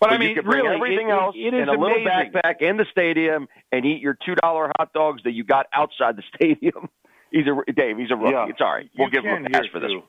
but 0.00 0.10
I 0.10 0.14
you 0.14 0.18
mean, 0.18 0.34
could 0.34 0.44
bring 0.44 0.64
really, 0.64 0.76
everything 0.76 1.08
it- 1.08 1.12
else 1.12 1.34
it 1.36 1.54
is 1.54 1.62
in 1.62 1.68
a 1.68 1.72
little 1.72 1.96
amazing. 1.96 2.32
backpack 2.32 2.60
in 2.62 2.76
the 2.76 2.86
stadium 2.90 3.48
and 3.72 3.84
eat 3.84 4.00
your 4.00 4.16
two 4.24 4.34
dollar 4.34 4.70
hot 4.78 4.92
dogs 4.92 5.22
that 5.24 5.32
you 5.32 5.44
got 5.44 5.66
outside 5.74 6.16
the 6.16 6.22
stadium. 6.34 6.88
He's 7.30 7.46
a 7.46 7.72
Dave. 7.72 7.98
He's 7.98 8.10
a 8.10 8.16
rookie. 8.16 8.32
Yeah. 8.32 8.46
It's 8.48 8.60
all 8.60 8.72
right. 8.72 8.88
We'll 8.96 9.08
you 9.08 9.12
give 9.12 9.24
him 9.24 9.36
can 9.44 9.46
a 9.46 9.50
pass 9.50 9.62
here, 9.62 9.70
for 9.72 9.80
this. 9.80 9.90
too. 9.90 10.02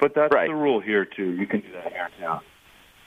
But 0.00 0.14
that's 0.14 0.34
Right. 0.34 0.48
the 0.48 0.54
rule 0.54 0.80
here 0.80 1.04
too. 1.04 1.30
You 1.32 1.46
can 1.46 1.60
do 1.60 1.72
that 1.72 1.92
here 1.92 2.08
now. 2.20 2.42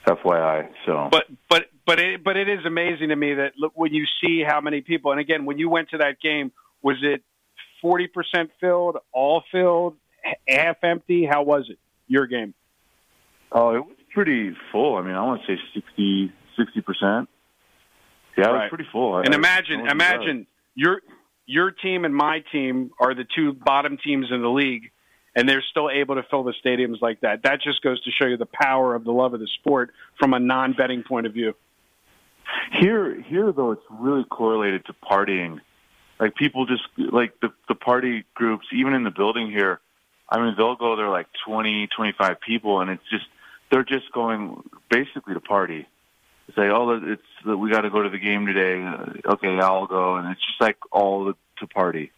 FYI. 0.06 0.68
So 0.86 1.08
But 1.10 1.24
but 1.50 1.66
but 1.84 1.98
it 1.98 2.22
but 2.22 2.36
it 2.36 2.48
is 2.48 2.64
amazing 2.64 3.08
to 3.08 3.16
me 3.16 3.34
that 3.34 3.52
look, 3.58 3.72
when 3.74 3.92
you 3.92 4.04
see 4.22 4.42
how 4.46 4.60
many 4.60 4.80
people, 4.80 5.10
and 5.10 5.20
again, 5.20 5.44
when 5.44 5.58
you 5.58 5.68
went 5.68 5.90
to 5.90 5.98
that 5.98 6.20
game, 6.20 6.52
was 6.82 6.96
it 7.02 7.22
forty 7.86 8.08
percent 8.08 8.50
filled, 8.60 8.96
all 9.12 9.44
filled, 9.52 9.96
half 10.48 10.82
empty? 10.82 11.24
How 11.24 11.44
was 11.44 11.66
it? 11.70 11.78
Your 12.08 12.26
game? 12.26 12.52
oh, 13.52 13.76
it 13.76 13.84
was 13.86 13.96
pretty 14.12 14.52
full. 14.72 14.96
I 14.96 15.02
mean, 15.02 15.14
I 15.14 15.22
want 15.22 15.40
to 15.46 15.56
say 15.56 15.60
60 15.76 16.80
percent. 16.80 17.28
Yeah, 18.36 18.48
it 18.48 18.52
was 18.52 18.68
pretty 18.70 18.86
full. 18.90 19.18
And 19.18 19.32
I- 19.32 19.36
imagine, 19.36 19.86
I 19.86 19.92
imagine 19.92 20.46
your 20.74 21.00
your 21.46 21.70
team 21.70 22.04
and 22.04 22.14
my 22.14 22.42
team 22.50 22.90
are 22.98 23.14
the 23.14 23.24
two 23.36 23.52
bottom 23.52 23.98
teams 24.02 24.26
in 24.32 24.42
the 24.42 24.48
league, 24.50 24.90
and 25.36 25.48
they're 25.48 25.62
still 25.70 25.88
able 25.90 26.16
to 26.16 26.24
fill 26.24 26.42
the 26.42 26.54
stadiums 26.64 27.00
like 27.00 27.20
that. 27.20 27.44
That 27.44 27.62
just 27.62 27.82
goes 27.82 28.02
to 28.02 28.10
show 28.10 28.26
you 28.26 28.36
the 28.36 28.48
power 28.52 28.96
of 28.96 29.04
the 29.04 29.12
love 29.12 29.32
of 29.32 29.38
the 29.40 29.48
sport 29.60 29.92
from 30.18 30.34
a 30.34 30.40
non-betting 30.40 31.04
point 31.04 31.26
of 31.26 31.32
view. 31.32 31.54
Here, 32.72 33.20
here 33.22 33.52
though, 33.52 33.72
it's 33.72 33.82
really 33.90 34.24
correlated 34.24 34.84
to 34.86 34.92
partying. 34.92 35.60
Like 36.18 36.34
people 36.34 36.66
just 36.66 36.82
like 36.96 37.38
the 37.40 37.52
the 37.68 37.74
party 37.74 38.24
groups, 38.34 38.66
even 38.72 38.94
in 38.94 39.04
the 39.04 39.10
building 39.10 39.50
here. 39.50 39.80
I 40.28 40.40
mean, 40.40 40.54
they'll 40.56 40.76
go 40.76 40.96
there 40.96 41.08
like 41.08 41.26
twenty, 41.46 41.88
twenty 41.94 42.12
five 42.18 42.40
people, 42.40 42.80
and 42.80 42.90
it's 42.90 43.08
just 43.10 43.26
they're 43.70 43.84
just 43.84 44.10
going 44.12 44.62
basically 44.90 45.34
to 45.34 45.40
party. 45.40 45.86
Say, 46.54 46.68
oh, 46.70 47.00
it's 47.02 47.22
we 47.44 47.70
got 47.70 47.82
to 47.82 47.90
go 47.90 48.02
to 48.02 48.08
the 48.08 48.18
game 48.18 48.46
today. 48.46 48.82
Okay, 49.26 49.58
I'll 49.60 49.86
go, 49.86 50.16
and 50.16 50.30
it's 50.30 50.40
just 50.46 50.60
like 50.60 50.78
all 50.92 51.24
the, 51.24 51.34
to 51.58 51.66
party. 51.66 52.12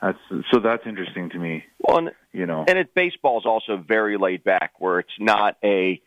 That's 0.00 0.18
so 0.50 0.60
that's 0.60 0.86
interesting 0.86 1.30
to 1.30 1.38
me. 1.38 1.64
Well, 1.78 1.98
and, 1.98 2.10
You 2.32 2.46
know, 2.46 2.64
and 2.66 2.78
it 2.78 2.94
baseball 2.94 3.38
is 3.38 3.46
also 3.46 3.76
very 3.76 4.16
laid 4.16 4.42
back, 4.42 4.72
where 4.78 4.98
it's 4.98 5.18
not 5.20 5.56
a 5.62 6.00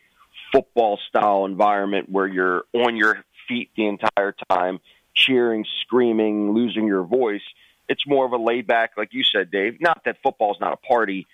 football 0.51 0.99
style 1.07 1.45
environment 1.45 2.09
where 2.09 2.27
you're 2.27 2.63
on 2.73 2.95
your 2.95 3.23
feet 3.47 3.69
the 3.75 3.87
entire 3.87 4.35
time, 4.49 4.79
cheering, 5.17 5.65
screaming, 5.81 6.53
losing 6.53 6.85
your 6.85 7.03
voice. 7.03 7.41
It's 7.89 8.05
more 8.05 8.25
of 8.25 8.33
a 8.33 8.37
laid 8.37 8.67
back, 8.67 8.91
like 8.97 9.13
you 9.13 9.23
said, 9.23 9.49
Dave. 9.51 9.81
Not 9.81 10.03
that 10.05 10.17
football's 10.21 10.57
not 10.59 10.73
a 10.73 10.77
party 10.77 11.25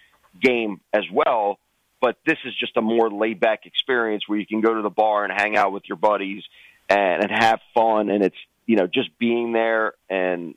game 0.41 0.79
as 0.93 1.03
well, 1.11 1.59
but 1.99 2.17
this 2.25 2.37
is 2.45 2.55
just 2.55 2.77
a 2.77 2.81
more 2.81 3.09
laid 3.09 3.39
back 3.39 3.65
experience 3.65 4.27
where 4.27 4.39
you 4.39 4.45
can 4.45 4.61
go 4.61 4.73
to 4.73 4.81
the 4.81 4.89
bar 4.89 5.23
and 5.23 5.33
hang 5.33 5.57
out 5.57 5.71
with 5.71 5.83
your 5.87 5.97
buddies 5.97 6.43
and, 6.89 7.23
and 7.23 7.31
have 7.31 7.59
fun. 7.73 8.09
And 8.09 8.23
it's 8.23 8.37
you 8.65 8.77
know 8.77 8.87
just 8.87 9.17
being 9.17 9.51
there 9.51 9.93
and 10.09 10.55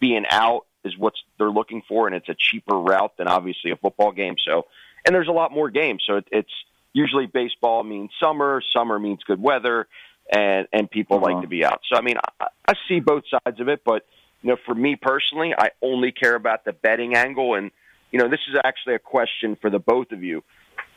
being 0.00 0.24
out 0.28 0.66
is 0.84 0.96
what 0.96 1.14
they're 1.38 1.50
looking 1.50 1.82
for, 1.88 2.06
and 2.06 2.14
it's 2.14 2.28
a 2.28 2.36
cheaper 2.38 2.78
route 2.78 3.16
than 3.16 3.26
obviously 3.26 3.70
a 3.70 3.76
football 3.76 4.12
game. 4.12 4.36
So, 4.46 4.66
and 5.04 5.14
there's 5.14 5.28
a 5.28 5.32
lot 5.32 5.52
more 5.52 5.70
games. 5.70 6.02
So 6.06 6.16
it, 6.16 6.28
it's 6.30 6.52
usually 6.92 7.26
baseball 7.26 7.82
means 7.82 8.10
summer, 8.22 8.62
summer 8.72 8.98
means 8.98 9.22
good 9.24 9.40
weather, 9.40 9.88
and 10.34 10.66
and 10.72 10.90
people 10.90 11.16
Uh-huh. 11.16 11.32
like 11.34 11.42
to 11.42 11.48
be 11.48 11.64
out. 11.64 11.80
So 11.90 11.96
I 11.96 12.00
mean, 12.02 12.16
I, 12.40 12.46
I 12.66 12.74
see 12.88 13.00
both 13.00 13.24
sides 13.28 13.60
of 13.60 13.68
it, 13.68 13.82
but 13.84 14.06
you 14.42 14.50
know, 14.50 14.56
for 14.66 14.74
me 14.74 14.96
personally, 14.96 15.54
I 15.56 15.70
only 15.82 16.12
care 16.12 16.34
about 16.34 16.64
the 16.64 16.72
betting 16.72 17.14
angle, 17.16 17.54
and 17.54 17.70
you 18.12 18.18
know, 18.18 18.28
this 18.28 18.40
is 18.48 18.56
actually 18.64 18.94
a 18.94 18.98
question 19.00 19.56
for 19.60 19.70
the 19.70 19.78
both 19.78 20.12
of 20.12 20.22
you. 20.22 20.44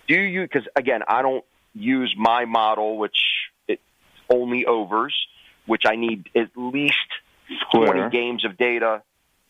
Do 0.08 0.20
you? 0.20 0.42
Because 0.44 0.68
again, 0.76 1.02
I 1.08 1.22
don't 1.22 1.44
use 1.74 2.14
my 2.18 2.46
model, 2.46 2.98
which 2.98 3.18
it's 3.68 3.82
only 4.30 4.66
overs, 4.66 5.16
which 5.66 5.84
I 5.86 5.96
need 5.96 6.30
at 6.36 6.50
least 6.56 6.96
Square. 7.62 8.10
20 8.10 8.10
games 8.12 8.46
of 8.46 8.58
data 8.58 9.02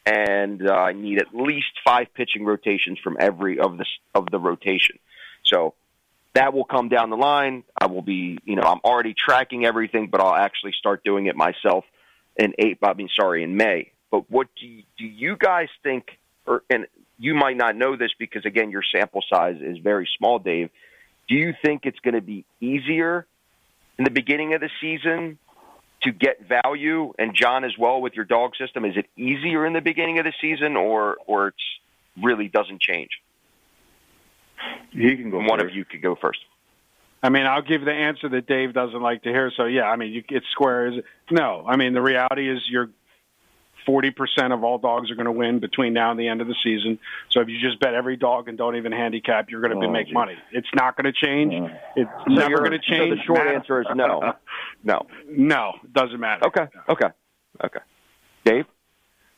and 0.06 0.68
uh, 0.68 0.74
I 0.74 0.94
need 0.94 1.20
at 1.20 1.36
least 1.36 1.72
five 1.84 2.08
pitching 2.16 2.46
rotations 2.46 2.98
from 3.04 3.18
every 3.20 3.60
of 3.60 3.78
the 3.78 3.86
of 4.16 4.30
the 4.32 4.40
rotation. 4.40 4.98
So 5.44 5.76
that 6.34 6.54
will 6.54 6.64
come 6.64 6.90
down 6.90 7.10
the 7.10 7.18
line. 7.18 7.64
I 7.80 7.88
will 7.88 8.02
be, 8.02 8.38
you 8.46 8.56
know, 8.56 8.64
I'm 8.64 8.80
already 8.84 9.14
tracking 9.14 9.66
everything, 9.66 10.08
but 10.08 10.22
I'll 10.22 10.36
actually 10.36 10.74
start 10.78 11.04
doing 11.04 11.26
it 11.26 11.36
myself 11.36 11.86
in 12.38 12.54
eight. 12.58 12.78
I 12.82 12.94
mean, 12.94 13.10
sorry, 13.16 13.44
in 13.44 13.58
May. 13.58 13.92
But 14.10 14.30
what 14.30 14.48
do 14.60 14.68
you, 14.68 14.84
do 14.98 15.06
you 15.06 15.36
guys 15.38 15.68
think? 15.84 16.06
Or 16.46 16.64
and 16.70 16.88
you 17.18 17.36
might 17.36 17.58
not 17.58 17.76
know 17.76 17.96
this 17.96 18.12
because 18.18 18.46
again, 18.46 18.72
your 18.72 18.84
sample 18.96 19.24
size 19.30 19.58
is 19.62 19.78
very 19.78 20.08
small, 20.18 20.40
Dave. 20.40 20.70
Do 21.28 21.36
you 21.36 21.54
think 21.64 21.86
it's 21.86 22.00
going 22.00 22.16
to 22.16 22.22
be 22.22 22.46
easier 22.60 23.26
in 23.98 24.04
the 24.04 24.12
beginning 24.12 24.54
of 24.54 24.62
the 24.62 24.70
season 24.82 25.38
to 26.04 26.12
get 26.12 26.48
value, 26.48 27.14
and 27.20 27.36
John 27.36 27.64
as 27.64 27.78
well 27.78 28.02
with 28.02 28.16
your 28.16 28.26
dog 28.26 28.56
system? 28.58 28.86
Is 28.86 28.98
it 28.98 29.06
easier 29.16 29.66
in 29.66 29.74
the 29.74 29.82
beginning 29.82 30.18
of 30.18 30.26
the 30.26 30.34
season, 30.42 30.76
or 30.76 31.18
or 31.28 31.50
it's 31.50 31.64
really 32.22 32.48
doesn't 32.48 32.82
change? 32.82 33.12
He 34.92 35.16
can 35.16 35.30
go. 35.32 35.38
One 35.38 35.60
first. 35.60 35.66
of 35.72 35.76
you 35.76 35.86
could 35.86 36.02
go 36.02 36.16
first. 36.16 36.40
I 37.24 37.30
mean, 37.30 37.46
I'll 37.46 37.62
give 37.62 37.86
the 37.86 37.94
answer 37.94 38.28
that 38.30 38.48
Dave 38.48 38.74
doesn't 38.74 39.02
like 39.02 39.24
to 39.24 39.30
hear. 39.30 39.52
So 39.56 39.66
yeah, 39.66 39.84
I 39.84 39.96
mean, 39.96 40.12
you, 40.12 40.24
it's 40.30 40.48
square. 40.52 40.88
Is 40.88 40.98
it? 41.00 41.06
no? 41.30 41.64
I 41.68 41.76
mean, 41.76 41.94
the 41.94 42.02
reality 42.02 42.50
is 42.50 42.60
you're 42.70 42.90
forty 43.86 44.10
percent 44.12 44.54
of 44.54 44.64
all 44.64 44.78
dogs 44.80 45.12
are 45.12 45.16
going 45.16 45.26
to 45.26 45.32
win 45.32 45.60
between 45.60 45.94
now 45.94 46.12
and 46.12 46.20
the 46.20 46.28
end 46.28 46.42
of 46.42 46.48
the 46.48 46.56
season. 46.64 46.98
So 47.30 47.42
if 47.42 47.48
you 47.48 47.60
just 47.60 47.80
bet 47.80 47.94
every 47.94 48.16
dog 48.18 48.48
and 48.48 48.58
don't 48.58 48.76
even 48.76 48.92
handicap, 48.92 49.50
you're 49.52 49.62
going 49.62 49.80
to 49.80 49.86
Oh, 49.88 49.92
make 49.92 50.08
geez. 50.08 50.14
money. 50.16 50.36
It's 50.52 50.68
not 50.74 50.98
going 50.98 51.12
to 51.12 51.26
change. 51.26 51.54
Yeah. 51.54 51.78
It's 51.96 52.10
So 52.28 52.34
never 52.34 52.58
going 52.58 52.72
to 52.72 52.80
change. 52.80 53.12
So 53.12 53.16
the 53.16 53.22
short 53.24 53.46
Matt- 53.46 53.56
answer 53.56 53.82
is 53.82 53.88
no. 53.96 54.34
No. 54.84 55.06
no, 55.30 55.74
doesn't 55.94 56.20
matter. 56.20 56.48
Okay. 56.48 56.66
Okay. 56.90 57.08
Okay. 57.64 57.80
Dave, 58.46 58.66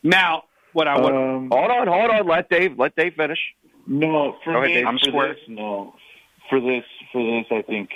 Now, 0.04 0.44
what 0.72 0.88
I 0.88 0.98
would 0.98 1.14
Um, 1.14 1.50
hold 1.52 1.70
on, 1.70 1.88
hold 1.88 2.10
on. 2.12 2.26
Let 2.28 2.50
Dave 2.50 2.80
let 2.80 2.96
Dave 2.96 3.16
finish. 3.16 3.40
No, 3.86 4.36
for 4.44 4.54
Go 4.54 4.58
ahead, 4.60 4.68
me, 4.70 4.74
Dave. 4.76 4.88
I'm 4.88 4.98
for 5.00 5.06
square. 5.06 5.34
this, 5.34 5.44
no. 5.48 5.94
For 6.50 6.60
this, 6.60 6.84
for 7.12 7.22
this, 7.24 7.46
I 7.52 7.62
think 7.64 7.90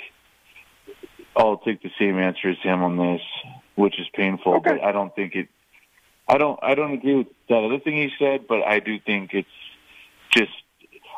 I'll 1.36 1.58
take 1.58 1.82
the 1.82 1.90
same 1.98 2.18
answer 2.18 2.50
as 2.50 2.58
him 2.62 2.82
on 2.82 2.96
this, 2.96 3.22
which 3.76 3.98
is 3.98 4.06
painful. 4.14 4.54
Okay. 4.56 4.70
But 4.72 4.84
I 4.84 4.92
don't 4.92 5.14
think 5.14 5.34
it. 5.34 5.48
I 6.28 6.36
don't. 6.38 6.58
I 6.62 6.74
don't 6.74 6.92
agree 6.92 7.14
with 7.16 7.28
that 7.48 7.62
other 7.64 7.78
thing 7.78 7.94
he 7.96 8.10
said, 8.18 8.46
but 8.48 8.62
I 8.66 8.80
do 8.80 8.98
think 9.00 9.32
it's 9.32 9.48
just 10.30 10.52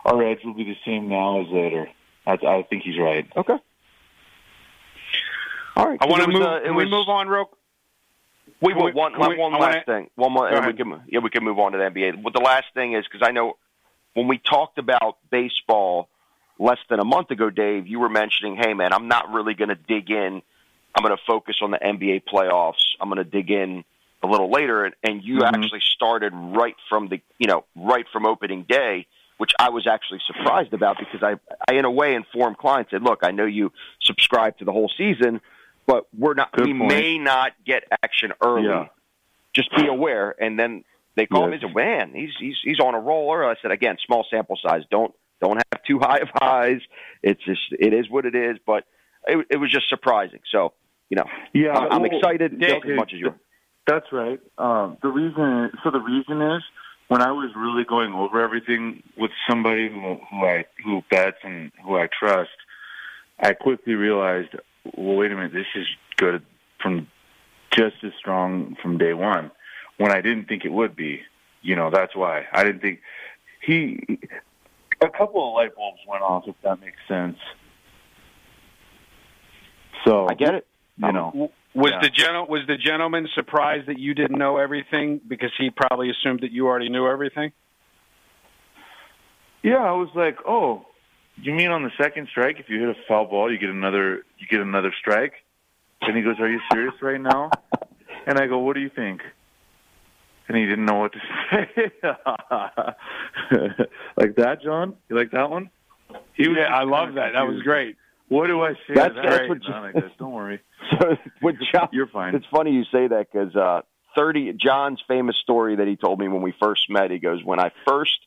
our 0.04 0.22
edge 0.22 0.44
will 0.44 0.54
be 0.54 0.64
the 0.64 0.76
same 0.86 1.08
now 1.08 1.40
as 1.40 1.48
later. 1.48 1.88
I, 2.26 2.32
I 2.32 2.62
think 2.68 2.82
he's 2.84 2.98
right. 2.98 3.26
Okay. 3.36 3.56
All 5.76 5.88
right. 5.88 5.98
I 6.00 6.06
want 6.06 6.22
to 6.22 6.28
move. 6.30 6.42
uh, 6.42 6.56
it 6.56 6.64
can 6.64 6.74
we 6.76 6.84
was- 6.84 6.90
move 6.90 7.08
on 7.08 7.28
real? 7.28 7.50
We 8.60 8.72
Can 8.72 8.78
will 8.78 8.84
we- 8.86 8.92
one 8.92 9.12
we- 9.14 9.36
one 9.38 9.54
I 9.54 9.58
last 9.58 9.86
wanna- 9.88 10.00
thing. 10.02 10.10
One 10.16 10.32
more, 10.32 10.50
Go 10.50 10.56
and 10.56 10.66
we 10.66 10.72
can 10.74 11.02
yeah 11.08 11.20
we 11.20 11.30
can 11.30 11.42
move 11.44 11.58
on 11.58 11.72
to 11.72 11.78
the 11.78 11.84
NBA. 11.84 12.22
But 12.22 12.34
the 12.34 12.40
last 12.40 12.66
thing 12.74 12.92
is 12.92 13.04
because 13.10 13.26
I 13.26 13.32
know 13.32 13.56
when 14.14 14.28
we 14.28 14.38
talked 14.38 14.78
about 14.78 15.18
baseball 15.30 16.08
less 16.58 16.78
than 16.88 17.00
a 17.00 17.04
month 17.04 17.30
ago, 17.30 17.50
Dave, 17.50 17.86
you 17.86 17.98
were 18.00 18.08
mentioning, 18.08 18.56
hey 18.56 18.74
man, 18.74 18.92
I'm 18.92 19.08
not 19.08 19.32
really 19.32 19.54
going 19.54 19.68
to 19.70 19.74
dig 19.76 20.10
in. 20.10 20.42
I'm 20.94 21.04
going 21.04 21.16
to 21.16 21.22
focus 21.26 21.56
on 21.62 21.70
the 21.70 21.78
NBA 21.78 22.22
playoffs. 22.32 22.82
I'm 23.00 23.08
going 23.08 23.24
to 23.24 23.30
dig 23.30 23.50
in 23.50 23.84
a 24.22 24.26
little 24.26 24.50
later, 24.50 24.84
and, 24.84 24.94
and 25.02 25.22
you 25.24 25.38
Mhm. 25.38 25.48
actually 25.48 25.80
started 25.94 26.32
right 26.34 26.76
from 26.88 27.08
the 27.08 27.20
you 27.38 27.46
know 27.46 27.64
right 27.76 28.04
from 28.12 28.26
opening 28.26 28.64
day. 28.68 29.06
Which 29.38 29.52
I 29.58 29.70
was 29.70 29.86
actually 29.86 30.20
surprised 30.26 30.74
about 30.74 30.98
because 30.98 31.22
I, 31.22 31.36
I 31.66 31.76
in 31.78 31.86
a 31.86 31.90
way 31.90 32.14
informed 32.14 32.58
clients 32.58 32.90
said, 32.90 33.02
look, 33.02 33.20
I 33.22 33.30
know 33.30 33.46
you 33.46 33.72
subscribe 34.02 34.58
to 34.58 34.66
the 34.66 34.72
whole 34.72 34.90
season, 34.98 35.40
but 35.86 36.06
we're 36.18 36.34
not. 36.34 36.52
Good 36.52 36.66
we 36.66 36.74
point. 36.74 36.92
may 36.92 37.16
not 37.16 37.52
get 37.64 37.84
action 38.02 38.32
early. 38.44 38.64
Yeah. 38.66 38.88
Just 39.54 39.74
be 39.74 39.86
aware. 39.86 40.34
And 40.38 40.58
then 40.60 40.84
they 41.20 41.26
call 41.26 41.46
me 41.46 41.52
Yes. 41.54 41.62
and 41.62 41.70
said, 41.70 41.76
"Man, 41.76 42.12
he's 42.14 42.30
he's 42.38 42.56
he's 42.62 42.80
on 42.80 42.94
a 42.94 43.00
roller." 43.00 43.44
I 43.44 43.54
said, 43.60 43.70
"Again, 43.70 43.96
small 44.06 44.26
sample 44.30 44.58
size. 44.66 44.82
Don't 44.90 45.12
don't 45.42 45.56
have 45.72 45.82
too 45.84 45.98
high 45.98 46.18
of 46.18 46.28
highs. 46.34 46.80
It's 47.22 47.42
just 47.44 47.60
it 47.78 47.92
is 47.92 48.08
what 48.08 48.24
it 48.26 48.34
is." 48.34 48.56
But 48.66 48.84
it, 49.26 49.46
it 49.50 49.56
was 49.56 49.70
just 49.70 49.88
surprising. 49.88 50.40
So 50.50 50.72
you 51.10 51.16
know, 51.16 51.26
Yeah, 51.52 51.72
I'm, 51.72 51.92
I'm 51.92 52.02
well, 52.02 52.16
excited 52.16 52.60
just 52.60 52.84
as 52.86 52.96
much 52.96 53.12
as 53.12 53.20
you. 53.20 53.28
are. 53.28 53.38
That's 53.86 54.06
right. 54.12 54.40
Um, 54.58 54.96
the 55.02 55.08
reason, 55.08 55.72
so 55.82 55.90
the 55.90 55.98
reason 56.00 56.40
is 56.40 56.62
when 57.08 57.20
I 57.20 57.32
was 57.32 57.50
really 57.56 57.84
going 57.84 58.12
over 58.12 58.40
everything 58.40 59.02
with 59.16 59.32
somebody 59.48 59.88
who, 59.88 60.18
who 60.30 60.46
I 60.46 60.64
who 60.84 61.02
bets 61.10 61.38
and 61.42 61.72
who 61.84 61.96
I 61.96 62.08
trust, 62.16 62.50
I 63.40 63.52
quickly 63.54 63.94
realized, 63.94 64.54
well, 64.96 65.16
wait 65.16 65.32
a 65.32 65.34
minute, 65.34 65.52
this 65.52 65.66
is 65.74 65.86
good 66.16 66.42
from 66.80 67.08
just 67.72 67.96
as 68.04 68.12
strong 68.18 68.76
from 68.80 68.96
day 68.98 69.12
one. 69.12 69.50
When 70.00 70.12
I 70.12 70.22
didn't 70.22 70.46
think 70.46 70.64
it 70.64 70.72
would 70.72 70.96
be, 70.96 71.20
you 71.60 71.76
know, 71.76 71.90
that's 71.90 72.16
why 72.16 72.46
I 72.54 72.64
didn't 72.64 72.80
think 72.80 73.00
he. 73.60 74.18
A 75.02 75.08
couple 75.10 75.46
of 75.46 75.52
light 75.54 75.74
bulbs 75.76 75.98
went 76.08 76.22
off, 76.22 76.44
if 76.46 76.54
that 76.62 76.80
makes 76.80 76.96
sense. 77.06 77.36
So 80.06 80.26
I 80.26 80.34
get 80.34 80.54
it. 80.54 80.66
you 80.96 81.12
know. 81.12 81.50
Was 81.74 81.92
Yeah. 81.92 82.00
the 82.00 82.08
gen- 82.08 82.46
was 82.48 82.66
the 82.66 82.78
gentleman 82.78 83.28
surprised 83.34 83.86
that 83.88 83.98
you 83.98 84.14
didn't 84.14 84.38
know 84.38 84.56
everything 84.56 85.20
because 85.28 85.52
he 85.58 85.68
probably 85.70 86.08
assumed 86.10 86.40
that 86.40 86.50
you 86.50 86.66
already 86.66 86.88
knew 86.88 87.06
everything? 87.06 87.52
Yeah, 89.62 89.76
I 89.84 89.92
was 89.92 90.08
like, 90.14 90.38
oh, 90.46 90.86
you 91.36 91.52
mean 91.52 91.70
on 91.70 91.82
the 91.82 91.92
second 92.00 92.28
strike, 92.30 92.58
if 92.58 92.70
you 92.70 92.80
hit 92.80 92.88
a 92.88 92.94
foul 93.06 93.26
ball, 93.26 93.52
you 93.52 93.58
get 93.58 93.68
another, 93.68 94.24
you 94.38 94.46
get 94.48 94.60
another 94.60 94.92
strike? 94.98 95.34
And 96.00 96.16
he 96.16 96.22
goes, 96.22 96.40
are 96.40 96.50
you 96.50 96.60
serious 96.72 96.94
right 97.02 97.20
now? 97.20 97.50
And 98.26 98.38
I 98.38 98.46
go, 98.46 98.58
what 98.58 98.74
do 98.74 98.80
you 98.80 98.88
think? 98.88 99.20
And 100.50 100.58
he 100.58 100.66
didn't 100.66 100.86
know 100.86 100.96
what 100.98 101.12
to 101.12 101.18
say. 101.52 101.90
like 104.16 104.34
that, 104.34 104.58
John? 104.64 104.96
You 105.08 105.16
like 105.16 105.30
that 105.30 105.48
one? 105.48 105.70
He 106.34 106.48
was 106.48 106.56
yeah, 106.58 106.74
I 106.74 106.82
love 106.82 107.14
that. 107.14 107.34
That 107.34 107.46
was 107.46 107.62
great. 107.62 107.94
What 108.28 108.48
do 108.48 108.60
I 108.60 108.72
say? 108.72 108.94
That's- 108.94 109.14
to 109.14 109.22
that's 109.30 109.48
what 109.48 109.62
John, 109.62 109.82
you- 109.84 109.88
I 109.88 109.92
guess, 110.00 110.10
don't 110.18 110.32
worry. 110.32 110.60
So 110.98 111.16
with 111.40 111.54
John, 111.72 111.88
You're 111.92 112.08
fine. 112.08 112.34
It's 112.34 112.46
funny 112.50 112.72
you 112.72 112.82
say 112.90 113.06
that 113.06 113.28
because 113.30 113.54
uh, 113.54 113.82
thirty 114.16 114.52
John's 114.54 115.00
famous 115.06 115.36
story 115.36 115.76
that 115.76 115.86
he 115.86 115.94
told 115.94 116.18
me 116.18 116.26
when 116.26 116.42
we 116.42 116.52
first 116.60 116.90
met. 116.90 117.12
He 117.12 117.18
goes, 117.20 117.44
"When 117.44 117.60
I 117.60 117.70
first 117.86 118.18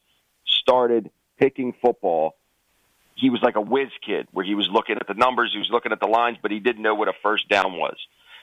started 0.46 1.10
picking 1.38 1.74
football, 1.82 2.36
he 3.16 3.30
was 3.30 3.42
like 3.42 3.58
a 3.58 3.62
whiz 3.62 3.90
kid, 4.06 4.28
where 4.32 4.46
he 4.46 4.56
was 4.56 4.70
looking 4.72 4.96
at 4.96 5.08
the 5.08 5.14
numbers, 5.16 5.50
he 5.52 5.60
was 5.60 5.70
looking 5.70 5.92
at 5.92 6.00
the 6.00 6.08
lines, 6.08 6.38
but 6.42 6.52
he 6.52 6.60
didn't 6.62 6.84
know 6.84 6.96
what 6.96 7.10
a 7.10 7.14
first 7.22 7.50
down 7.50 7.74
was. 7.74 7.98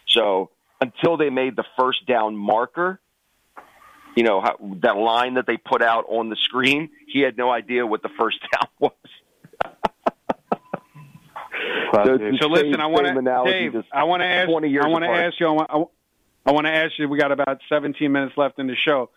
So 0.07 0.51
until 0.83 1.17
they 1.17 1.31
made 1.31 1.57
the 1.57 1.65
first 1.79 2.05
down 2.07 2.37
marker." 2.37 3.01
You 4.17 4.25
know 4.25 4.41
how, 4.41 4.57
that 4.83 4.97
line 4.97 5.35
that 5.35 5.47
they 5.47 5.57
put 5.57 5.83
out 5.83 6.05
on 6.09 6.29
the 6.31 6.37
screen. 6.37 6.91
He 7.07 7.21
had 7.21 7.37
no 7.37 7.51
idea 7.51 7.87
what 7.87 8.03
the 8.03 8.11
first 8.19 8.39
down 8.53 8.69
was. 8.79 8.93
So 12.41 12.47
listen, 12.47 12.81
I 12.81 12.87
want 12.87 13.07
to 13.07 13.51
Dave. 13.51 13.75
I 13.93 14.05
want 14.05 14.23
to 14.23 14.27
ask. 14.27 14.49
20 14.49 14.69
years 14.69 14.85
I 14.85 14.89
want 14.89 15.05
to 15.05 15.11
ask 15.11 15.41
you. 15.41 15.47
I 15.47 15.51
want, 15.51 15.91
I 16.47 16.53
want 16.53 16.67
to 16.67 16.73
ask 16.73 16.93
you. 16.99 17.09
We 17.09 17.19
got 17.19 17.33
about 17.33 17.61
17 17.69 18.11
minutes 18.11 18.35
left 18.37 18.59
in 18.59 18.67
the 18.67 18.77
show. 18.77 19.11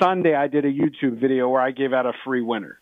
Sunday, 0.00 0.34
I 0.34 0.48
did 0.48 0.64
a 0.64 0.72
YouTube 0.72 1.18
video 1.20 1.48
where 1.48 1.62
I 1.62 1.70
gave 1.70 1.92
out 1.92 2.06
a 2.06 2.12
free 2.24 2.42
winner, 2.42 2.78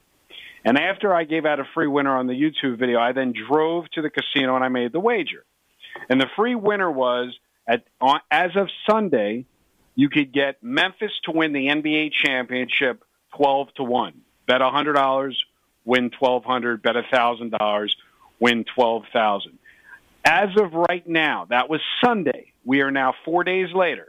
and 0.65 0.77
after 0.77 1.15
I 1.15 1.25
gave 1.25 1.47
out 1.47 1.61
a 1.61 1.65
free 1.75 1.87
winner 1.87 2.17
on 2.17 2.27
the 2.27 2.35
YouTube 2.35 2.79
video, 2.79 2.99
I 2.99 3.13
then 3.13 3.33
drove 3.33 3.89
to 3.93 4.03
the 4.03 4.11
casino 4.11 4.57
and 4.57 4.65
I 4.65 4.69
made 4.69 4.93
the 4.93 5.01
wager. 5.01 5.45
And 6.09 6.21
the 6.21 6.27
free 6.37 6.55
winner 6.55 6.91
was 6.91 7.35
at 7.67 7.85
on, 8.01 8.21
as 8.31 8.51
of 8.57 8.69
Sunday, 8.89 9.47
you 9.97 10.11
could 10.11 10.33
get 10.33 10.63
Memphis 10.63 11.11
to 11.25 11.33
win 11.33 11.53
the 11.53 11.67
NBA 11.67 12.13
championship 12.13 13.03
12 13.35 13.75
to 13.77 13.83
one. 13.83 14.21
Bet 14.47 14.61
$100, 14.61 15.35
win 15.85 16.11
1200. 16.17 16.83
Bet 16.83 16.95
$1,000, 16.95 17.89
win 18.39 18.65
12,000. 18.75 19.59
As 20.25 20.51
of 20.57 20.75
right 20.75 21.07
now, 21.09 21.47
that 21.47 21.69
was 21.71 21.81
Sunday. 22.05 22.53
We 22.65 22.83
are 22.83 22.91
now 22.91 23.15
four 23.25 23.43
days 23.43 23.73
later. 23.73 24.09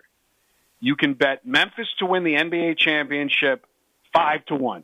You 0.79 0.95
can 0.95 1.13
bet 1.13 1.45
Memphis 1.45 1.87
to 1.99 2.05
win 2.05 2.23
the 2.23 2.33
NBA 2.33 2.77
championship 2.77 3.65
five 4.13 4.45
to 4.47 4.55
one. 4.55 4.83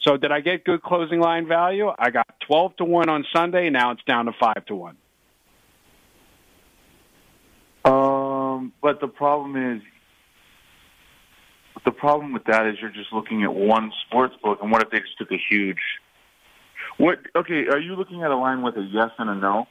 So 0.00 0.16
did 0.16 0.32
I 0.32 0.40
get 0.40 0.64
good 0.64 0.82
closing 0.82 1.20
line 1.20 1.46
value? 1.46 1.90
I 1.98 2.10
got 2.10 2.26
twelve 2.40 2.74
to 2.76 2.84
one 2.84 3.10
on 3.10 3.26
Sunday. 3.34 3.68
Now 3.68 3.90
it's 3.90 4.02
down 4.04 4.26
to 4.26 4.32
five 4.32 4.64
to 4.66 4.74
one. 4.74 4.96
Um, 7.84 8.72
but 8.82 9.00
the 9.00 9.08
problem 9.08 9.76
is, 9.76 9.82
problem 12.00 12.32
with 12.32 12.44
that 12.44 12.66
is 12.66 12.76
you're 12.80 12.90
just 12.90 13.12
looking 13.12 13.44
at 13.44 13.54
one 13.54 13.92
sports 14.06 14.34
book, 14.42 14.58
and 14.62 14.72
what 14.72 14.82
if 14.82 14.90
they 14.90 14.98
just 15.00 15.18
took 15.18 15.30
a 15.30 15.40
huge? 15.50 15.78
What? 16.98 17.18
Okay, 17.36 17.66
are 17.68 17.78
you 17.78 17.94
looking 17.94 18.22
at 18.22 18.30
a 18.30 18.36
line 18.36 18.62
with 18.62 18.76
a 18.76 18.82
yes 18.82 19.10
and 19.18 19.30
a 19.30 19.34
no? 19.34 19.66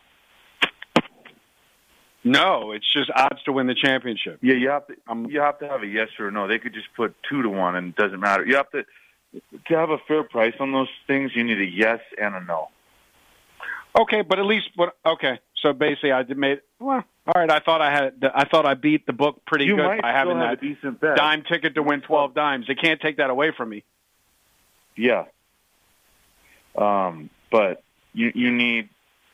No, 2.24 2.72
it's 2.72 2.92
just 2.92 3.10
odds 3.16 3.42
to 3.46 3.52
win 3.52 3.68
the 3.68 3.76
championship. 3.76 4.40
Yeah, 4.42 4.56
you 4.56 4.70
have 4.70 4.88
to. 4.88 4.96
Um, 5.08 5.26
you 5.26 5.40
have 5.40 5.58
to 5.60 5.68
have 5.68 5.84
a 5.84 5.88
yes 5.88 6.10
or 6.20 6.28
a 6.28 6.32
no. 6.32 6.48
They 6.48 6.60
could 6.60 6.74
just 6.74 6.88
put 6.96 7.16
two 7.30 7.42
to 7.42 7.50
one, 7.50 7.76
and 7.76 7.90
it 7.90 7.96
doesn't 7.96 8.20
matter. 8.20 8.46
You 8.46 8.56
have 8.56 8.70
to 8.72 8.84
to 9.68 9.78
have 9.78 9.90
a 9.90 9.98
fair 10.08 10.24
price 10.24 10.54
on 10.60 10.72
those 10.72 10.90
things. 11.08 11.32
You 11.34 11.44
need 11.44 11.60
a 11.60 11.66
yes 11.66 12.00
and 12.22 12.36
a 12.36 12.44
no. 12.44 12.68
Okay, 14.00 14.22
but 14.22 14.38
at 14.40 14.46
least, 14.46 14.70
but 14.78 14.96
okay. 15.06 15.40
So 15.62 15.74
basically, 15.74 16.12
I 16.12 16.24
made 16.24 16.62
well. 16.80 17.04
All 17.28 17.42
right, 17.42 17.52
I 17.52 17.60
thought 17.60 17.82
I 17.82 17.92
had. 17.92 18.32
I 18.34 18.46
thought 18.46 18.66
I 18.66 18.74
beat 18.74 19.06
the 19.06 19.14
book 19.14 19.42
pretty 19.46 19.66
you 19.66 19.76
good 19.76 20.02
by 20.02 20.12
having 20.12 20.40
that 20.40 20.54
a 20.54 20.56
decent 20.56 21.00
bet. 21.00 21.16
dime 21.18 21.44
ticket 21.44 21.76
to 21.76 21.84
win 21.84 22.02
twelve 22.02 22.34
dimes. 22.34 22.68
They 22.68 22.76
can't 22.76 23.00
take 23.02 23.18
that 23.18 23.30
away 23.30 23.52
from 23.56 23.70
me. 23.70 23.84
Yeah. 24.96 25.26
Um, 26.78 27.30
but 27.52 27.84
you 28.14 28.32
you 28.34 28.52
need 28.52 28.90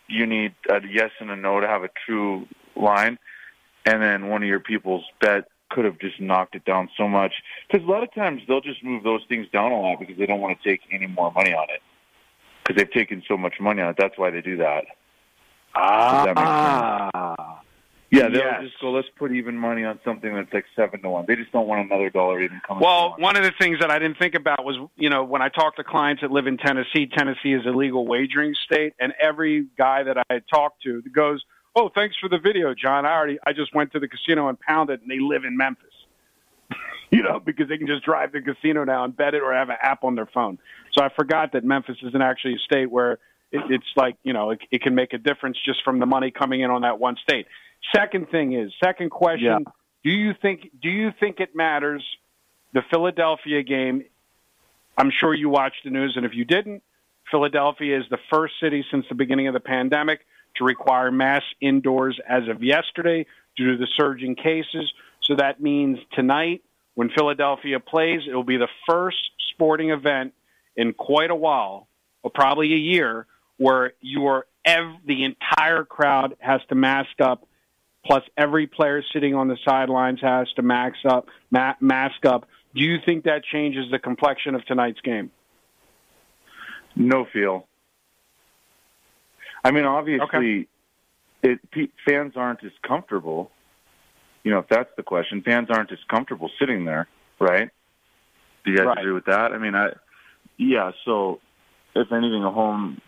you 0.07 0.25
need 0.25 0.53
a 0.69 0.81
yes 0.89 1.11
and 1.19 1.29
a 1.31 1.35
no 1.35 1.59
to 1.59 1.67
have 1.67 1.83
a 1.83 1.89
true 2.05 2.47
line, 2.75 3.17
and 3.85 4.01
then 4.01 4.29
one 4.29 4.41
of 4.43 4.49
your 4.49 4.59
people's 4.59 5.05
bet 5.19 5.45
could 5.69 5.85
have 5.85 5.99
just 5.99 6.19
knocked 6.19 6.55
it 6.55 6.63
down 6.65 6.89
so 6.97 7.07
much 7.07 7.33
because 7.67 7.85
a 7.85 7.89
lot 7.89 8.03
of 8.03 8.13
times 8.13 8.41
they'll 8.47 8.61
just 8.61 8.83
move 8.83 9.03
those 9.03 9.21
things 9.27 9.47
down 9.51 9.71
a 9.71 9.79
lot 9.79 9.99
because 9.99 10.17
they 10.17 10.25
don't 10.25 10.39
want 10.39 10.57
to 10.61 10.69
take 10.69 10.81
any 10.91 11.07
more 11.07 11.31
money 11.31 11.53
on 11.53 11.67
it 11.69 11.81
because 12.63 12.79
they've 12.79 12.91
taken 12.91 13.23
so 13.27 13.37
much 13.37 13.55
money 13.59 13.81
on 13.81 13.89
it. 13.89 13.95
That's 13.97 14.17
why 14.17 14.29
they 14.29 14.41
do 14.41 14.57
that. 14.57 14.85
Does 14.85 14.85
that 14.85 14.89
make 14.89 14.91
sense? 14.91 15.64
Ah, 15.75 17.61
Yeah, 18.11 18.29
they'll 18.29 18.43
Yes. 18.43 18.61
just 18.61 18.79
go. 18.79 18.91
Let's 18.91 19.09
put 19.17 19.33
even 19.33 19.57
money 19.57 19.83
on 19.83 19.99
something 20.05 20.33
that's 20.33 20.53
like 20.53 20.65
seven 20.75 21.01
to 21.01 21.09
one. 21.09 21.25
They 21.27 21.35
just 21.35 21.51
don't 21.51 21.67
want 21.67 21.85
another 21.85 22.09
dollar 22.09 22.39
even 22.39 22.61
coming. 22.65 22.81
Well, 22.83 23.15
to 23.15 23.21
one 23.21 23.35
of 23.35 23.43
the 23.43 23.51
things 23.59 23.79
that 23.79 23.91
I 23.91 23.99
didn't 23.99 24.17
think 24.19 24.35
about 24.35 24.63
was, 24.63 24.77
you 24.95 25.09
know, 25.09 25.23
when 25.25 25.41
I 25.41 25.49
talk 25.49 25.75
to 25.77 25.83
clients 25.83 26.21
that 26.21 26.31
live 26.31 26.47
in 26.47 26.57
Tennessee, 26.57 27.07
Tennessee 27.07 27.51
is 27.53 27.65
a 27.65 27.71
legal 27.71 28.05
wagering 28.07 28.53
state, 28.63 28.93
and 28.99 29.13
every 29.21 29.65
guy 29.77 30.03
that 30.03 30.17
I 30.29 30.39
talked 30.49 30.83
to 30.83 31.01
goes, 31.13 31.43
"Oh, 31.75 31.89
thanks 31.89 32.15
for 32.15 32.29
the 32.29 32.37
video, 32.37 32.73
John. 32.73 33.05
I 33.05 33.13
already, 33.13 33.39
I 33.45 33.51
just 33.51 33.73
went 33.75 33.91
to 33.93 33.99
the 33.99 34.07
casino 34.07 34.47
and 34.47 34.57
pounded, 34.59 35.01
and 35.01 35.09
they 35.11 35.19
live 35.19 35.43
in 35.43 35.57
Memphis." 35.57 35.91
you 37.11 37.21
know, 37.21 37.39
because 37.39 37.67
they 37.67 37.77
can 37.77 37.87
just 37.87 38.05
drive 38.05 38.31
to 38.31 38.39
the 38.39 38.53
casino 38.53 38.83
now 38.85 39.03
and 39.03 39.15
bet 39.17 39.33
it 39.33 39.41
or 39.41 39.53
have 39.53 39.69
an 39.69 39.77
app 39.81 40.03
on 40.03 40.15
their 40.15 40.25
phone. 40.27 40.57
So 40.93 41.03
I 41.03 41.09
forgot 41.09 41.51
that 41.51 41.63
Memphis 41.65 41.97
isn't 42.01 42.21
actually 42.21 42.55
a 42.55 42.59
state 42.59 42.89
where 42.89 43.19
it, 43.55 43.61
it's 43.69 43.91
like, 43.95 44.15
you 44.23 44.33
know, 44.33 44.51
it, 44.51 44.59
it 44.71 44.81
can 44.81 44.95
make 44.95 45.13
a 45.13 45.17
difference 45.17 45.57
just 45.65 45.83
from 45.83 45.99
the 45.99 46.05
money 46.05 46.31
coming 46.31 46.61
in 46.61 46.69
on 46.71 46.81
that 46.81 46.99
one 46.99 47.15
state. 47.23 47.47
Second 47.95 48.29
thing 48.29 48.53
is, 48.53 48.71
second 48.83 49.09
question, 49.11 49.45
Yeah. 49.45 49.71
do 50.03 50.11
you 50.11 50.33
think 50.41 50.69
do 50.81 50.89
you 50.89 51.11
think 51.19 51.39
it 51.39 51.55
matters 51.55 52.03
the 52.73 52.81
Philadelphia 52.89 53.63
game? 53.63 54.03
I'm 54.97 55.11
sure 55.19 55.33
you 55.33 55.49
watched 55.49 55.83
the 55.83 55.89
news, 55.89 56.13
and 56.15 56.25
if 56.25 56.33
you 56.33 56.45
didn't, 56.45 56.81
Philadelphia 57.29 57.99
is 57.99 58.05
the 58.09 58.19
first 58.31 58.53
city 58.61 58.85
since 58.91 59.05
the 59.09 59.15
beginning 59.15 59.47
of 59.47 59.53
the 59.53 59.59
pandemic 59.59 60.21
to 60.55 60.63
require 60.63 61.11
mass 61.11 61.43
indoors 61.59 62.17
as 62.27 62.47
of 62.47 62.63
yesterday 62.63 63.25
due 63.57 63.71
to 63.71 63.77
the 63.77 63.87
surging 63.97 64.35
cases. 64.35 64.91
So 65.21 65.35
that 65.35 65.61
means 65.61 65.97
tonight, 66.13 66.63
when 66.93 67.09
Philadelphia 67.09 67.79
plays, 67.79 68.21
it 68.29 68.33
will 68.33 68.43
be 68.43 68.57
the 68.57 68.69
first 68.87 69.17
sporting 69.51 69.89
event 69.89 70.33
in 70.77 70.93
quite 70.93 71.29
a 71.29 71.35
while, 71.35 71.87
or 72.23 72.31
probably 72.31 72.73
a 72.73 72.77
year, 72.77 73.27
where 73.57 73.93
you 74.01 74.27
are 74.27 74.45
ev- 74.65 74.95
the 75.05 75.23
entire 75.23 75.83
crowd 75.83 76.35
has 76.39 76.61
to 76.69 76.75
mask 76.75 77.21
up 77.21 77.47
plus 78.05 78.23
every 78.37 78.67
player 78.67 79.03
sitting 79.13 79.33
on 79.33 79.47
the 79.47 79.57
sidelines 79.65 80.19
has 80.21 80.47
to 80.55 80.61
max 80.61 80.97
up, 81.09 81.27
ma- 81.49 81.73
mask 81.79 82.25
up. 82.25 82.47
Do 82.75 82.81
you 82.83 82.97
think 83.03 83.23
that 83.23 83.43
changes 83.43 83.85
the 83.89 83.97
complexion 83.99 84.53
of 84.53 84.63
tonight's 84.65 85.01
game? 85.01 85.31
No 86.95 87.25
feel. 87.31 87.67
I 89.63 89.71
mean, 89.71 89.85
obviously, 89.85 90.67
it 91.41 91.59
pe- 91.71 91.87
fans 92.07 92.33
aren't 92.35 92.63
as 92.63 92.71
comfortable. 92.87 93.49
You 94.43 94.51
know, 94.51 94.59
if 94.59 94.67
that's 94.67 94.89
the 94.95 95.03
question, 95.03 95.41
fans 95.41 95.69
aren't 95.71 95.91
as 95.91 95.97
comfortable 96.07 96.51
sitting 96.59 96.85
there, 96.85 97.07
right? 97.39 97.69
Do 98.63 98.71
you 98.71 98.77
guys 98.77 98.85
Right. 98.85 98.97
agree 98.99 99.13
with 99.13 99.25
that? 99.25 99.51
I 99.51 99.57
mean, 99.57 99.73
I 99.73 99.93
yeah. 100.57 100.91
So, 101.05 101.41
if 101.95 102.11
anything, 102.11 102.43
a 102.43 102.51
home. 102.51 103.01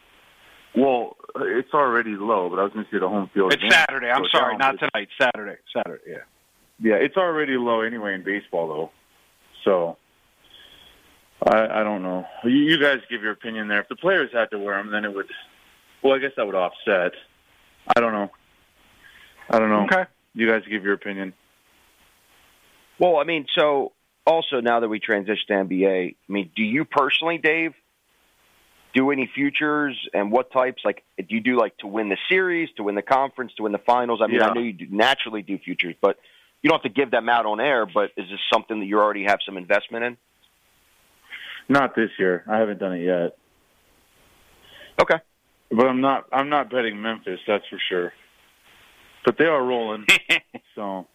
Well, 0.75 1.17
it's 1.35 1.73
already 1.73 2.11
low, 2.11 2.49
but 2.49 2.59
I 2.59 2.63
was 2.63 2.73
going 2.73 2.85
to 2.85 2.91
say 2.91 2.99
the 2.99 3.09
home 3.09 3.29
field. 3.33 3.53
It's 3.53 3.63
advantage 3.63 3.85
Saturday. 3.89 4.09
I'm 4.09 4.21
goes 4.21 4.31
sorry, 4.31 4.57
not 4.57 4.77
but 4.79 4.91
tonight. 4.91 5.09
Saturday. 5.19 5.57
Saturday. 5.75 6.03
Yeah. 6.07 6.17
Yeah, 6.79 6.95
it's 6.95 7.17
already 7.17 7.57
low 7.57 7.81
anyway 7.81 8.13
in 8.13 8.23
baseball, 8.23 8.67
though. 8.67 8.91
So, 9.63 9.97
I, 11.43 11.79
I 11.79 11.83
don't 11.83 12.03
know. 12.03 12.25
You, 12.43 12.51
you 12.51 12.79
guys 12.79 12.99
give 13.09 13.23
your 13.23 13.31
opinion 13.31 13.67
there. 13.67 13.81
If 13.81 13.87
the 13.87 13.95
players 13.95 14.29
had 14.31 14.51
to 14.51 14.59
wear 14.59 14.77
them, 14.77 14.91
then 14.91 15.03
it 15.03 15.13
would. 15.13 15.27
Well, 16.03 16.13
I 16.13 16.19
guess 16.19 16.31
that 16.37 16.45
would 16.45 16.55
offset. 16.55 17.13
I 17.95 17.99
don't 17.99 18.13
know. 18.13 18.29
I 19.49 19.59
don't 19.59 19.69
know. 19.69 19.85
Okay. 19.85 20.05
You 20.35 20.47
guys 20.47 20.61
give 20.69 20.83
your 20.83 20.93
opinion. 20.93 21.33
Well, 22.99 23.17
I 23.17 23.23
mean, 23.23 23.47
so 23.57 23.93
also 24.25 24.59
now 24.61 24.79
that 24.79 24.89
we 24.89 24.99
transition 24.99 25.45
to 25.47 25.53
NBA, 25.53 26.15
I 26.15 26.31
mean, 26.31 26.51
do 26.55 26.63
you 26.63 26.85
personally, 26.85 27.37
Dave, 27.37 27.73
do 28.97 29.11
any 29.11 29.29
futures 29.33 29.95
and 30.13 30.31
what 30.31 30.51
types? 30.51 30.81
Like, 30.83 31.03
do 31.17 31.25
you 31.29 31.39
do 31.39 31.57
like 31.57 31.77
to 31.77 31.87
win 31.87 32.09
the 32.09 32.17
series, 32.29 32.69
to 32.77 32.83
win 32.83 32.95
the 32.95 33.01
conference, 33.03 33.53
to 33.57 33.63
win 33.63 33.71
the 33.71 33.77
finals? 33.79 34.19
I 34.23 34.27
mean, 34.27 34.37
Yeah. 34.37 34.47
I 34.49 34.53
know 34.53 34.61
you 34.61 34.73
do 34.73 34.87
naturally 34.89 35.43
do 35.43 35.57
futures, 35.59 35.95
but 36.01 36.17
you 36.61 36.69
don't 36.69 36.81
have 36.83 36.91
to 36.91 37.01
give 37.01 37.11
them 37.11 37.29
out 37.29 37.45
on 37.45 37.59
air. 37.59 37.85
But 37.85 38.11
is 38.17 38.27
this 38.29 38.39
something 38.51 38.79
that 38.79 38.85
you 38.87 38.99
already 38.99 39.25
have 39.25 39.39
some 39.45 39.57
investment 39.57 40.03
in? 40.05 40.17
Not 41.69 41.95
this 41.95 42.09
year. 42.17 42.43
I 42.47 42.57
haven't 42.57 42.79
done 42.79 42.93
it 42.93 43.03
yet. 43.03 43.37
Okay. 44.99 45.19
But 45.69 45.87
I'm 45.87 46.01
not. 46.01 46.25
I'm 46.31 46.49
not 46.49 46.71
betting 46.71 46.99
Memphis. 47.01 47.39
That's 47.45 47.65
for 47.69 47.77
sure. 47.89 48.13
But 49.25 49.37
they 49.37 49.45
are 49.45 49.63
rolling. 49.63 50.05
so. 50.75 51.07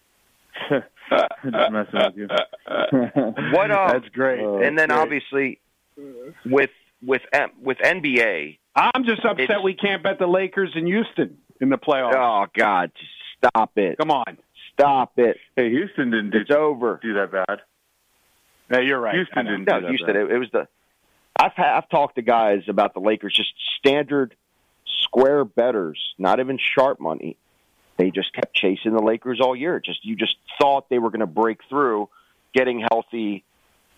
Just 0.71 1.73
messing 1.73 1.95
with 1.95 2.17
you. 2.17 2.29
What, 2.29 3.71
um, 3.71 3.89
That's 3.93 4.09
great. 4.13 4.45
Uh, 4.45 4.59
and 4.59 4.79
then 4.79 4.89
great. 4.89 4.99
obviously 4.99 5.59
with 6.45 6.71
with 7.03 7.23
with 7.61 7.79
NBA. 7.79 8.59
I'm 8.75 9.05
just 9.05 9.25
upset 9.25 9.63
we 9.63 9.75
can't 9.75 10.03
bet 10.03 10.19
the 10.19 10.27
Lakers 10.27 10.71
in 10.75 10.87
Houston 10.87 11.39
in 11.61 11.69
the 11.69 11.79
playoffs. 11.79 12.15
Oh 12.17 12.47
God, 12.57 12.91
just 12.99 13.11
stop 13.39 13.73
it! 13.77 13.99
Come 13.99 14.11
on. 14.11 14.39
Stop 14.73 15.19
it! 15.19 15.37
Hey, 15.57 15.69
Houston 15.71 16.11
didn't 16.11 16.31
do, 16.31 16.39
It's 16.39 16.51
over. 16.51 16.99
do 17.03 17.15
that 17.15 17.31
bad. 17.31 17.61
Hey, 18.71 18.87
you're 18.87 19.01
right. 19.01 19.15
Houston 19.15 19.39
I 19.39 19.43
didn't 19.43 19.65
No, 19.69 19.81
do 19.81 19.87
that 19.87 19.89
Houston. 19.91 20.07
bad. 20.07 20.17
It, 20.17 20.31
it 20.33 20.39
was 20.39 20.49
the. 20.53 20.69
I've 21.39 21.53
ha- 21.53 21.77
I've 21.79 21.89
talked 21.91 22.17
to 22.17 22.23
guys 22.23 22.63
about 22.69 22.95
the 22.95 23.01
Lakers, 23.01 23.35
just 23.35 23.53
standard 23.79 24.35
square 25.03 25.45
betters, 25.45 25.99
not 26.19 26.41
even 26.41 26.59
sharp 26.59 27.01
money. 27.01 27.37
They 27.99 28.11
just 28.11 28.33
kept 28.33 28.55
chasing 28.55 28.93
the 28.95 29.03
Lakers 29.03 29.41
all 29.41 29.55
year. 29.55 29.79
Just 29.81 30.05
you 30.05 30.17
just 30.17 30.37
thought 30.61 30.89
they 30.89 30.99
were 30.99 31.11
going 31.11 31.21
to 31.21 31.27
break 31.27 31.59
through, 31.69 32.09
getting 32.55 32.81
healthy, 32.91 33.45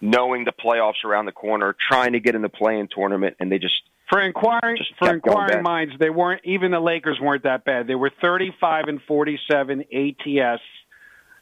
knowing 0.05 0.45
the 0.45 0.53
playoffs 0.53 1.03
around 1.03 1.25
the 1.25 1.33
corner, 1.33 1.75
trying 1.89 2.13
to 2.13 2.21
get 2.21 2.35
in 2.35 2.43
the 2.43 2.49
play-in 2.49 2.87
tournament, 2.95 3.37
and 3.41 3.51
they 3.51 3.59
just 3.59 3.83
For 4.11 4.21
inquiring 4.21 4.77
Just 4.77 4.93
for 4.99 5.13
inquiring 5.13 5.63
minds, 5.63 5.95
they 5.99 6.11
weren't 6.11 6.43
even 6.45 6.71
the 6.71 6.81
Lakers 6.81 7.19
weren't 7.19 7.45
that 7.45 7.65
bad. 7.65 7.87
They 7.87 7.95
were 7.95 8.13
35 8.21 8.85
and 8.89 9.01
47 9.09 9.81
ATS. 9.81 10.63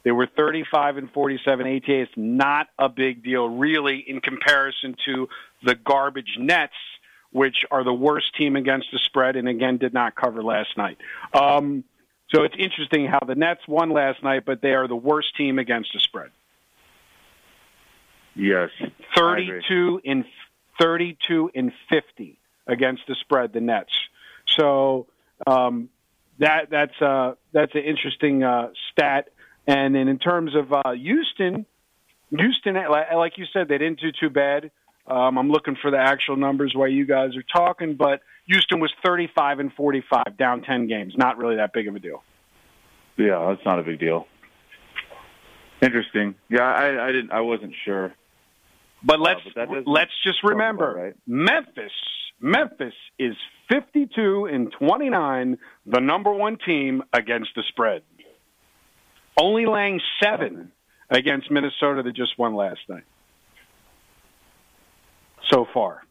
They 0.05 0.13
were 0.13 0.29
35 0.37 0.97
and 0.97 1.11
47 1.11 1.67
ATS. 1.67 2.11
Not 2.17 2.69
a 2.79 2.89
big 2.89 3.25
deal, 3.25 3.49
really, 3.49 3.99
in 3.99 4.21
comparison 4.21 4.95
to 5.07 5.29
the 5.65 5.75
garbage 5.75 6.37
Nets, 6.39 6.73
which 7.33 7.65
are 7.73 7.83
the 7.83 7.93
worst 7.93 8.37
team 8.37 8.55
against 8.55 8.89
the 8.93 9.01
spread, 9.01 9.35
and 9.35 9.49
again 9.49 9.79
did 9.79 9.93
not 9.93 10.15
cover 10.15 10.43
last 10.43 10.77
night. 10.77 10.99
Um, 11.35 11.83
so 12.33 12.45
it's 12.45 12.57
interesting 12.57 13.07
how 13.07 13.21
the 13.27 13.35
Nets 13.35 13.67
won 13.67 13.91
last 13.91 14.23
night, 14.23 14.45
but 14.47 14.63
they 14.63 14.73
are 14.73 14.87
the 14.87 14.97
worst 14.97 15.37
team 15.37 15.59
against 15.59 15.93
the 15.93 16.01
spread. 16.01 16.31
Yes. 18.35 18.71
32 19.17 20.01
in 20.05 20.25
32 20.81 21.51
in 21.55 21.73
50 21.91 22.39
against 22.67 23.03
the 23.07 23.15
spread, 23.21 23.53
the 23.53 23.61
Nets. 23.61 23.93
So 24.47 25.07
um, 25.47 25.89
that 26.39 26.71
that's 26.71 27.01
uh, 27.01 27.35
that's 27.53 27.75
an 27.75 27.83
interesting 27.83 28.43
uh, 28.43 28.71
stat. 28.91 29.29
And 29.67 29.95
then 29.95 30.09
in 30.09 30.19
terms 30.19 30.55
of 30.57 30.73
uh, 30.73 30.93
Houston, 30.93 31.67
Houston, 32.31 32.75
like 32.75 33.39
you 33.39 33.45
said, 33.53 33.69
they 33.69 33.79
didn't 33.79 34.01
do 34.01 34.11
too 34.13 34.31
bad. 34.31 34.71
Um, 35.07 35.37
I'm 35.37 35.51
looking 35.51 35.77
for 35.81 35.91
the 35.91 35.99
actual 35.99 36.37
numbers 36.37 36.73
while 36.75 36.89
you 36.89 37.07
guys 37.07 37.37
are 37.37 37.43
talking, 37.43 37.95
but 37.97 38.21
Houston 38.47 38.81
was 38.81 38.93
35 39.05 39.59
and 39.59 39.73
45, 39.73 40.37
down 40.37 40.63
10 40.63 40.87
games. 40.87 41.15
Not 41.17 41.39
really 41.39 41.57
that 41.57 41.73
big 41.73 41.89
of 41.89 41.97
a 41.97 41.99
deal. 41.99 42.23
Yeah, 43.17 43.47
that's 43.49 43.65
not 43.65 43.79
a 43.79 43.83
big 43.83 43.99
deal. 43.99 44.27
Interesting. 45.81 46.37
Yeah, 46.49 46.63
I, 46.63 47.09
I 47.09 47.13
didn't. 47.13 47.33
I 47.33 47.41
wasn't 47.41 47.75
sure. 47.85 48.15
But 49.05 49.21
let's 49.21 49.41
but 49.55 49.87
let's 49.87 50.13
just 50.25 50.39
remember 50.45 50.93
right. 50.93 51.15
Memphis. 51.27 51.93
Memphis 52.41 52.95
is 53.21 53.37
52 53.71 54.49
and 54.53 54.73
29, 54.73 55.59
the 55.87 56.01
number 56.01 56.33
one 56.33 56.59
team 56.59 57.05
against 57.13 57.51
the 57.55 57.63
spread. 57.69 58.03
Only 59.39 59.65
laying 59.67 60.01
seven 60.21 60.73
against 61.09 61.51
Minnesota 61.51 62.03
that 62.03 62.17
just 62.17 62.37
won 62.39 62.55
last 62.55 62.81
night. 62.89 63.05
So 65.51 65.67
far 65.73 66.03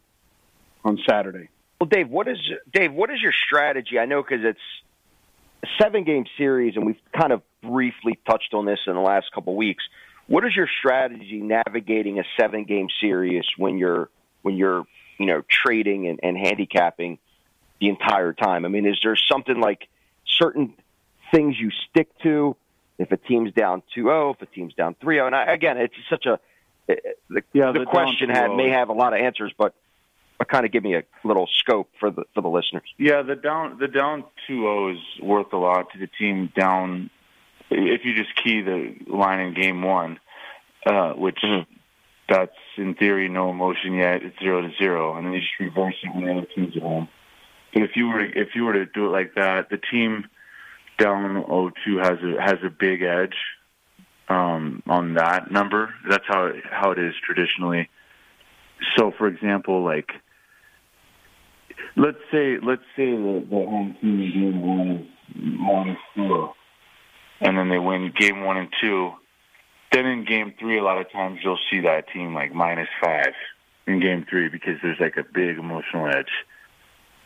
on 0.86 0.98
Saturday. 1.08 1.50
Well, 1.80 1.88
Dave, 1.89 2.10
what 2.10 2.28
is 2.28 2.38
Dave? 2.72 2.94
What 2.94 3.10
is 3.10 3.22
your 3.22 3.34
strategy? 3.48 4.00
I 4.00 4.06
know 4.06 4.24
because 4.24 4.46
it's 4.46 4.60
a 5.64 5.68
seven-game 5.82 6.26
series, 6.38 6.76
and 6.76 6.86
we've 6.86 7.02
kind 7.18 7.34
of 7.34 7.42
briefly 7.62 8.20
touched 8.28 8.54
on 8.54 8.66
this 8.66 8.80
in 8.88 8.94
the 8.94 9.02
last 9.02 9.32
couple 9.34 9.54
of 9.54 9.58
weeks. 9.58 9.84
What 10.32 10.46
is 10.46 10.56
your 10.56 10.70
strategy 10.80 11.42
navigating 11.42 12.20
a 12.20 12.24
seven-game 12.40 12.88
series 13.02 13.44
when 13.58 13.78
you're 13.78 14.10
when 14.44 14.56
you're 14.56 14.86
you 15.18 15.26
know 15.26 15.44
trading 15.50 16.08
and, 16.08 16.20
and 16.24 16.38
handicapping 16.38 17.20
the 17.80 17.90
entire 17.90 18.34
time? 18.34 18.66
I 18.66 18.70
mean, 18.70 18.86
is 18.86 18.98
there 19.04 19.16
something 19.16 19.60
like 19.60 19.88
certain 20.26 20.74
things 21.32 21.56
you 21.60 21.70
stick 21.90 22.08
to 22.24 22.56
if 23.02 23.12
a 23.12 23.18
team's 23.18 23.52
down 23.54 23.82
2-0, 23.98 24.36
if 24.36 24.42
a 24.42 24.46
team's 24.46 24.74
down 24.76 24.96
3-0. 25.04 25.28
And 25.28 25.36
I, 25.36 25.54
again, 25.54 25.78
it's 25.78 25.94
such 26.10 26.26
a 26.26 26.40
eh, 26.88 26.96
the, 27.30 27.42
Yeah, 27.54 27.72
the 27.72 27.86
question 27.86 28.30
had 28.30 28.52
oh. 28.52 28.56
may 28.56 28.70
have 28.70 28.90
a 28.90 28.94
lot 28.94 29.14
of 29.14 29.20
answers, 29.20 29.52
but 29.58 29.74
but 30.38 30.50
kind 30.50 30.66
of 30.66 30.72
give 30.72 30.84
me 30.84 30.96
a 30.96 31.04
little 31.24 31.48
scope 31.60 31.90
for 32.00 32.10
the 32.10 32.24
for 32.34 32.42
the 32.42 32.48
listeners. 32.48 32.90
Yeah, 32.98 33.22
the 33.22 33.36
down 33.36 33.78
the 33.80 33.88
down 33.88 34.24
2-0 34.50 34.94
is 34.94 35.22
worth 35.22 35.54
a 35.54 35.58
lot 35.58 35.92
to 35.94 36.00
the 36.00 36.08
team 36.08 36.52
down. 36.56 37.10
If 37.70 38.02
you 38.04 38.16
just 38.16 38.36
key 38.44 38.62
the 38.62 38.96
line 39.08 39.40
in 39.40 39.54
game 39.54 39.82
one, 39.82 40.20
uh, 40.86 41.14
which 41.14 41.38
Mm-hmm. 41.44 41.72
that's 42.30 42.52
in 42.78 42.96
theory 42.96 43.28
no 43.30 43.50
emotion 43.50 43.96
yet. 43.96 44.24
It's 44.24 44.40
zero 44.40 44.62
to 44.62 44.70
zero, 44.78 45.16
and 45.18 45.26
then 45.26 45.34
you 45.34 45.40
just 45.40 45.60
reverse 45.60 45.96
it 46.04 46.16
when 46.16 46.26
the 46.26 46.32
other 46.32 46.48
team's 46.56 46.76
at 46.76 46.82
home. 46.82 47.10
But 47.74 47.84
if 47.84 47.92
you 47.96 48.08
were 48.08 48.20
to, 48.20 48.40
if 48.40 48.50
you 48.56 48.64
were 48.64 48.74
to 48.74 48.86
do 48.86 49.08
it 49.08 49.10
like 49.10 49.34
that, 49.36 49.70
the 49.70 49.78
team 49.78 50.26
down 50.98 51.44
0-2 51.44 51.72
has 52.04 52.20
a 52.24 52.42
has 52.42 52.58
a 52.64 52.70
big 52.70 53.02
edge 53.02 53.36
um, 54.30 54.84
on 54.88 55.16
that 55.16 55.52
number. 55.52 55.94
That's 56.10 56.24
how 56.28 56.46
it, 56.48 56.64
how 56.70 56.92
it 56.92 57.00
is 57.00 57.14
traditionally. 57.26 57.90
So, 58.98 59.12
for 59.18 59.28
example, 59.28 59.84
like 59.84 60.12
let's 61.96 62.18
say 62.32 62.58
let's 62.62 62.82
say 62.96 63.12
the, 63.12 63.46
the 63.50 63.56
home 63.56 63.96
team 64.02 64.22
in 64.22 64.32
game 64.32 64.62
one 64.62 64.92
is 64.92 65.08
minus 65.36 65.98
four, 66.16 66.54
and 67.42 67.58
then 67.58 67.70
they 67.70 67.80
win 67.80 68.14
game 68.18 68.44
one 68.44 68.58
and 68.58 68.70
two. 68.82 69.12
Then 69.92 70.06
in 70.06 70.26
game 70.26 70.54
three, 70.58 70.78
a 70.78 70.84
lot 70.84 71.00
of 71.00 71.12
times 71.12 71.39
you'll 71.44 71.60
see 71.70 71.82
that 71.82 72.08
team 72.14 72.34
like 72.34 72.54
minus 72.54 72.88
five 73.02 73.34
in 73.88 74.00
game 74.00 74.26
three 74.30 74.48
because 74.48 74.78
there's 74.82 75.00
like 75.00 75.18
a 75.18 75.24
big 75.24 75.58
emotional 75.58 76.08
edge 76.08 76.32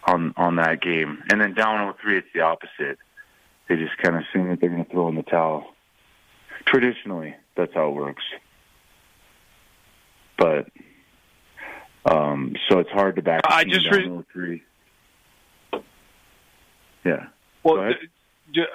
on 0.05 0.33
on 0.35 0.55
that 0.55 0.81
game. 0.81 1.23
And 1.29 1.39
then 1.39 1.53
down 1.53 1.93
0-3, 1.93 2.17
it's 2.17 2.27
the 2.33 2.41
opposite. 2.41 2.97
They 3.67 3.75
just 3.75 3.97
kind 3.97 4.15
of 4.15 4.23
assume 4.23 4.49
that 4.49 4.59
they're 4.59 4.69
going 4.69 4.85
to 4.85 4.91
throw 4.91 5.07
in 5.09 5.15
the 5.15 5.23
towel. 5.23 5.65
Traditionally, 6.65 7.35
that's 7.55 7.73
how 7.73 7.89
it 7.89 7.93
works. 7.93 8.23
But 10.37 10.67
um, 12.05 12.55
so 12.69 12.79
it's 12.79 12.89
hard 12.91 13.15
to 13.15 13.21
back. 13.21 13.41
I 13.45 13.63
just 13.63 13.89
down 13.89 14.23
re- 14.35 14.61
0-3. 15.73 15.81
Yeah. 17.03 17.27
Well, 17.63 17.89
d- 17.89 18.07
d- 18.53 18.65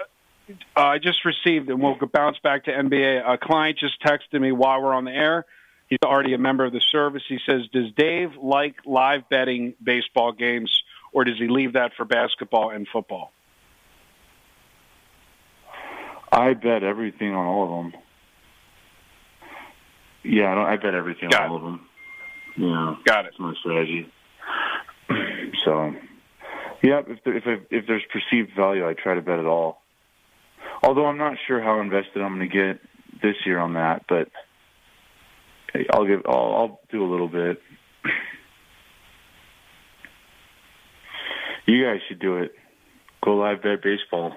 uh, 0.77 0.81
I 0.81 0.99
just 0.99 1.25
received, 1.25 1.69
and 1.69 1.81
we'll 1.81 1.97
bounce 2.13 2.39
back 2.39 2.65
to 2.65 2.71
NBA. 2.71 3.23
A 3.29 3.39
client 3.39 3.79
just 3.79 4.03
texted 4.03 4.41
me 4.41 4.53
while 4.53 4.83
we're 4.83 4.95
on 4.95 5.05
the 5.05 5.13
air. 5.13 5.47
He's 5.89 5.99
already 6.05 6.35
a 6.35 6.39
member 6.39 6.65
of 6.65 6.73
the 6.73 6.81
service. 6.81 7.23
He 7.29 7.39
says, 7.45 7.63
"Does 7.73 7.93
Dave 7.97 8.37
like 8.37 8.77
live 8.87 9.29
betting 9.29 9.75
baseball 9.83 10.33
games, 10.33 10.83
or 11.13 11.25
does 11.25 11.39
he 11.39 11.49
leave 11.49 11.73
that 11.73 11.93
for 11.97 12.05
basketball 12.05 12.71
and 12.71 12.87
football?" 12.87 13.33
I 16.33 16.55
bet 16.55 16.85
everything 16.85 17.35
on 17.35 17.47
all 17.47 17.65
of 17.65 17.93
them. 17.93 18.03
Yeah, 20.23 20.53
I, 20.53 20.55
don't, 20.55 20.67
I 20.67 20.77
bet 20.77 20.95
everything 20.95 21.31
Got 21.31 21.43
on 21.43 21.51
all 21.51 21.57
of 21.57 21.63
them. 21.63 21.87
Yeah, 22.57 22.97
Got 23.05 23.25
it. 23.25 23.33
that's 23.33 23.41
my 23.41 23.55
strategy. 23.59 24.07
so, 25.65 25.95
yeah, 26.83 27.03
if 27.07 27.25
there, 27.25 27.37
if 27.37 27.63
if 27.71 27.87
there's 27.87 28.03
perceived 28.13 28.51
value, 28.55 28.87
I 28.87 28.95
try 28.95 29.15
to 29.15 29.23
bet 29.23 29.39
it 29.39 29.47
all. 29.47 29.80
Although 30.83 31.07
I'm 31.07 31.19
not 31.19 31.37
sure 31.47 31.61
how 31.63 31.81
invested 31.81 32.23
I'm 32.23 32.37
going 32.37 32.49
to 32.49 32.55
get 32.55 32.81
this 33.23 33.37
year 33.45 33.59
on 33.59 33.75
that, 33.75 34.05
but 34.09 34.29
I'll 35.93 36.07
give 36.07 36.23
I'll, 36.27 36.55
I'll 36.55 36.81
do 36.91 37.05
a 37.05 37.11
little 37.11 37.29
bit. 37.29 37.61
You 41.67 41.85
guys 41.85 42.01
should 42.09 42.19
do 42.19 42.39
it. 42.39 42.53
Go 43.23 43.37
live 43.37 43.63
bet 43.63 43.83
baseball. 43.83 44.35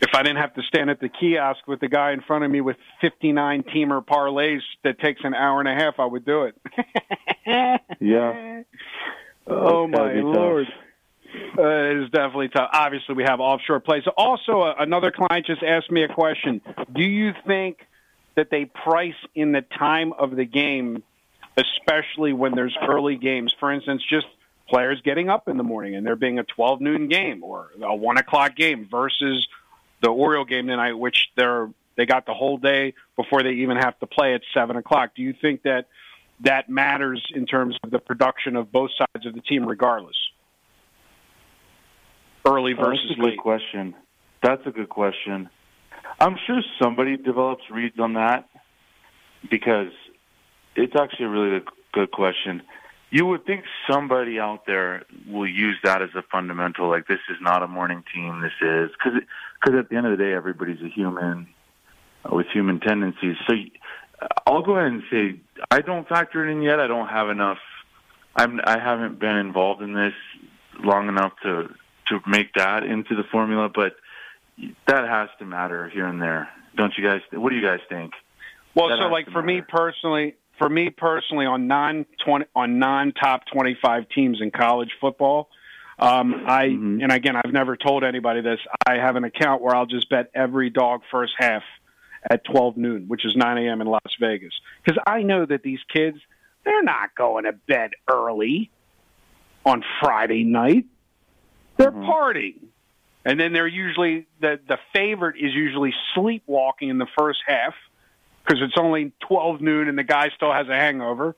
If 0.00 0.10
I 0.14 0.22
didn't 0.22 0.38
have 0.38 0.52
to 0.54 0.62
stand 0.62 0.90
at 0.90 1.00
the 1.00 1.08
kiosk 1.08 1.66
with 1.66 1.80
the 1.80 1.88
guy 1.88 2.12
in 2.12 2.20
front 2.20 2.44
of 2.44 2.50
me 2.50 2.60
with 2.60 2.76
59 3.00 3.62
teamer 3.74 4.04
parlays 4.04 4.60
that 4.84 4.98
takes 5.00 5.22
an 5.24 5.32
hour 5.32 5.60
and 5.60 5.68
a 5.68 5.74
half, 5.74 5.94
I 5.98 6.04
would 6.04 6.24
do 6.24 6.44
it. 6.44 6.54
Yeah. 8.00 8.62
Oh 9.46 9.86
my 9.86 10.14
lord. 10.14 10.66
tough. 10.66 10.74
Uh, 11.58 11.62
it 11.62 12.04
is 12.04 12.10
definitely 12.10 12.48
tough. 12.48 12.70
Obviously, 12.72 13.14
we 13.14 13.24
have 13.24 13.40
offshore 13.40 13.80
plays. 13.80 14.02
Also, 14.16 14.60
uh, 14.60 14.74
another 14.78 15.10
client 15.10 15.46
just 15.46 15.62
asked 15.62 15.90
me 15.90 16.02
a 16.02 16.08
question. 16.08 16.60
Do 16.94 17.02
you 17.02 17.32
think 17.46 17.78
that 18.34 18.50
they 18.50 18.66
price 18.66 19.14
in 19.34 19.52
the 19.52 19.62
time 19.62 20.12
of 20.12 20.36
the 20.36 20.44
game, 20.44 21.02
especially 21.56 22.32
when 22.32 22.54
there's 22.54 22.76
early 22.88 23.16
games? 23.16 23.54
For 23.58 23.72
instance, 23.72 24.02
just 24.08 24.26
players 24.68 25.00
getting 25.02 25.28
up 25.28 25.48
in 25.48 25.56
the 25.56 25.62
morning 25.62 25.94
and 25.94 26.06
there 26.06 26.16
being 26.16 26.38
a 26.38 26.44
12 26.44 26.80
noon 26.80 27.08
game 27.08 27.42
or 27.44 27.70
a 27.82 27.94
1 27.94 28.18
o'clock 28.18 28.56
game 28.56 28.88
versus 28.90 29.46
the 30.02 30.08
Oriole 30.08 30.44
game 30.44 30.66
tonight, 30.66 30.94
which 30.94 31.28
they're 31.36 31.70
they 31.96 32.04
got 32.04 32.26
the 32.26 32.34
whole 32.34 32.58
day 32.58 32.92
before 33.16 33.42
they 33.42 33.52
even 33.52 33.78
have 33.78 33.98
to 34.00 34.06
play 34.06 34.34
at 34.34 34.42
7 34.52 34.76
o'clock. 34.76 35.12
Do 35.16 35.22
you 35.22 35.32
think 35.40 35.62
that 35.62 35.86
that 36.40 36.68
matters 36.68 37.24
in 37.34 37.46
terms 37.46 37.76
of 37.82 37.90
the 37.90 37.98
production 37.98 38.56
of 38.56 38.70
both 38.70 38.90
sides 38.96 39.26
of 39.26 39.34
the 39.34 39.40
team, 39.40 39.66
regardless. 39.66 40.16
Early 42.46 42.74
Oh, 42.78 42.84
versus 42.84 43.00
That's 43.08 43.18
a 43.18 43.20
good 43.20 43.30
late. 43.30 43.38
question. 43.38 43.94
That's 44.42 44.66
a 44.66 44.70
good 44.70 44.88
question. 44.88 45.48
I'm 46.20 46.36
sure 46.46 46.62
somebody 46.80 47.16
develops 47.16 47.68
reads 47.70 47.98
on 47.98 48.14
that 48.14 48.48
because 49.50 49.92
it's 50.76 50.94
actually 50.94 51.26
a 51.26 51.28
really 51.28 51.50
good- 51.60 51.68
good 51.92 52.10
question. 52.12 52.62
You 53.10 53.26
would 53.26 53.44
think 53.46 53.64
somebody 53.90 54.38
out 54.38 54.66
there 54.66 55.04
will 55.26 55.46
use 55.48 55.78
that 55.84 56.02
as 56.02 56.14
a 56.14 56.22
fundamental, 56.22 56.88
like 56.88 57.06
this 57.06 57.20
is 57.28 57.40
not 57.40 57.62
a 57.62 57.68
morning 57.68 58.02
team, 58.14 58.40
this 58.40 58.52
is 58.60 58.90
because 58.92 59.20
because 59.60 59.78
at 59.78 59.88
the 59.88 59.96
end 59.96 60.06
of 60.06 60.16
the 60.16 60.22
day, 60.22 60.32
everybody's 60.34 60.82
a 60.82 60.88
human 60.88 61.46
uh, 62.24 62.34
with 62.34 62.46
human 62.52 62.78
tendencies. 62.80 63.36
So 63.48 63.54
uh, 64.20 64.26
I'll 64.46 64.62
go 64.62 64.76
ahead 64.76 64.92
and 64.92 65.02
say 65.10 65.40
I 65.70 65.80
don't 65.80 66.06
factor 66.08 66.46
it 66.46 66.50
in 66.52 66.62
yet. 66.62 66.78
I 66.80 66.86
don't 66.86 67.08
have 67.08 67.28
enough. 67.30 67.58
I'm 68.36 68.60
I 68.64 68.78
haven't 68.78 69.18
been 69.18 69.36
involved 69.36 69.82
in 69.82 69.94
this 69.94 70.14
long 70.80 71.08
enough 71.08 71.32
to 71.44 71.68
to 72.08 72.20
make 72.26 72.52
that 72.54 72.82
into 72.82 73.14
the 73.14 73.24
formula, 73.30 73.68
but 73.74 73.96
that 74.86 75.06
has 75.08 75.28
to 75.38 75.44
matter 75.44 75.88
here 75.88 76.06
and 76.06 76.20
there, 76.20 76.48
don't 76.76 76.92
you 76.96 77.04
guys? 77.04 77.20
What 77.32 77.50
do 77.50 77.56
you 77.56 77.66
guys 77.66 77.80
think? 77.88 78.12
Well, 78.74 78.88
That 78.88 78.98
so 78.98 79.08
like 79.08 79.30
for 79.30 79.42
me 79.42 79.62
personally, 79.66 80.34
for 80.58 80.68
me 80.68 80.90
personally, 80.90 81.46
on 81.46 81.66
non 81.66 82.06
twenty 82.24 82.46
on 82.54 82.78
non 82.78 83.12
top 83.12 83.42
twenty 83.52 83.76
five 83.82 84.08
teams 84.14 84.40
in 84.40 84.50
college 84.50 84.90
football, 85.00 85.48
um, 85.98 86.44
I 86.46 86.66
Mhm. 86.68 87.02
and 87.02 87.12
again 87.12 87.36
I've 87.36 87.52
never 87.52 87.76
told 87.76 88.04
anybody 88.04 88.40
this. 88.42 88.60
I 88.86 88.94
have 88.96 89.16
an 89.16 89.24
account 89.24 89.62
where 89.62 89.74
I'll 89.74 89.86
just 89.86 90.08
bet 90.10 90.30
every 90.34 90.70
dog 90.70 91.02
first 91.10 91.32
half 91.38 91.62
at 92.30 92.44
twelve 92.44 92.76
noon, 92.76 93.08
which 93.08 93.24
is 93.24 93.34
nine 93.36 93.58
a.m. 93.58 93.80
in 93.80 93.86
Las 93.86 94.14
Vegas, 94.20 94.52
because 94.84 95.02
I 95.06 95.22
know 95.22 95.46
that 95.46 95.62
these 95.62 95.80
kids 95.92 96.18
they're 96.64 96.82
not 96.82 97.14
going 97.14 97.44
to 97.44 97.52
bed 97.52 97.92
early 98.10 98.70
on 99.64 99.84
Friday 100.00 100.42
night. 100.44 100.84
They're 101.76 101.92
Mhm. 101.92 102.06
partying. 102.06 102.68
And 103.24 103.40
then 103.40 103.52
they're 103.52 103.66
usually 103.66 104.26
the 104.40 104.60
the 104.68 104.78
favorite 104.92 105.36
is 105.36 105.52
usually 105.54 105.92
sleepwalking 106.14 106.88
in 106.90 106.98
the 106.98 107.08
first 107.18 107.40
half 107.46 107.74
because 108.44 108.62
it's 108.62 108.78
only 108.78 109.12
twelve 109.20 109.60
noon 109.60 109.88
and 109.88 109.98
the 109.98 110.04
guy 110.04 110.28
still 110.30 110.52
has 110.52 110.68
a 110.68 110.74
hangover. 110.76 111.34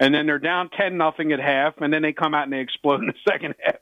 And 0.00 0.14
then 0.14 0.26
they're 0.26 0.38
down 0.40 0.70
ten 0.70 0.96
nothing 0.96 1.30
at 1.32 1.38
half, 1.38 1.80
and 1.80 1.92
then 1.92 2.02
they 2.02 2.12
come 2.12 2.34
out 2.34 2.44
and 2.44 2.52
they 2.52 2.60
explode 2.60 3.00
in 3.00 3.06
the 3.06 3.14
second 3.28 3.54
half. 3.60 3.76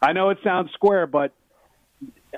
I 0.00 0.12
know 0.12 0.30
it 0.30 0.38
sounds 0.44 0.70
square, 0.72 1.06
but 1.06 1.32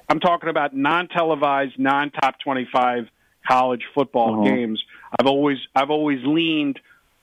I'm 0.09 0.21
talking 0.21 0.49
about 0.49 0.75
non 0.75 1.09
televised, 1.09 1.79
non 1.79 2.11
top 2.11 2.39
twenty 2.41 2.67
five 2.73 3.09
college 3.47 3.85
football 3.95 4.35
Uh-huh. 4.35 4.45
games. 4.45 4.83
I've 5.19 5.27
always 5.27 5.59
I've 5.75 5.91
always 5.91 6.25
leaned 6.25 6.81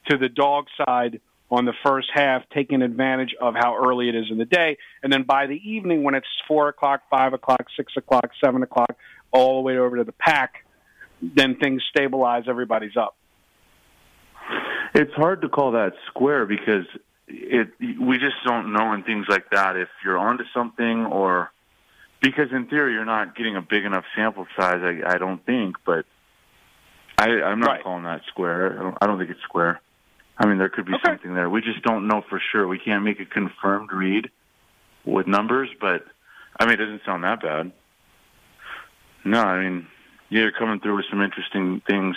to 0.10 0.18
the 0.18 0.30
dog 0.30 0.68
side 0.86 1.22
on 1.52 1.66
the 1.66 1.74
first 1.86 2.08
half, 2.14 2.43
taking 2.54 2.82
advantage 2.82 3.36
of 3.39 3.54
how 3.56 3.76
early 3.76 4.08
it 4.08 4.16
is 4.16 4.26
in 4.32 4.38
the 4.38 4.45
day. 4.45 4.78
And 5.04 5.12
then 5.12 5.24
by 5.24 5.47
the 5.47 5.60
evening, 5.70 6.02
when 6.04 6.16
it's 6.16 6.28
four 6.47 6.70
o'clock, 6.70 7.02
five 7.10 7.34
o'clock, 7.34 7.66
six 7.76 7.93
o'clock, 7.97 8.32
seven 8.43 8.64
o'clock, 8.64 8.95
all 9.32 9.58
the 9.58 9.62
way 9.62 9.78
over 9.78 9.97
to 9.97 10.06
the 10.06 10.14
Pac, 10.14 10.66
then 11.22 11.56
things 11.58 11.84
stabilize. 11.89 12.45
Everybody's 12.47 12.95
up. 12.95 13.18
It's 14.95 15.14
hard 15.14 15.41
to 15.41 15.49
call 15.49 15.72
that 15.74 15.93
square 16.08 16.45
because 16.45 16.86
it 17.28 17.70
we 17.80 18.18
just 18.18 18.36
don't 18.45 18.74
know 18.74 18.93
in 18.93 19.04
things 19.04 19.26
like 19.30 19.49
that 19.52 19.78
if 19.78 19.88
you're 20.04 20.18
onto 20.18 20.43
something 20.54 21.06
or 21.06 21.52
because 22.22 22.52
in 22.52 22.68
theory 22.68 22.93
you're 22.93 23.06
not 23.06 23.36
getting 23.36 23.56
a 23.56 23.62
big 23.62 23.86
enough 23.86 24.04
sample 24.16 24.47
size. 24.58 24.82
I, 24.82 25.14
I 25.16 25.18
don't 25.18 25.45
think, 25.45 25.78
but 25.86 26.06
I, 27.18 27.28
I'm 27.41 27.60
not 27.60 27.68
Right. 27.70 27.84
calling 27.84 28.04
that 28.04 28.22
square. 28.28 28.78
I 28.80 28.84
don't, 28.84 28.97
I 29.02 29.08
don't 29.08 29.18
think 29.18 29.30
it's 29.30 29.41
square. 29.43 29.80
I 30.38 30.46
mean, 30.46 30.58
there 30.58 30.70
could 30.70 30.86
be 30.86 30.94
Okay. 30.94 31.04
something 31.06 31.34
there. 31.36 31.50
We 31.50 31.62
just 31.62 31.82
don't 31.84 32.08
know 32.08 32.22
for 32.30 32.40
sure. 32.52 32.68
We 32.68 32.80
can't 32.80 33.04
make 33.04 33.20
a 33.20 33.26
confirmed 33.26 33.92
read 33.92 34.30
with 35.06 35.28
numbers, 35.28 35.70
but 35.80 36.06
I 36.60 36.66
mean, 36.66 36.74
it 36.74 36.78
doesn't 36.78 37.04
sound 37.06 37.24
that 37.24 37.42
bad. 37.42 37.72
No, 39.24 39.42
I 39.42 39.64
mean, 39.64 39.88
you're 40.30 40.52
coming 40.52 40.80
through 40.80 40.96
with 40.96 41.06
some 41.10 41.22
interesting 41.22 41.82
things. 41.88 42.16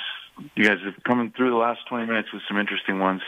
You 0.55 0.65
guys 0.65 0.79
have 0.85 1.03
coming 1.05 1.33
through 1.37 1.51
the 1.51 1.57
last 1.57 1.81
20 1.89 2.07
minutes 2.07 2.33
with 2.33 2.43
some 2.49 2.59
interesting 2.59 2.99
ones. 2.99 3.23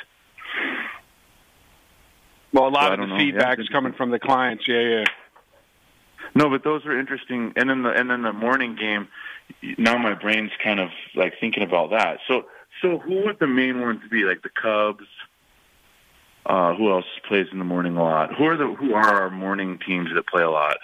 Well, 2.52 2.68
a 2.68 2.70
lot 2.70 2.90
I 2.90 2.94
of 2.94 3.00
the 3.00 3.06
don't 3.06 3.08
know. 3.10 3.16
Yeah, 3.16 3.32
feedback 3.32 3.58
is 3.58 3.68
coming 3.68 3.92
from 3.92 4.10
the 4.10 4.18
clients. 4.18 4.66
Yeah, 4.66 4.80
yeah. 4.80 5.04
No, 6.34 6.48
but 6.48 6.64
those 6.64 6.84
are 6.86 6.98
interesting. 6.98 7.52
And 7.56 7.68
then 7.68 7.82
the 7.82 7.90
and 7.90 8.10
then 8.10 8.22
the 8.22 8.32
morning 8.32 8.76
game. 8.76 9.08
Now 9.78 9.96
my 9.96 10.14
brain's 10.14 10.50
kind 10.62 10.80
of 10.80 10.88
like 11.14 11.34
thinking 11.38 11.62
about 11.62 11.90
that. 11.90 12.18
So 12.26 12.46
so 12.82 12.98
who 12.98 13.24
would 13.24 13.38
the 13.38 13.46
main 13.46 13.80
ones 13.80 14.00
be? 14.10 14.24
Like 14.24 14.42
the 14.42 14.50
Cubs. 14.50 15.06
Uh, 16.44 16.76
who 16.76 16.92
else 16.92 17.06
plays 17.26 17.46
in 17.50 17.58
the 17.58 17.64
morning 17.64 17.96
a 17.96 18.02
lot? 18.02 18.32
Who 18.36 18.44
are 18.44 18.56
the 18.56 18.72
who 18.72 18.94
are 18.94 19.22
our 19.22 19.30
morning 19.30 19.80
teams 19.84 20.10
that 20.14 20.26
play 20.28 20.44
a 20.44 20.50
lot? 20.50 20.76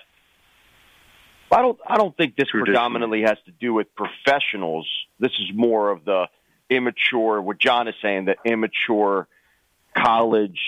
I 1.53 1.63
don't. 1.63 1.79
I 1.87 1.97
don't 1.99 2.17
think 2.17 2.35
this 2.35 2.51
predominantly 2.51 3.23
has 3.23 3.37
to 3.45 3.53
do 3.53 3.73
with 3.73 3.87
professionals. 3.95 4.89
This 5.21 5.33
is 5.33 5.51
more 5.55 5.91
of 5.91 6.05
the 6.05 6.27
immature. 6.69 7.41
What 7.41 7.59
John 7.59 7.87
is 7.87 7.95
saying, 8.03 8.25
the 8.25 8.37
immature 8.45 9.29
college 9.97 10.59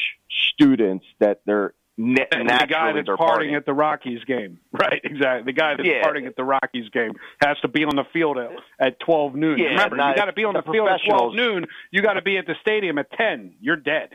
students 0.52 1.06
that 1.18 1.40
they're 1.46 1.74
na- 1.96 2.24
naturally 2.32 2.44
the 2.58 2.66
guy 2.66 2.92
that's 2.92 3.06
they're 3.06 3.16
partying 3.16 3.50
partying. 3.52 3.56
at 3.56 3.66
the 3.66 3.72
Rockies 3.74 4.24
game, 4.24 4.58
right? 4.72 5.00
Exactly. 5.04 5.52
The 5.52 5.56
guy 5.58 5.74
that's 5.76 5.88
Yeah. 5.88 6.02
partying 6.04 6.26
at 6.26 6.36
the 6.36 6.44
Rockies 6.44 6.88
game 6.90 7.12
has 7.40 7.58
to 7.60 7.68
be 7.68 7.84
on 7.84 7.96
the 7.96 8.04
field 8.12 8.38
at, 8.38 8.50
at 8.78 9.00
twelve 9.00 9.34
noon. 9.34 9.58
Yeah, 9.58 9.68
Remember, 9.68 9.96
not- 9.96 10.10
you 10.10 10.16
got 10.16 10.24
to 10.26 10.32
be 10.32 10.44
on 10.44 10.54
the, 10.54 10.62
the 10.62 10.72
field 10.72 10.88
at 10.88 11.00
twelve 11.08 11.34
noon. 11.34 11.66
You 11.90 12.02
got 12.02 12.14
to 12.14 12.22
be 12.22 12.36
at 12.38 12.46
the 12.46 12.54
stadium 12.60 12.98
at 12.98 13.10
ten. 13.12 13.54
You're 13.60 13.76
dead. 13.76 14.10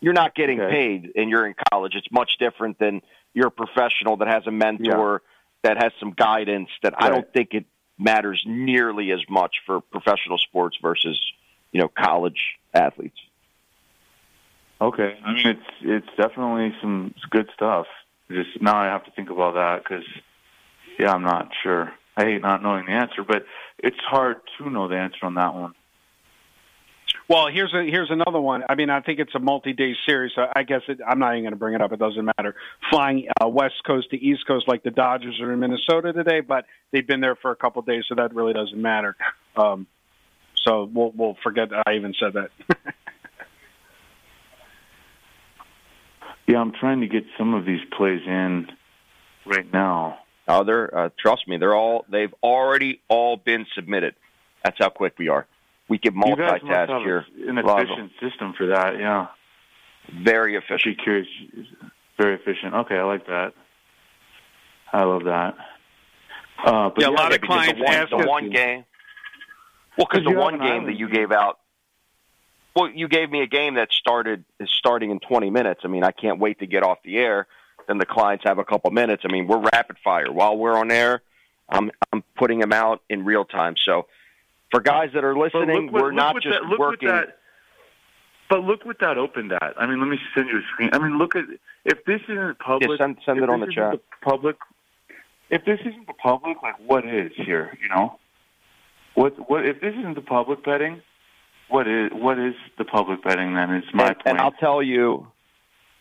You're 0.00 0.14
not 0.14 0.34
getting 0.34 0.60
Okay. 0.60 0.70
paid, 0.72 1.12
and 1.16 1.28
you're 1.28 1.46
in 1.46 1.54
college. 1.70 1.94
It's 1.94 2.10
much 2.10 2.30
different 2.38 2.78
than 2.78 3.02
you're 3.34 3.48
a 3.48 3.50
professional 3.50 4.16
that 4.18 4.28
has 4.28 4.46
a 4.46 4.50
mentor 4.50 5.20
that 5.62 5.76
has 5.82 5.92
some 6.00 6.12
guidance. 6.12 6.70
That 6.82 6.94
I 6.96 7.10
don't 7.10 7.30
think 7.34 7.52
it 7.52 7.66
matters 7.98 8.42
nearly 8.46 9.10
as 9.12 9.20
much 9.28 9.56
for 9.66 9.80
professional 9.82 10.38
sports 10.38 10.78
versus 10.80 11.20
you 11.72 11.80
know 11.80 11.88
college 11.88 12.40
athletes. 12.72 13.18
Okay, 14.80 15.18
I 15.24 15.32
mean 15.34 15.46
it's 15.46 15.70
it's 15.82 16.16
definitely 16.16 16.74
some 16.80 17.14
good 17.30 17.48
stuff. 17.54 17.86
Just 18.30 18.62
now 18.62 18.76
I 18.76 18.86
have 18.86 19.04
to 19.04 19.10
think 19.10 19.30
about 19.30 19.54
that 19.54 19.82
because 19.82 20.06
yeah, 20.98 21.12
I'm 21.12 21.22
not 21.22 21.50
sure. 21.62 21.92
I 22.16 22.24
hate 22.24 22.42
not 22.42 22.62
knowing 22.62 22.86
the 22.86 22.92
answer, 22.92 23.22
but 23.26 23.44
it's 23.78 23.98
hard 24.08 24.36
to 24.58 24.70
know 24.70 24.88
the 24.88 24.96
answer 24.96 25.24
on 25.24 25.34
that 25.34 25.54
one. 25.54 25.74
Well, 27.28 27.46
here's 27.46 27.72
a 27.74 27.84
here's 27.84 28.10
another 28.10 28.40
one. 28.40 28.64
I 28.68 28.74
mean, 28.74 28.90
I 28.90 29.00
think 29.00 29.20
it's 29.20 29.34
a 29.34 29.38
multi-day 29.38 29.94
series. 30.06 30.32
So 30.34 30.46
I 30.54 30.62
guess 30.62 30.82
it, 30.88 30.98
I'm 31.06 31.18
not 31.18 31.32
even 31.32 31.44
going 31.44 31.52
to 31.52 31.58
bring 31.58 31.74
it 31.74 31.80
up. 31.80 31.92
It 31.92 31.98
doesn't 31.98 32.24
matter. 32.24 32.56
Flying 32.90 33.28
uh, 33.40 33.48
west 33.48 33.84
coast 33.86 34.10
to 34.10 34.16
east 34.16 34.46
coast 34.46 34.66
like 34.66 34.82
the 34.82 34.90
Dodgers 34.90 35.40
are 35.40 35.52
in 35.52 35.60
Minnesota 35.60 36.12
today, 36.12 36.40
but 36.40 36.64
they've 36.90 37.06
been 37.06 37.20
there 37.20 37.36
for 37.36 37.50
a 37.50 37.56
couple 37.56 37.80
of 37.80 37.86
days, 37.86 38.04
so 38.08 38.16
that 38.16 38.34
really 38.34 38.52
doesn't 38.52 38.80
matter. 38.80 39.16
Um, 39.56 39.86
so 40.64 40.90
we'll 40.92 41.12
we'll 41.14 41.36
forget 41.42 41.68
I 41.86 41.94
even 41.94 42.14
said 42.18 42.32
that. 42.34 42.50
Yeah, 46.50 46.58
I'm 46.58 46.72
trying 46.72 47.00
to 47.00 47.06
get 47.06 47.24
some 47.38 47.54
of 47.54 47.64
these 47.64 47.80
plays 47.96 48.20
in 48.26 48.66
right 49.46 49.70
now. 49.72 50.18
Oh, 50.48 50.64
they're 50.64 50.96
uh, 50.96 51.08
trust 51.18 51.46
me, 51.46 51.56
they're 51.58 51.74
all 51.76 52.04
they've 52.10 52.34
already 52.42 53.00
all 53.08 53.36
been 53.36 53.66
submitted. 53.74 54.14
That's 54.64 54.76
how 54.78 54.88
quick 54.88 55.14
we 55.18 55.28
are. 55.28 55.46
We 55.88 55.98
can 55.98 56.14
You 56.16 56.36
guys 56.36 56.60
must 56.62 56.64
multitask 56.64 56.88
have 56.88 57.02
here. 57.02 57.24
an 57.48 57.56
Lazo. 57.56 57.78
efficient 57.82 58.12
system 58.20 58.54
for 58.56 58.66
that. 58.68 58.98
Yeah, 58.98 59.28
Very 60.24 60.56
I'd 60.56 60.60
be 60.60 60.66
efficient. 60.74 61.02
curious. 61.02 61.28
Very 62.18 62.34
efficient. 62.34 62.74
Okay, 62.74 62.96
I 62.96 63.04
like 63.04 63.26
that. 63.26 63.52
I 64.92 65.04
love 65.04 65.24
that. 65.24 65.54
Uh, 66.64 66.90
but 66.90 67.00
Yeah, 67.00 67.08
a 67.08 67.10
lot 67.10 67.30
Yeah, 67.30 67.36
of 67.36 67.40
clients 67.42 67.78
the 67.78 67.84
one, 67.84 67.94
ask 67.94 68.10
the 68.10 68.16
us 68.16 68.26
one 68.28 68.50
game. 68.50 68.84
Well, 69.96 70.06
because 70.10 70.24
'Cause 70.24 70.32
the 70.34 70.38
one 70.38 70.58
game 70.58 70.86
that 70.86 70.94
you 70.96 71.08
gave 71.08 71.30
out. 71.32 71.59
Well, 72.74 72.88
you 72.90 73.08
gave 73.08 73.30
me 73.30 73.42
a 73.42 73.46
game 73.46 73.74
that 73.74 73.92
started 73.92 74.44
is 74.58 74.70
starting 74.70 75.10
in 75.10 75.18
20 75.18 75.50
minutes. 75.50 75.80
I 75.84 75.88
mean, 75.88 76.04
I 76.04 76.12
can't 76.12 76.38
wait 76.38 76.60
to 76.60 76.66
get 76.66 76.82
off 76.82 76.98
the 77.04 77.18
air. 77.18 77.46
Then 77.88 77.98
the 77.98 78.06
clients 78.06 78.44
have 78.46 78.58
a 78.58 78.64
couple 78.64 78.90
minutes. 78.92 79.24
I 79.28 79.32
mean, 79.32 79.48
we're 79.48 79.58
rapid 79.58 79.96
fire 80.04 80.30
while 80.30 80.56
we're 80.56 80.76
on 80.76 80.92
air. 80.92 81.22
I'm 81.68 81.90
I'm 82.12 82.22
putting 82.36 82.58
them 82.58 82.72
out 82.72 83.02
in 83.08 83.24
real 83.24 83.44
time. 83.44 83.74
So, 83.84 84.06
for 84.70 84.80
guys 84.80 85.10
that 85.14 85.24
are 85.24 85.36
listening, 85.36 85.86
look 85.86 85.92
we're 85.92 86.06
look 86.06 86.14
not 86.14 86.42
just 86.42 86.58
that, 86.60 86.78
working. 86.78 87.08
That, 87.08 87.38
but 88.48 88.62
look 88.62 88.84
what 88.84 88.98
that 89.00 89.18
opened 89.18 89.52
at. 89.52 89.74
I 89.76 89.86
mean, 89.86 90.00
let 90.00 90.08
me 90.08 90.18
send 90.34 90.48
you 90.48 90.58
a 90.58 90.62
screen. 90.72 90.90
I 90.92 90.98
mean, 90.98 91.18
look 91.18 91.36
at 91.36 91.44
if 91.84 92.04
this 92.04 92.20
isn't 92.28 92.58
public. 92.58 92.90
Yeah, 92.90 93.06
send- 93.06 93.18
send 93.24 93.38
it 93.40 93.48
on 93.48 93.60
the 93.60 93.72
chat. 93.72 94.00
public. 94.20 94.56
If 95.48 95.64
this 95.64 95.80
isn't 95.80 96.06
the 96.06 96.12
public, 96.12 96.62
like 96.62 96.78
what 96.78 97.04
is 97.04 97.32
here? 97.34 97.76
You 97.82 97.88
know, 97.88 98.18
what 99.14 99.50
what 99.50 99.66
if 99.66 99.80
this 99.80 99.94
isn't 99.96 100.14
the 100.14 100.20
public 100.20 100.64
betting? 100.64 101.02
What 101.70 101.86
is 101.86 102.10
what 102.12 102.38
is 102.38 102.54
the 102.78 102.84
public 102.84 103.22
betting 103.22 103.54
then? 103.54 103.74
Is 103.76 103.84
my 103.94 104.08
and, 104.08 104.16
point. 104.16 104.22
and 104.26 104.38
I'll 104.38 104.50
tell 104.52 104.82
you, 104.82 105.26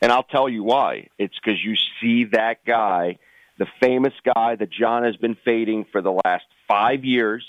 and 0.01 0.11
I'll 0.11 0.23
tell 0.23 0.49
you 0.49 0.63
why. 0.63 1.07
It's 1.17 1.35
because 1.41 1.59
you 1.63 1.75
see 2.01 2.25
that 2.31 2.65
guy, 2.65 3.19
the 3.57 3.67
famous 3.79 4.13
guy 4.25 4.55
that 4.55 4.71
John 4.71 5.03
has 5.03 5.15
been 5.15 5.37
fading 5.45 5.85
for 5.91 6.01
the 6.01 6.11
last 6.25 6.45
five 6.67 7.05
years, 7.05 7.45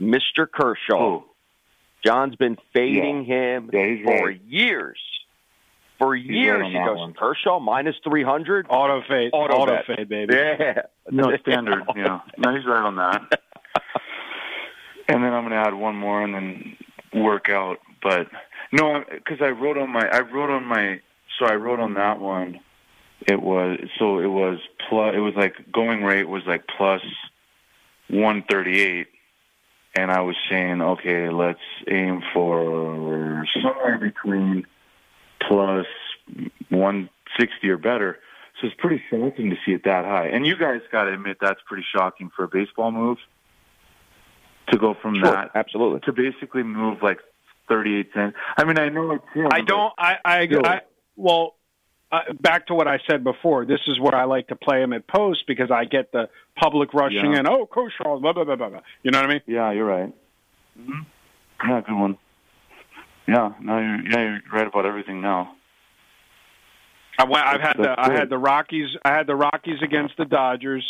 Mr. 0.00 0.48
Kershaw. 0.50 0.96
oh, 0.96 1.24
John's 2.06 2.36
been 2.36 2.56
fading 2.72 3.24
him 3.24 3.70
Yeah, 3.72 3.86
he's 3.86 4.04
for 4.04 4.26
right. 4.26 4.40
years. 4.46 4.98
For 5.98 6.14
years, 6.14 6.62
on 6.64 6.70
he 6.72 6.78
goes 6.78 6.98
one. 6.98 7.14
Kershaw 7.14 7.58
minus 7.60 7.94
three 8.04 8.24
hundred. 8.24 8.66
Auto 8.68 9.00
fade, 9.08 9.30
Auto 9.32 9.54
auto 9.54 9.78
fade, 9.86 10.08
baby. 10.08 10.34
Yeah, 10.34 10.82
no 11.10 11.36
standard. 11.38 11.82
yeah, 11.96 12.20
no, 12.38 12.54
he's 12.54 12.66
right 12.66 12.82
on 12.84 12.96
that. 12.96 13.40
and 15.08 15.22
then 15.22 15.32
I'm 15.32 15.42
going 15.48 15.50
to 15.50 15.56
add 15.68 15.74
one 15.74 15.96
more 15.96 16.22
and 16.22 16.34
then 16.34 16.76
work 17.14 17.48
out. 17.48 17.78
But 18.02 18.28
no, 18.72 19.04
because 19.08 19.38
I 19.40 19.50
wrote 19.50 19.78
on 19.78 19.90
my 19.90 20.06
I 20.06 20.20
wrote 20.20 20.50
on 20.50 20.64
my 20.64 21.00
so 21.38 21.46
I 21.46 21.54
wrote 21.54 21.80
on 21.80 21.94
that 21.94 22.20
one. 22.20 22.60
It 23.26 23.40
was 23.40 23.78
so 23.98 24.18
it 24.18 24.26
was 24.26 24.58
plus 24.88 25.14
it 25.14 25.20
was 25.20 25.34
like 25.34 25.54
going 25.72 26.02
rate 26.02 26.28
was 26.28 26.42
like 26.46 26.66
plus 26.76 27.02
one 28.08 28.44
thirty 28.50 28.82
eight, 28.82 29.06
and 29.94 30.10
I 30.10 30.20
was 30.20 30.36
saying 30.50 30.82
okay, 30.82 31.30
let's 31.30 31.60
aim 31.88 32.22
for 32.32 33.46
somewhere 33.62 33.98
between 33.98 34.66
plus 35.40 35.86
one 36.68 37.08
sixty 37.38 37.70
or 37.70 37.78
better. 37.78 38.18
So 38.60 38.68
it's 38.68 38.76
pretty 38.78 39.02
shocking 39.10 39.50
to 39.50 39.56
see 39.66 39.72
it 39.72 39.84
that 39.84 40.04
high. 40.04 40.28
And 40.28 40.46
you 40.46 40.56
guys 40.56 40.80
got 40.92 41.04
to 41.04 41.12
admit 41.12 41.38
that's 41.40 41.60
pretty 41.66 41.84
shocking 41.94 42.30
for 42.36 42.44
a 42.44 42.48
baseball 42.48 42.92
move 42.92 43.18
to 44.68 44.78
go 44.78 44.94
from 45.00 45.16
sure, 45.16 45.30
that 45.30 45.50
absolutely. 45.54 46.00
to 46.00 46.12
basically 46.12 46.62
move 46.62 46.98
like 47.02 47.18
38 47.68 48.10
cents. 48.14 48.36
I 48.56 48.64
mean, 48.64 48.78
I 48.78 48.88
know 48.88 49.12
it's 49.12 49.24
him, 49.34 49.48
I 49.50 49.60
don't. 49.60 49.92
I. 49.98 50.14
I. 50.24 50.46
Still. 50.46 50.64
I 50.64 50.80
well, 51.16 51.54
uh, 52.12 52.32
back 52.40 52.66
to 52.68 52.74
what 52.74 52.88
I 52.88 52.98
said 53.08 53.24
before. 53.24 53.64
This 53.64 53.80
is 53.86 53.98
where 54.00 54.14
I 54.14 54.24
like 54.24 54.48
to 54.48 54.56
play 54.56 54.82
him 54.82 54.92
at 54.92 55.06
post 55.06 55.44
because 55.46 55.70
I 55.70 55.84
get 55.84 56.12
the 56.12 56.28
public 56.56 56.94
rushing 56.94 57.32
Yeah. 57.32 57.40
in. 57.40 57.48
Oh, 57.48 57.66
Kershaw, 57.66 58.18
blah 58.18 58.32
blah 58.32 58.44
blah 58.44 58.56
blah. 58.56 58.68
blah. 58.68 58.80
You 59.02 59.10
know 59.10 59.20
what 59.20 59.30
I 59.30 59.32
mean? 59.32 59.42
Yeah, 59.46 59.72
you're 59.72 59.86
right. 59.86 60.12
Mm-hmm. 60.78 61.68
Yeah, 61.68 61.80
good 61.86 61.98
one. 61.98 62.18
Yeah, 63.26 63.52
no, 63.60 63.78
you're, 63.78 64.08
yeah, 64.10 64.20
you're 64.20 64.40
right 64.52 64.66
about 64.66 64.84
everything 64.84 65.22
now. 65.22 65.54
I 67.18 67.24
went, 67.24 67.46
I've 67.46 67.60
had 67.60 67.76
the 67.76 67.82
That's 67.84 68.08
I 68.08 68.12
had 68.12 68.28
the 68.28 68.38
Rockies 68.38 68.88
I 69.04 69.12
had 69.12 69.26
the 69.26 69.36
Rockies 69.36 69.80
against 69.82 70.16
the 70.18 70.24
Dodgers 70.24 70.84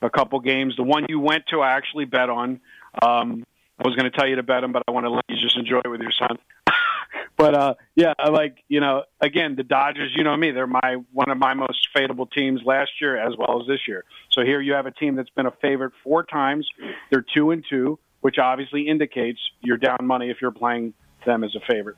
a 0.00 0.10
couple 0.10 0.40
games. 0.40 0.76
The 0.76 0.82
one 0.82 1.06
you 1.08 1.20
went 1.20 1.44
to 1.48 1.60
I 1.60 1.72
actually 1.72 2.04
bet 2.04 2.30
on. 2.30 2.60
Um 3.02 3.44
I 3.78 3.86
was 3.86 3.94
going 3.94 4.10
to 4.10 4.16
tell 4.16 4.26
you 4.26 4.34
to 4.36 4.42
bet 4.42 4.64
him, 4.64 4.72
but 4.72 4.82
I 4.88 4.90
want 4.90 5.06
to 5.06 5.10
let 5.10 5.22
you 5.28 5.36
just 5.36 5.56
enjoy 5.56 5.80
it 5.84 5.88
with 5.88 6.00
your 6.00 6.10
son. 6.10 6.36
but 7.36 7.54
uh 7.54 7.74
yeah, 7.94 8.14
I 8.18 8.30
like, 8.30 8.56
you 8.68 8.80
know, 8.80 9.04
again, 9.20 9.54
the 9.56 9.62
Dodgers, 9.62 10.12
you 10.16 10.24
know 10.24 10.36
me, 10.36 10.50
they're 10.50 10.66
my 10.66 10.96
one 11.12 11.30
of 11.30 11.38
my 11.38 11.54
most 11.54 11.88
favorable 11.94 12.26
teams 12.26 12.60
last 12.64 12.90
year 13.00 13.16
as 13.16 13.36
well 13.36 13.60
as 13.60 13.68
this 13.68 13.80
year. 13.86 14.04
So 14.30 14.42
here 14.44 14.60
you 14.60 14.72
have 14.74 14.86
a 14.86 14.90
team 14.90 15.16
that's 15.16 15.30
been 15.30 15.46
a 15.46 15.54
favorite 15.62 15.92
four 16.02 16.24
times. 16.24 16.68
They're 17.10 17.24
2 17.34 17.50
and 17.52 17.64
2, 17.68 17.98
which 18.20 18.38
obviously 18.38 18.88
indicates 18.88 19.40
you're 19.60 19.76
down 19.76 19.98
money 20.02 20.30
if 20.30 20.40
you're 20.40 20.50
playing 20.50 20.94
them 21.24 21.44
as 21.44 21.54
a 21.54 21.60
favorite. 21.60 21.96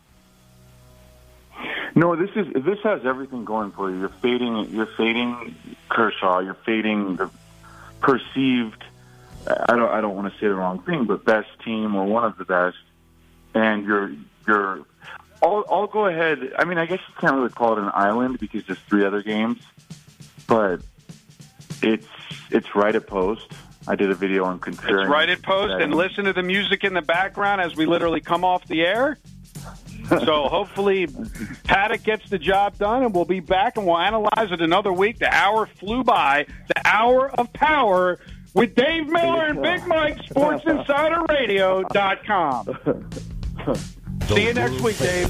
No, 1.94 2.16
this 2.16 2.30
is 2.36 2.46
this 2.64 2.78
has 2.84 3.04
everything 3.04 3.44
going 3.44 3.72
for 3.72 3.90
you. 3.90 3.98
You're 3.98 4.08
fading. 4.08 4.68
You're 4.70 4.86
fading 4.86 5.54
Kershaw. 5.88 6.38
You're 6.38 6.54
fading 6.54 7.16
the 7.16 7.30
perceived. 8.00 8.84
I 9.46 9.76
don't. 9.76 9.90
I 9.90 10.00
don't 10.00 10.16
want 10.16 10.32
to 10.32 10.38
say 10.38 10.48
the 10.48 10.54
wrong 10.54 10.82
thing, 10.82 11.04
but 11.04 11.24
best 11.24 11.48
team 11.64 11.94
or 11.94 12.04
one 12.04 12.24
of 12.24 12.36
the 12.36 12.44
best. 12.44 12.76
And 13.54 13.84
you're 13.84 14.12
you're. 14.46 14.84
I'll 15.42 15.64
I'll 15.70 15.86
go 15.86 16.06
ahead. 16.06 16.52
I 16.58 16.64
mean, 16.64 16.78
I 16.78 16.86
guess 16.86 17.00
you 17.08 17.14
can't 17.18 17.34
really 17.34 17.48
call 17.48 17.72
it 17.72 17.78
an 17.78 17.90
island 17.94 18.38
because 18.38 18.66
there's 18.66 18.78
three 18.80 19.04
other 19.04 19.22
games, 19.22 19.60
but 20.46 20.80
it's 21.82 22.06
it's 22.50 22.74
right 22.74 22.94
at 22.94 23.06
post. 23.06 23.46
I 23.88 23.96
did 23.96 24.10
a 24.10 24.14
video 24.14 24.44
on 24.44 24.58
comparing. 24.58 25.06
It's 25.06 25.10
right 25.10 25.28
at 25.28 25.42
post 25.42 25.72
and 25.80 25.94
listen 25.94 26.26
to 26.26 26.32
the 26.32 26.42
music 26.42 26.84
in 26.84 26.92
the 26.92 27.02
background 27.02 27.62
as 27.62 27.74
we 27.76 27.86
literally 27.86 28.20
come 28.20 28.44
off 28.44 28.66
the 28.66 28.82
air. 28.82 29.18
So 30.10 30.48
hopefully 30.48 31.06
Paddack 31.06 32.02
gets 32.02 32.28
the 32.28 32.38
job 32.38 32.76
done 32.78 33.04
and 33.04 33.14
we'll 33.14 33.24
be 33.24 33.40
back 33.40 33.76
and 33.76 33.86
we'll 33.86 33.98
analyze 33.98 34.50
it 34.50 34.60
another 34.60 34.92
week. 34.92 35.18
The 35.18 35.32
hour 35.32 35.66
flew 35.66 36.02
by. 36.02 36.46
The 36.68 36.82
hour 36.84 37.30
of 37.30 37.52
power 37.52 38.18
with 38.54 38.74
Dave 38.74 39.08
Miller 39.08 39.46
and 39.46 39.62
Big 39.62 39.86
Mike, 39.86 40.18
Sports 40.24 40.64
Insider 40.66 41.16
SportsInsiderRadio.com. 41.16 43.10
See 44.28 44.46
you 44.46 44.54
next 44.54 44.80
week, 44.80 44.98
Dave. 44.98 45.28